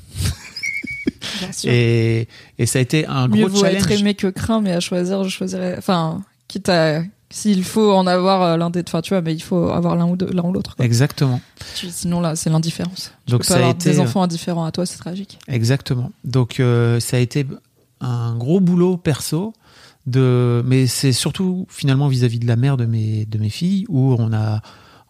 [1.65, 2.27] Et,
[2.57, 5.23] et ça a été un Mieux gros vaut être aimé que craint, mais à choisir,
[5.23, 5.75] je choisirais.
[5.77, 7.01] Enfin, quitte à.
[7.29, 8.81] S'il faut en avoir euh, l'un des.
[8.87, 10.75] Enfin, tu vois, mais il faut avoir l'un ou, deux- l'un ou l'autre.
[10.79, 11.41] Exactement.
[11.75, 13.11] Tu- Sinon, là, c'est l'indifférence.
[13.25, 15.37] Tu Donc peux ça pas a été, des euh, enfants indifférents à toi, c'est tragique.
[15.47, 16.11] Exactement.
[16.23, 17.45] Donc euh, ça a été
[18.01, 19.53] un gros boulot perso
[20.05, 24.15] de mais c'est surtout finalement vis-à-vis de la mère de mes de mes filles où
[24.17, 24.61] on a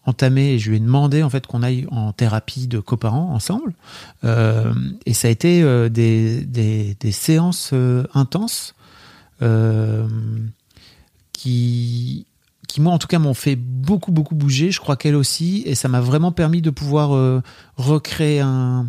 [0.07, 3.73] entamé et je lui ai demandé en fait qu'on aille en thérapie de coparents ensemble.
[4.23, 4.73] Euh,
[5.05, 8.73] et ça a été euh, des, des, séances euh, intenses
[11.33, 12.25] qui
[12.67, 15.61] qui moi en tout cas m'ont fait beaucoup beaucoup bouger je crois qu'elle aussi.
[15.65, 17.41] Et ça m'a vraiment permis de pouvoir
[17.75, 18.87] recréer un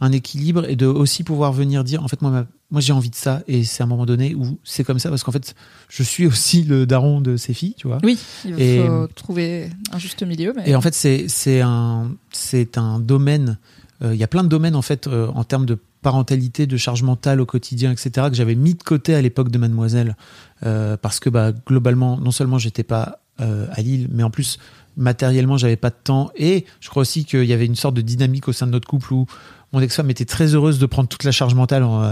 [0.00, 3.10] un équilibre et de aussi pouvoir venir dire en fait moi ma- moi j'ai envie
[3.10, 5.54] de ça et c'est à un moment donné où c'est comme ça parce qu'en fait
[5.88, 9.70] je suis aussi le daron de ces filles tu vois Oui, il Et- faut trouver
[9.92, 10.52] un juste milieu.
[10.56, 10.70] Mais...
[10.70, 13.58] et en fait c'est c'est un c'est un domaine
[14.02, 16.76] euh, il y a plein de domaines en fait euh, en termes de parentalité de
[16.76, 20.16] charge mentale au quotidien etc que j'avais mis de côté à l'époque de Mademoiselle
[20.64, 24.58] euh, parce que bah globalement non seulement j'étais pas euh, à Lille mais en plus
[24.96, 28.00] matériellement j'avais pas de temps et je crois aussi qu'il y avait une sorte de
[28.00, 29.26] dynamique au sein de notre couple où
[29.72, 32.02] mon ex-femme était très heureuse de prendre toute la charge mentale en,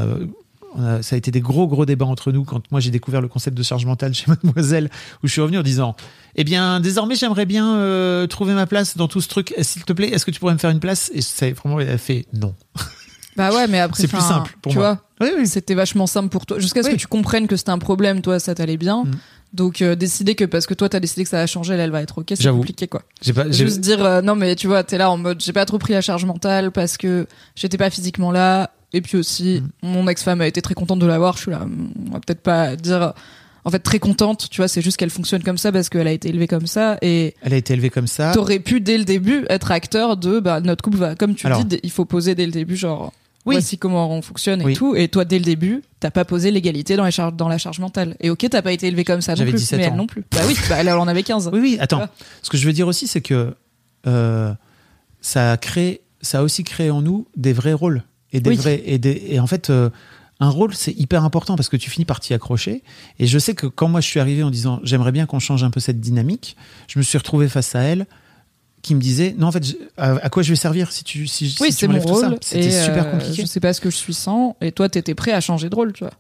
[0.76, 3.20] on a- ça a été des gros gros débats entre nous quand moi j'ai découvert
[3.20, 4.90] le concept de charge mentale chez Mademoiselle
[5.22, 5.96] où je suis revenu en disant
[6.36, 9.92] eh bien désormais j'aimerais bien euh, trouver ma place dans tout ce truc s'il te
[9.92, 11.10] plaît est-ce que tu pourrais me faire une place?
[11.14, 12.54] Et c'est vraiment elle a fait non
[13.36, 14.98] Bah ouais, mais après, C'est plus simple pour tu moi.
[15.20, 16.58] vois, oui oui c'était vachement simple pour toi.
[16.58, 16.94] Jusqu'à ce Oui.
[16.94, 19.04] que tu comprennes que c'était un problème, toi, ça t'allait bien.
[19.04, 19.10] Mm.
[19.56, 21.90] Donc, euh, décider que parce que toi, t'as décidé que ça va changer, elle, elle
[21.90, 23.02] va être ok, c'est compliqué, quoi.
[23.22, 25.64] j'ai pas Juste dire, euh, non, mais tu vois, t'es là en mode, j'ai pas
[25.64, 28.70] trop pris la charge mentale parce que j'étais pas physiquement là.
[28.92, 29.88] Et puis aussi, Mm.
[29.88, 31.36] mon ex-femme a été très contente de l'avoir.
[31.36, 33.14] Je suis là, mm, on va peut-être pas dire,
[33.64, 36.12] en fait, très contente, tu vois, c'est juste qu'elle fonctionne comme ça parce qu'elle a
[36.12, 36.98] été élevée comme ça.
[37.02, 40.38] Et elle a été élevée comme ça t'aurais pu, dès le début, être acteur de,
[40.38, 41.64] bah, notre couple va, comme tu Alors.
[41.64, 43.12] dis, il faut poser dès le début, genre,
[43.46, 43.54] Oui.
[43.54, 44.74] voici comment on fonctionne et Oui.
[44.74, 44.94] tout.
[44.96, 47.78] Et toi, dès le début, t'as pas posé l'égalité dans, les char- dans la charge
[47.78, 48.16] mentale.
[48.20, 49.96] Et ok, t'as pas été élevé comme ça non J'avais plus, 17 mais elle ans.
[49.96, 50.24] non plus.
[50.32, 51.50] Bah oui, bah, elle, en avait 15.
[51.52, 52.06] Oui, oui, attends.
[52.42, 53.54] Ce que je veux dire aussi, c'est que
[54.06, 54.52] euh,
[55.20, 58.56] ça a créé, ça a aussi créé en nous des vrais rôles et des Oui.
[58.56, 59.70] vrais et, des, et en fait.
[59.70, 59.90] euh,
[60.38, 62.82] un rôle, c'est hyper important parce que tu finis par t'y accrocher.
[63.18, 65.64] Et je sais que quand moi je suis arrivé en disant j'aimerais bien qu'on change
[65.64, 68.06] un peu cette dynamique, je me suis retrouvé face à elle
[68.86, 71.26] qui me disait non en fait je- à, à quoi je vais servir si tu
[71.26, 72.38] si, Oui, c'est mon rôle.
[72.40, 73.42] C'était super euh, compliqué.
[73.42, 74.56] Je sais pas ce que je suis sans.
[74.60, 76.12] Et toi, t'étais prêt à changer de rôle, tu vois.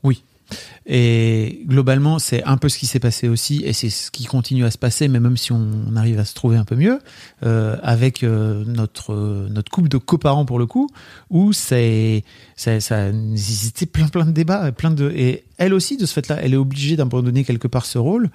[0.88, 4.64] Et globalement, c'est un peu ce qui s'est passé aussi, et c'est ce qui continue
[4.64, 7.00] à se passer, mais même si on, arrive à se trouver un peu mieux,
[7.44, 10.88] euh, avec euh, notre, euh, notre couple de coparents pour le coup,
[11.30, 12.22] où c'est,
[12.54, 16.38] ça, ça nécessitait plein plein de débats, plein de, et elle aussi, de ce fait-là,
[16.40, 18.30] elle est obligée d'abandonner quelque part ce rôle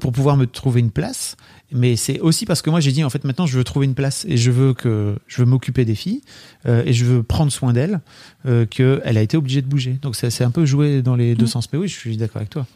[0.00, 1.36] pour pouvoir me trouver une place.
[1.72, 3.94] Mais c'est aussi parce que moi, j'ai dit, en fait, maintenant, je veux trouver une
[3.94, 6.20] place et je veux que je veux m'occuper des filles
[6.66, 8.00] euh, et je veux prendre soin d'elles,
[8.46, 9.98] euh, qu'elle a été obligée de bouger.
[10.02, 11.48] Donc, c'est un peu joué dans les deux Mm.
[11.48, 11.72] sens.
[11.72, 12.66] Mais oui, je suis d'accord avec toi.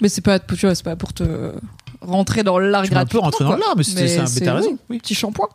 [0.00, 1.52] Mais c'est pas, tu vois, c'est pas pour te
[2.00, 4.70] rentrer dans l'art un gratuitement, rentré dans l'art, mais c'est- t'as raison.
[4.70, 4.98] oui, Oui.
[4.98, 5.48] Petit shampoing.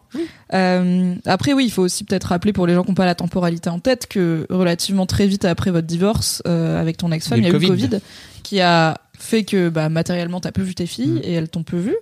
[0.53, 3.15] Euh, après, oui, il faut aussi peut-être rappeler pour les gens qui n'ont pas la
[3.15, 7.43] temporalité en tête que relativement très vite après votre divorce euh, avec ton ex-femme, il
[7.43, 7.99] y a eu le Covid
[8.43, 11.21] qui a fait que bah, matériellement t'as peu vu tes filles Mm.
[11.23, 11.95] et elles t'ont peu vu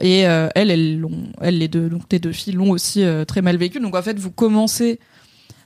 [0.00, 3.24] et euh, elles elles l'ont elles les deux donc tes deux filles l'ont aussi euh,
[3.24, 4.98] très mal vécu donc en fait vous commencez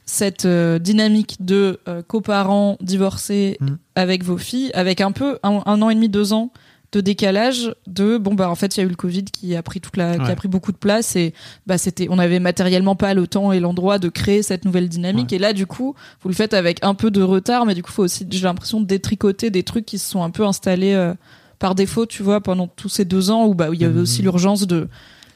[0.04, 3.66] cette euh, dynamique de coparents divorcés Mm.
[3.94, 6.52] avec vos filles avec un peu un, un an et demi deux ans
[6.92, 9.62] de décalage de bon bah en fait il y a eu le Covid qui a
[9.62, 11.34] pris toute la qui a pris beaucoup de place et
[11.66, 15.30] bah c'était on avait matériellement pas le temps et l'endroit de créer cette nouvelle dynamique
[15.30, 15.36] Ouais.
[15.36, 17.92] et là du coup vous le faites avec un peu de retard mais du coup
[17.92, 21.14] faut aussi j'ai l'impression de détricoter des trucs qui se sont un peu installés euh,
[21.60, 23.94] par défaut tu vois pendant tous ces deux ans où bah où il y avait
[23.94, 24.00] Mhm.
[24.02, 24.88] aussi l'urgence de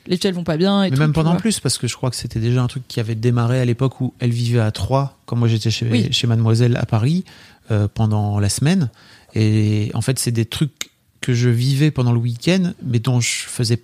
[0.06, 1.96] les filles elles vont pas bien et Mais tout, même pendant plus, parce que je
[1.96, 4.70] crois que c'était déjà un truc qui avait démarré à l'époque où elle vivait à
[4.70, 6.08] Troyes, quand moi j'étais chez, Oui.
[6.12, 7.24] chez Mademoiselle à Paris,
[7.70, 8.90] euh, pendant la semaine.
[9.34, 10.90] Et en fait, c'est des trucs
[11.24, 13.80] que je vivais pendant le week-end, mais dont je faisais.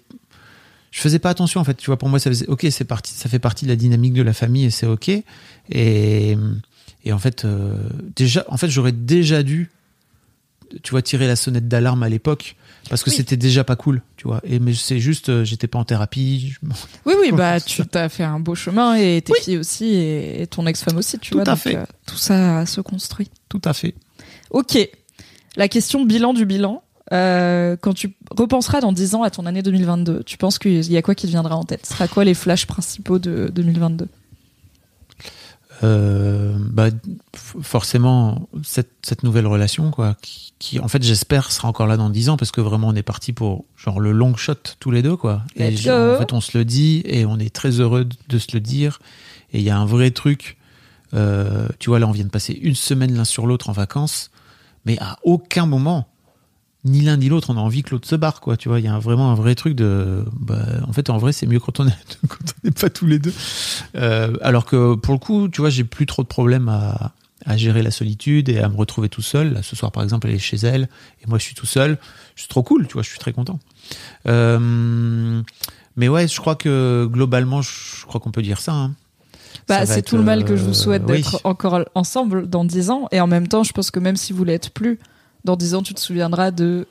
[0.93, 1.97] Je faisais pas attention en fait, tu vois.
[1.99, 4.33] Pour moi, ça faisait ok, c'est parti, ça fait partie de la dynamique de la
[4.33, 5.09] famille et c'est ok.
[5.71, 6.37] Et,
[7.05, 7.77] et en fait, euh,
[8.17, 9.71] déjà, en fait, j'aurais déjà dû,
[10.83, 12.57] tu vois, tirer la sonnette d'alarme à l'époque
[12.89, 13.17] parce que Oui.
[13.17, 14.41] c'était déjà pas cool, tu vois.
[14.43, 16.69] Et mais c'est juste, euh, j'étais pas en thérapie, je
[17.07, 20.47] oui oui bah tu t'as fait un beau chemin et tes filles aussi et, et
[20.49, 21.77] ton ex-femme aussi tu Tout vois à donc, fait.
[21.77, 23.95] euh, tout ça se construit Tout à fait.
[24.51, 24.77] Ok.
[25.57, 26.83] La question bilan du bilan.
[27.13, 30.97] Euh, quand tu repenseras dans 10 ans à ton année 2022, tu penses qu'il y
[30.97, 31.85] a quoi qui te viendra en tête?
[31.87, 34.07] Ce sera quoi les flashs principaux de 2022
[35.83, 36.89] Euh, bah,
[37.35, 42.11] forcément, cette, cette nouvelle relation, quoi, qui, qui, en fait, j'espère, sera encore là dans
[42.11, 45.01] 10 ans, parce que vraiment, on est parti pour genre le long shot tous les
[45.03, 45.43] deux, quoi.
[45.57, 48.39] Et genre, en fait, on se le dit et on est très heureux de, de
[48.39, 49.01] se le dire.
[49.55, 50.59] Et il y a un vrai truc.
[51.15, 54.31] euh, tu vois, là, on vient de passer une semaine l'un sur l'autre en vacances,
[54.85, 56.07] mais à aucun moment,
[56.85, 58.57] ni l'un ni l'autre, on a envie que l'autre se barre, quoi.
[58.57, 60.25] Tu vois, il y a un- vraiment un vrai truc de.
[60.33, 60.57] Bah,
[60.89, 61.85] en fait, en vrai, c'est mieux quand on
[62.65, 63.35] n'est pas tous les deux.
[63.97, 67.13] Euh, alors que pour le coup, tu vois, j'ai plus trop de problèmes à,
[67.45, 69.53] à gérer la solitude et à me retrouver tout seul.
[69.53, 70.89] Là, ce soir, par exemple, elle est chez elle
[71.23, 71.99] et moi, je suis tout seul.
[72.37, 73.59] C'est trop cool, tu vois, je suis très content.
[74.27, 75.43] Euh,
[75.97, 78.73] mais ouais, je crois que globalement, je crois qu'on peut dire ça.
[78.73, 78.93] hein.
[79.69, 81.41] bah, C'est tout le mal que je vous souhaite euh, d'être oui.
[81.45, 83.09] encore ensemble dans 10 ans.
[83.13, 84.99] Et en même temps, je pense que même si vous l'êtes plus,
[85.45, 86.87] dans 10 ans, tu te souviendras de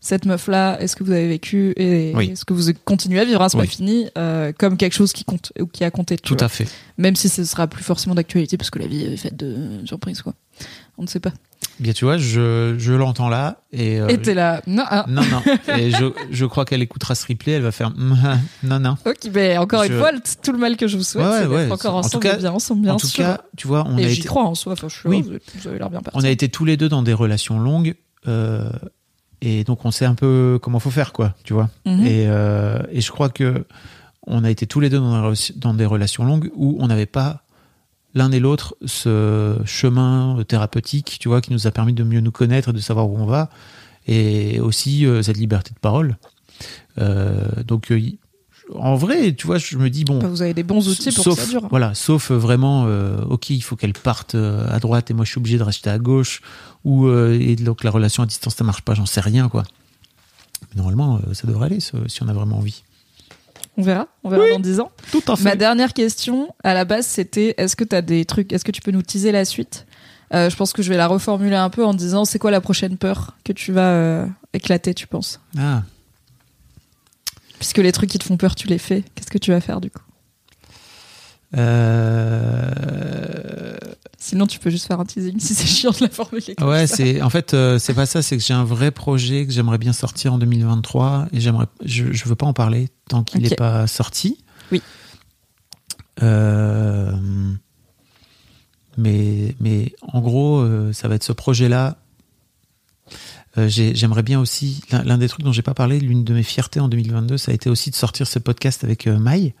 [0.00, 2.30] cette meuf-là, est-ce que vous avez vécu et Oui.
[2.30, 3.66] est-ce que vous continuez à vivre, hein, c'est Oui.
[3.66, 6.16] pas fini, euh, comme quelque chose qui compte ou qui a compté.
[6.16, 6.44] Tout vois.
[6.44, 6.68] à fait.
[6.98, 9.56] Même si ce sera plus forcément d'actualité parce que la vie est faite de
[9.86, 10.34] surprises, quoi.
[10.98, 11.30] On ne sait pas.
[11.80, 14.00] Bien, tu vois, je, je l'entends là et.
[14.00, 14.60] euh, t'es là.
[14.66, 15.04] Non, ah.
[15.08, 15.74] non, non.
[15.76, 18.96] Et je, je crois qu'elle écoutera ce replay, elle va faire non, non.
[19.06, 20.10] Ok, ben encore Je- une fois,
[20.42, 22.36] tout le mal que je vous souhaite, Ouais, c'est ouais, encore en tout ensemble, cas-
[22.36, 23.24] bien ensemble, bien en tout sûr.
[23.24, 24.72] cas, tu vois, on et a j'y été, crois en soi.
[24.72, 25.22] Enfin, je suis Oui.
[25.24, 26.18] heureuse, vous avez l'air bien parti.
[26.18, 27.94] on a été tous les deux dans des relations longues
[28.26, 28.68] euh,
[29.40, 31.70] et donc on sait un peu comment faut faire, quoi, tu vois.
[31.86, 32.04] Mhm.
[32.06, 33.64] Et, euh, et je crois que
[34.26, 36.88] on a été tous les deux dans des, re- dans des relations longues où on
[36.88, 37.44] n'avait pas
[38.14, 42.30] l'un et l'autre ce chemin thérapeutique, tu vois, qui nous a permis de mieux nous
[42.30, 43.50] connaître et de savoir où on va,
[44.06, 46.16] et aussi euh, cette liberté de parole.
[46.98, 48.00] Euh, donc, euh,
[48.74, 51.24] en vrai, tu vois, je me dis bon, Bah, vous avez des bons outils pour
[51.24, 51.68] sauf, que ça dure.
[51.70, 52.86] Voilà, sauf vraiment,
[53.28, 55.98] ok, il faut qu'elle parte à droite et moi je suis obligé de rester à
[55.98, 56.42] gauche,
[56.84, 59.62] ou et donc la relation à distance ça marche pas, j'en sais rien quoi.
[60.74, 62.82] Mais normalement, ça devrait aller si on a vraiment envie.
[63.78, 64.90] On verra, on verra dans 10 ans.
[65.12, 68.52] Tout à Ma dernière question, à la base, c'était est-ce que tu as des trucs,
[68.52, 69.86] est-ce que tu peux nous teaser la suite?
[70.34, 72.60] Euh, Je pense que je vais la reformuler un peu en disant c'est quoi la
[72.60, 75.40] prochaine peur que tu vas euh, éclater, tu penses?
[75.56, 75.84] Ah,
[77.58, 79.04] Puisque les trucs qui te font peur, tu les fais.
[79.14, 80.02] Qu'est-ce que tu vas faire du coup?
[81.56, 82.70] Euh,
[84.20, 86.54] Sinon, tu peux juste faire un teasing si c'est chiant de la formuler.
[86.56, 89.46] comme ouais, c'est en fait euh, c'est pas ça, c'est que j'ai un vrai projet
[89.46, 93.22] que j'aimerais bien sortir en 2023 et j'aimerais, je, je veux pas en parler tant
[93.24, 94.38] qu'il n'est pas sorti.
[94.72, 94.82] Oui.
[96.22, 97.12] Euh,
[98.96, 101.96] mais mais en gros, ça va être ce projet-là.
[103.56, 106.42] Euh, j'ai- J'aimerais bien aussi l'un des trucs dont j'ai pas parlé, l'une de mes
[106.42, 109.54] fiertés en 2022, ça a été aussi de sortir ce podcast avec Maï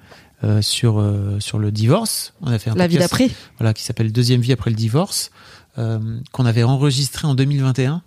[0.44, 2.32] euh, sur euh, sur le divorce.
[2.42, 3.30] On a fait un La vie d'après.
[3.58, 5.30] voilà, qui s'appelle Deuxième vie après le divorce,
[5.78, 5.98] euh,
[6.32, 8.02] qu'on avait enregistré en 2021.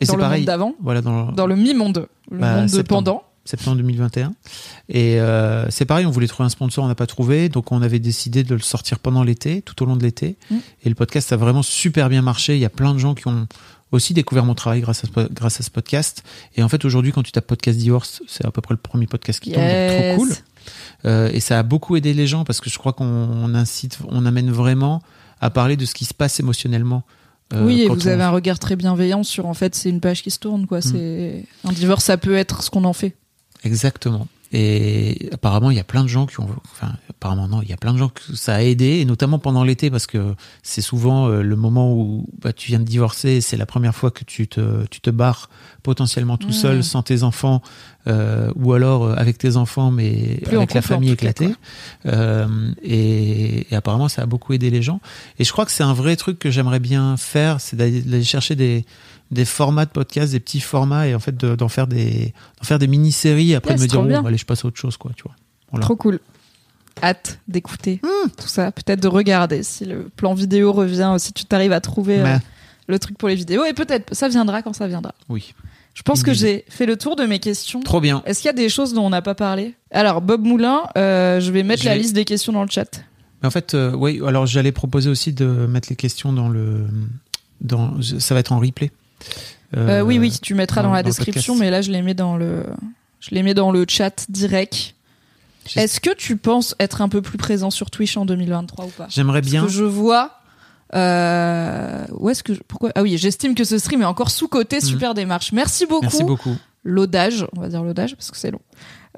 [0.00, 0.40] Et Dans c'est le pareil.
[0.40, 2.08] monde d'avant Voilà, dans, Dans le mi-monde.
[2.30, 3.04] Le Bah, monde de septembre.
[3.04, 3.22] pendant.
[3.46, 4.34] septembre 2021.
[4.90, 7.80] Et euh, c'est pareil, on voulait trouver un sponsor, on n'a pas trouvé, donc on
[7.80, 10.36] avait décidé de le sortir pendant l'été, tout au long de l'été.
[10.50, 10.56] Mm.
[10.84, 12.56] Et le podcast a vraiment super bien marché.
[12.56, 13.46] Il y a plein de gens qui ont
[13.92, 16.24] aussi découvert mon travail grâce à ce, grâce à ce podcast.
[16.56, 19.06] Et en fait, aujourd'hui, quand tu tapes podcast divorce, c'est à peu près le premier
[19.06, 19.62] podcast qui tombe.
[19.62, 20.16] donc.
[20.16, 20.30] Trop cool.
[21.04, 24.26] Euh, et ça a beaucoup aidé les gens parce que je crois qu'on incite, on
[24.26, 25.02] amène vraiment
[25.40, 27.02] à parler de ce qui se passe émotionnellement.
[27.52, 30.00] euh, oui, et vous on- avez un regard très bienveillant sur en fait c'est une
[30.00, 30.80] page qui se tourne quoi.
[30.80, 33.14] C'est un divorce, ça peut être ce qu'on en fait.
[33.64, 34.26] Exactement.
[34.58, 37.74] Et apparemment, il y a plein de gens qui ont, enfin, apparemment non, il y
[37.74, 40.80] a plein de gens que ça a aidé, et notamment pendant l'été, parce que c'est
[40.80, 44.24] souvent euh, le moment où bah, tu viens de divorcer, c'est la première fois que
[44.24, 45.50] tu te, tu te barres
[45.82, 46.52] potentiellement tout Mmh.
[46.52, 47.60] seul, sans tes enfants,
[48.08, 51.54] euh, ou alors euh, avec tes enfants, mais Plus avec la famille éclatée.
[52.06, 52.46] Euh,
[52.82, 55.00] et, et apparemment, ça a beaucoup aidé les gens.
[55.38, 58.54] Et je crois que c'est un vrai truc que j'aimerais bien faire, c'est d'aller chercher
[58.54, 58.84] des
[59.30, 62.64] des formats de podcast, des petits formats, et en fait de- d'en faire des d'en
[62.64, 63.54] faire des mini-séries.
[63.54, 65.34] Après de me dire, bon, allez, je passe à autre chose, quoi, tu vois.
[65.70, 65.84] Voilà.
[65.84, 66.20] Trop cool.
[67.02, 68.28] Hâte d'écouter Hmm.
[68.38, 72.20] tout ça, peut-être de regarder si le plan vidéo revient, si tu t'arrives à trouver
[72.20, 72.38] euh,
[72.86, 75.14] le truc pour les vidéos, et peut-être ça viendra quand ça viendra.
[75.28, 75.54] oui.
[75.94, 77.80] Je pense que j'ai fait le tour de mes questions.
[77.80, 78.22] Trop bien.
[78.26, 79.74] Est-ce qu'il y a des choses dont on n'a pas parlé?
[79.90, 83.02] Alors Bob Moulin, euh, je vais mettre Je la liste des questions dans le chat.
[83.40, 86.86] Mais en fait, euh, oui, alors j'allais proposer aussi de mettre les questions dans le.
[87.62, 88.90] Dans, ça va être en replay.
[89.76, 91.60] Euh, oui, oui, tu mettras dans, dans- la dans description, podcast.
[91.60, 92.64] mais là je les mets dans le,
[93.20, 94.94] je les mets dans le chat direct.
[95.74, 99.06] Est-ce que tu penses être un peu plus présent sur Twitch en 2023 ou pas?
[99.10, 99.62] J'aimerais Parce bien.
[99.64, 100.38] que je vois.
[100.94, 102.92] Euh, où est-ce que je- pourquoi?
[102.94, 104.80] Ah oui, j'estime que ce stream est encore sous côté.
[104.80, 105.52] Super démarche.
[105.52, 106.04] Merci beaucoup.
[106.06, 106.10] Mhm.
[106.12, 106.56] Merci beaucoup.
[106.84, 108.60] L'odage, on va dire l'odage parce que c'est long.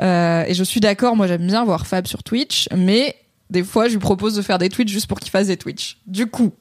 [0.00, 1.14] Euh, et je suis d'accord.
[1.16, 3.14] Moi, j'aime bien voir Fab sur Twitch, mais
[3.50, 5.98] des fois, je lui propose de faire des tweets juste pour qu'il fasse des Twitch.
[6.06, 6.52] Du coup,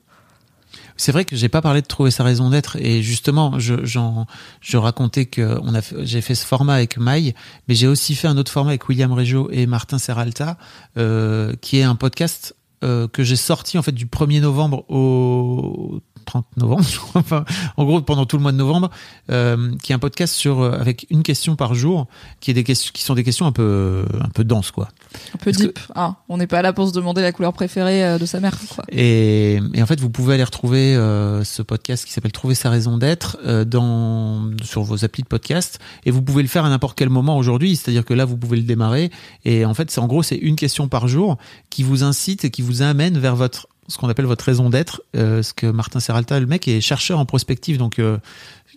[0.98, 4.26] C'est vrai que j'ai pas parlé de trouver sa raison d'être et justement, je, j'en,
[4.62, 5.60] je racontais que
[6.00, 7.34] j'ai fait ce format avec Maï,
[7.68, 10.58] mais j'ai aussi fait un autre format avec William Régeau et Martin Serralta,
[10.98, 16.00] euh, qui est un podcast euh, que j'ai sorti en fait du 1er novembre au
[16.26, 16.86] 30 novembre.
[17.16, 17.44] Enfin,
[17.76, 18.92] en gros pendant tout le mois de novembre,
[19.32, 22.06] euh, qui est un podcast sur euh, avec une question par jour,
[22.40, 24.90] qui est des questions, qui sont des questions un peu, un peu denses quoi.
[25.34, 25.80] Un peu deep.
[25.96, 26.16] hein.
[26.30, 28.58] on n'est pas là pour se demander la couleur préférée euh, de sa mère.
[28.70, 28.84] Quoi.
[28.90, 32.70] Et, et en fait, vous pouvez aller retrouver euh, ce podcast qui s'appelle Trouver sa
[32.70, 36.70] raison d'être euh, dans sur vos applis de podcast et vous pouvez le faire à
[36.70, 37.76] n'importe quel moment aujourd'hui.
[37.76, 39.12] C'est-à-dire que là, vous pouvez le démarrer
[39.46, 41.38] et en fait, c'est en gros, c'est une question par jour
[41.70, 45.02] qui vous incite et qui vous amène vers votre ce qu'on appelle votre raison d'être.
[45.16, 48.18] Euh, ce que Martin Serralta, le mec, est chercheur en prospective, donc euh,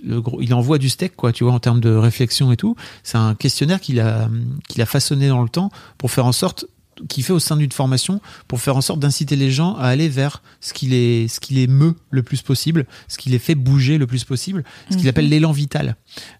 [0.04, 2.76] le gros, il envoie du steak, quoi, tu vois, en termes de réflexion et tout.
[3.02, 4.28] C'est un questionnaire qu'il a
[4.68, 6.66] qu'il a façonné dans le temps pour faire en sorte
[7.08, 10.10] qu'il fait au sein d'une formation pour faire en sorte d'inciter les gens à aller
[10.10, 13.54] vers ce qui les, ce qui les meut le plus possible, ce qui les fait
[13.54, 15.08] bouger le plus possible, ce qu'il Mhm.
[15.08, 15.96] appelle l'élan vital.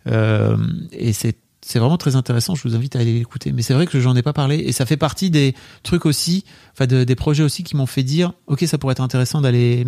[0.07, 0.57] Euh,
[0.93, 2.55] et c'est c'est vraiment très intéressant.
[2.55, 3.53] Je vous invite à aller l'écouter.
[3.53, 6.45] Mais c'est vrai que j'en ai pas parlé et ça fait partie des trucs aussi,
[6.73, 9.87] enfin de- des projets aussi qui m'ont fait dire, ok, ça pourrait être intéressant d'aller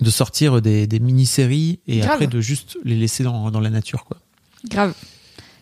[0.00, 2.12] de sortir des, des mini-séries et Grave.
[2.12, 4.16] après de juste les laisser dans, dans la nature, quoi.
[4.68, 4.94] Grave.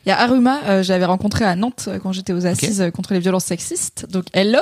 [0.06, 2.90] Il y a Aruma, euh, j'avais rencontré à Nantes euh, quand j'étais aux assises euh,
[2.90, 4.06] contre les violences sexistes.
[4.10, 4.60] Donc hello,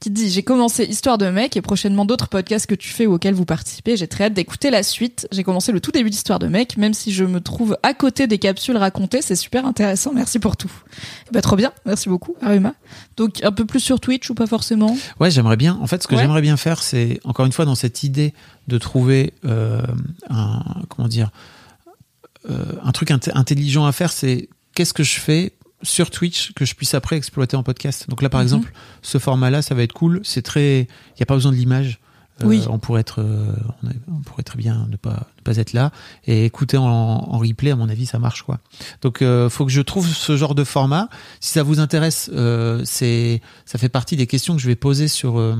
[0.00, 3.14] qui dit j'ai commencé Histoire de mec et prochainement d'autres podcasts que tu fais ou
[3.14, 3.96] auxquels vous participez.
[3.96, 5.28] J'ai très hâte d'écouter la suite.
[5.30, 8.26] J'ai commencé le tout début d'Histoire de mec, même si je me trouve à côté
[8.26, 10.12] des capsules racontées, c'est super intéressant.
[10.12, 10.72] Merci pour tout.
[11.30, 12.74] Ben, trop bien, merci beaucoup Aruma.
[13.16, 14.96] Donc un peu plus sur Twitch ou pas forcément?
[15.20, 15.78] Ouais, j'aimerais bien.
[15.80, 16.22] En fait, ce que Ouais.
[16.22, 18.34] j'aimerais bien faire, c'est encore une fois dans cette idée
[18.66, 19.82] de trouver euh,
[20.28, 21.30] un comment dire
[22.50, 24.10] euh, un truc int- intelligent à faire.
[24.10, 28.08] C'est qu'est-ce que je fais sur Twitch que je puisse après exploiter en podcast?
[28.08, 28.44] Donc là, par Mhm.
[28.44, 28.72] exemple,
[29.02, 30.20] ce format-là, ça va être cool.
[30.24, 31.98] C'est très, il n'y a pas besoin de l'image.
[32.42, 32.62] Euh, Oui.
[32.68, 33.52] On pourrait être, euh,
[34.08, 35.90] on, pourrait très bien ne pas, pas être là
[36.26, 37.70] et écouter en, en replay.
[37.70, 38.58] À mon avis, ça marche quoi.
[39.02, 41.08] Donc, euh, faut que je trouve ce genre de format.
[41.40, 45.08] Si ça vous intéresse, euh, c'est, ça fait partie des questions que je vais poser
[45.08, 45.54] sur euh,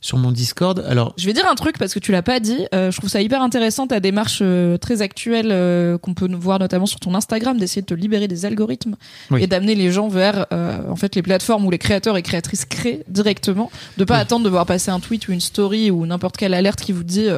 [0.00, 0.84] sur mon Discord.
[0.88, 2.66] Alors, Je vais dire un truc parce que tu l'as pas dit.
[2.72, 4.42] Je trouve ça hyper intéressant ta démarche
[4.80, 8.96] très actuelle qu'on peut voir notamment sur ton Instagram d'essayer de te libérer des algorithmes
[9.30, 9.42] Oui.
[9.42, 13.02] et d'amener les gens vers en fait les plateformes où les créateurs et créatrices créent
[13.08, 14.20] directement, de pas Oui.
[14.20, 17.04] attendre de voir passer un tweet ou une story ou n'importe quelle alerte qui vous
[17.04, 17.28] dit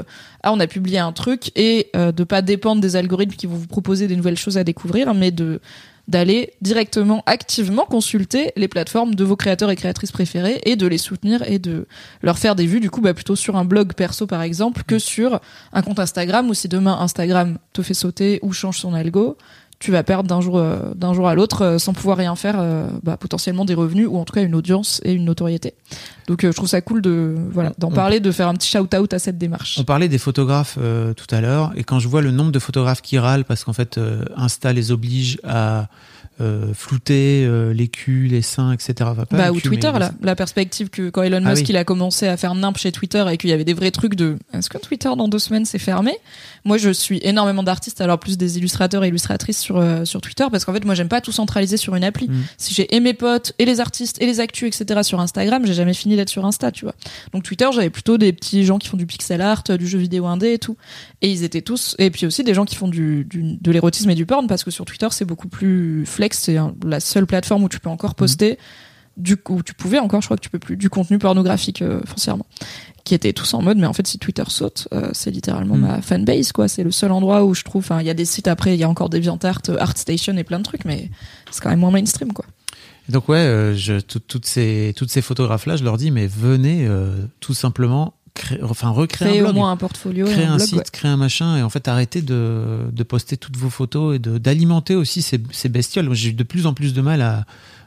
[0.42, 3.56] ah on a publié un truc et euh, de pas dépendre des algorithmes qui vont
[3.56, 5.60] vous proposer des nouvelles choses à découvrir, mais de
[6.08, 10.98] d'aller directement activement consulter les plateformes de vos créateurs et créatrices préférés et de les
[10.98, 11.86] soutenir et de
[12.22, 14.98] leur faire des vues du coup bah, plutôt sur un blog perso par exemple que
[14.98, 15.40] sur
[15.72, 19.36] un compte Instagram ou si demain Instagram te fait sauter ou change son algo
[19.82, 22.54] tu vas perdre d'un jour euh, d'un jour à l'autre euh, sans pouvoir rien faire
[22.58, 25.74] euh, bah, potentiellement des revenus ou en tout cas une audience et une notoriété.
[26.28, 29.12] Donc je trouve ça cool de voilà d'en parler de faire un petit shout out
[29.12, 29.78] à cette démarche.
[29.80, 32.60] On parlait des photographes euh, tout à l'heure, et quand je vois le nombre de
[32.60, 35.88] photographes qui râlent parce qu'en fait euh, Insta les oblige à
[36.42, 38.94] euh, flouter euh, les culs, les seins, etc.
[39.02, 40.12] Enfin, pas Bah, les ou culs, Twitter, mais là.
[40.22, 41.66] La perspective que quand Elon Ah Musk oui.
[41.70, 44.14] il a commencé à faire nimp chez Twitter et qu'il y avait des vrais trucs
[44.14, 46.12] de est-ce que Twitter dans deux semaines c'est fermé?
[46.64, 50.44] Moi, je suis énormément d'artistes, alors plus des illustrateurs et illustratrices sur, euh, sur Twitter
[50.50, 52.28] parce qu'en fait, moi, j'aime pas tout centraliser sur une appli.
[52.28, 52.32] Mm.
[52.58, 55.00] Si j'ai et mes potes et les artistes et les actus, etc.
[55.02, 56.94] sur Instagram, j'ai jamais fini d'être sur Insta, tu vois.
[57.32, 60.26] Donc Twitter, j'avais plutôt des petits gens qui font du pixel art, du jeu vidéo
[60.26, 60.76] indé et tout.
[61.20, 64.10] Et ils étaient tous, et puis aussi des gens qui font du, du- de l'érotisme
[64.10, 67.64] et du porn parce que sur Twitter, c'est beaucoup plus flex, c'est la seule plateforme
[67.64, 68.58] où tu peux encore poster
[69.18, 72.00] du coup, tu pouvais encore, je crois que tu peux plus, du contenu pornographique euh,
[72.06, 72.46] foncièrement,
[73.04, 75.80] qui étaient tous en mode, mais en fait, si Twitter saute, euh, c'est littéralement Mm.
[75.80, 76.66] ma fanbase, quoi.
[76.66, 78.84] C'est le seul endroit où je trouve, il y a des sites après, il y
[78.84, 81.10] a encore DeviantArt, euh, ArtStation et plein de trucs, mais
[81.50, 82.46] c'est quand même moins mainstream, quoi.
[83.06, 86.10] Et Donc ouais, euh, je, tout- toutes ces toutes ces photographes là, je leur dis
[86.10, 90.44] mais venez euh, tout simplement créer, enfin recréer Créer un au moins un portfolio, créer
[90.44, 90.84] un, un blog, site, ouais.
[90.92, 94.94] créer un machin et en fait arrêter de, de poster toutes vos photos et d'alimenter
[94.94, 96.12] aussi ces, ces bestioles.
[96.14, 97.44] J'ai eu de plus en plus de mal à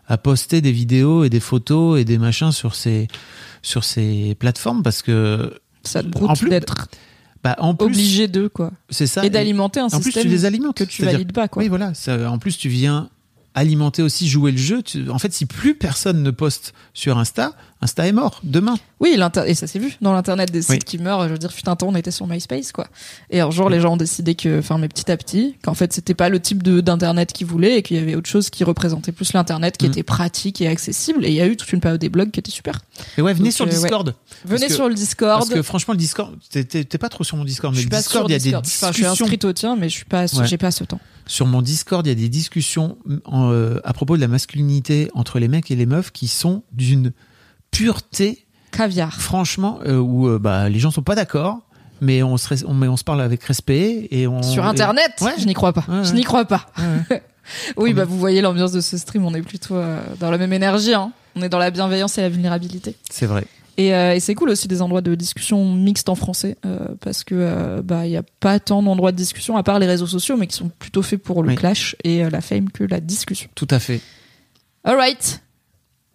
[0.07, 3.07] à poster des vidéos et des photos et des machins sur ces
[3.63, 6.87] sur ces plateformes parce que Ça te plus, d'être
[7.43, 8.71] bah en plus obligé d'eux, quoi.
[8.91, 11.47] c'est ça et d'alimenter un en plus système tu les alimentes que tu valides pas,
[11.47, 11.63] quoi.
[11.63, 11.93] Oui, voilà.
[11.95, 13.09] Ça- en plus, tu viens
[13.55, 14.83] alimenter aussi, jouer le jeu.
[14.83, 17.53] Tu- en fait, si plus personne ne poste sur Insta,
[17.85, 18.75] Insta est mort demain.
[18.99, 20.79] Oui, et ça s'est vu dans l'internet des sites Oui.
[20.79, 21.27] qui meurent.
[21.27, 22.87] Je veux dire, fut un temps, on était sur MySpace, quoi.
[23.29, 25.93] Et un jour, les gens ont décidé que, enfin, mais petit à petit, qu'en fait,
[25.93, 28.63] c'était pas le type de d'internet qu'ils voulaient et qu'il y avait autre chose qui
[28.63, 29.91] représentait plus l'internet, qui Mm.
[29.91, 31.23] était pratique et accessible.
[31.25, 32.79] Et il y a eu toute une période des blogs qui était super.
[33.17, 33.81] Mais ouais, venez Donc, sur le euh, ouais.
[33.81, 34.15] Discord.
[34.45, 35.39] Venez que- sur le Discord.
[35.41, 37.97] Parce que franchement, le Discord, t'es- pas trop sur mon Discord, je mais suis le
[37.97, 38.63] Discord, il y a Discord.
[38.63, 39.25] des Enfin, je suis discussions.
[39.25, 40.47] inscrite au tien, mais je suis pas, Ouais.
[40.47, 40.99] j'ai pas ce temps.
[41.27, 45.09] Sur mon Discord, il y a des discussions en, euh, à propos de la masculinité
[45.15, 47.11] entre les mecs et les meufs qui sont d'une
[47.77, 49.13] pureté, Caviar.
[49.13, 51.59] franchement, euh, où euh, bah, les gens sont pas d'accord,
[52.01, 54.41] mais on se, res- on, mais on se parle avec respect et on.
[54.43, 55.33] Sur et- Internet, Ouais.
[55.37, 55.85] je n'y crois pas.
[55.87, 56.65] Ouais, Je n'y crois pas.
[57.77, 60.51] Oui, bah vous voyez l'ambiance de ce stream, on est plutôt euh, dans la même
[60.51, 60.95] énergie.
[60.95, 61.11] Hein.
[61.35, 62.95] On est dans la bienveillance et la vulnérabilité.
[63.11, 63.45] C'est vrai.
[63.77, 67.23] Et, euh, et c'est cool aussi des endroits de discussion mixtes en français euh, parce
[67.23, 70.07] que euh, bah il y a pas tant d'endroits de discussion à part les réseaux
[70.07, 71.55] sociaux, mais qui sont plutôt faits pour le Oui.
[71.55, 73.47] clash et la fame que la discussion.
[73.53, 74.01] Tout à fait.
[74.83, 75.41] Alright.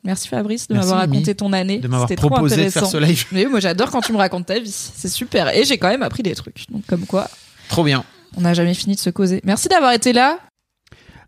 [0.04, 1.78] Merci Fabrice de m'avoir raconté ton année.
[1.78, 2.80] De m'avoir C'était trop proposé de intéressant.
[2.80, 3.24] faire ce live.
[3.32, 4.70] Mais oui, moi j'adore quand tu me racontes ta vie.
[4.72, 5.54] C'est super.
[5.54, 6.64] Et j'ai quand même appris des trucs.
[6.70, 7.28] Donc comme quoi,
[7.68, 8.02] Trop bien.
[8.36, 9.40] on n'a jamais fini de se causer.
[9.44, 10.38] Merci d'avoir été là.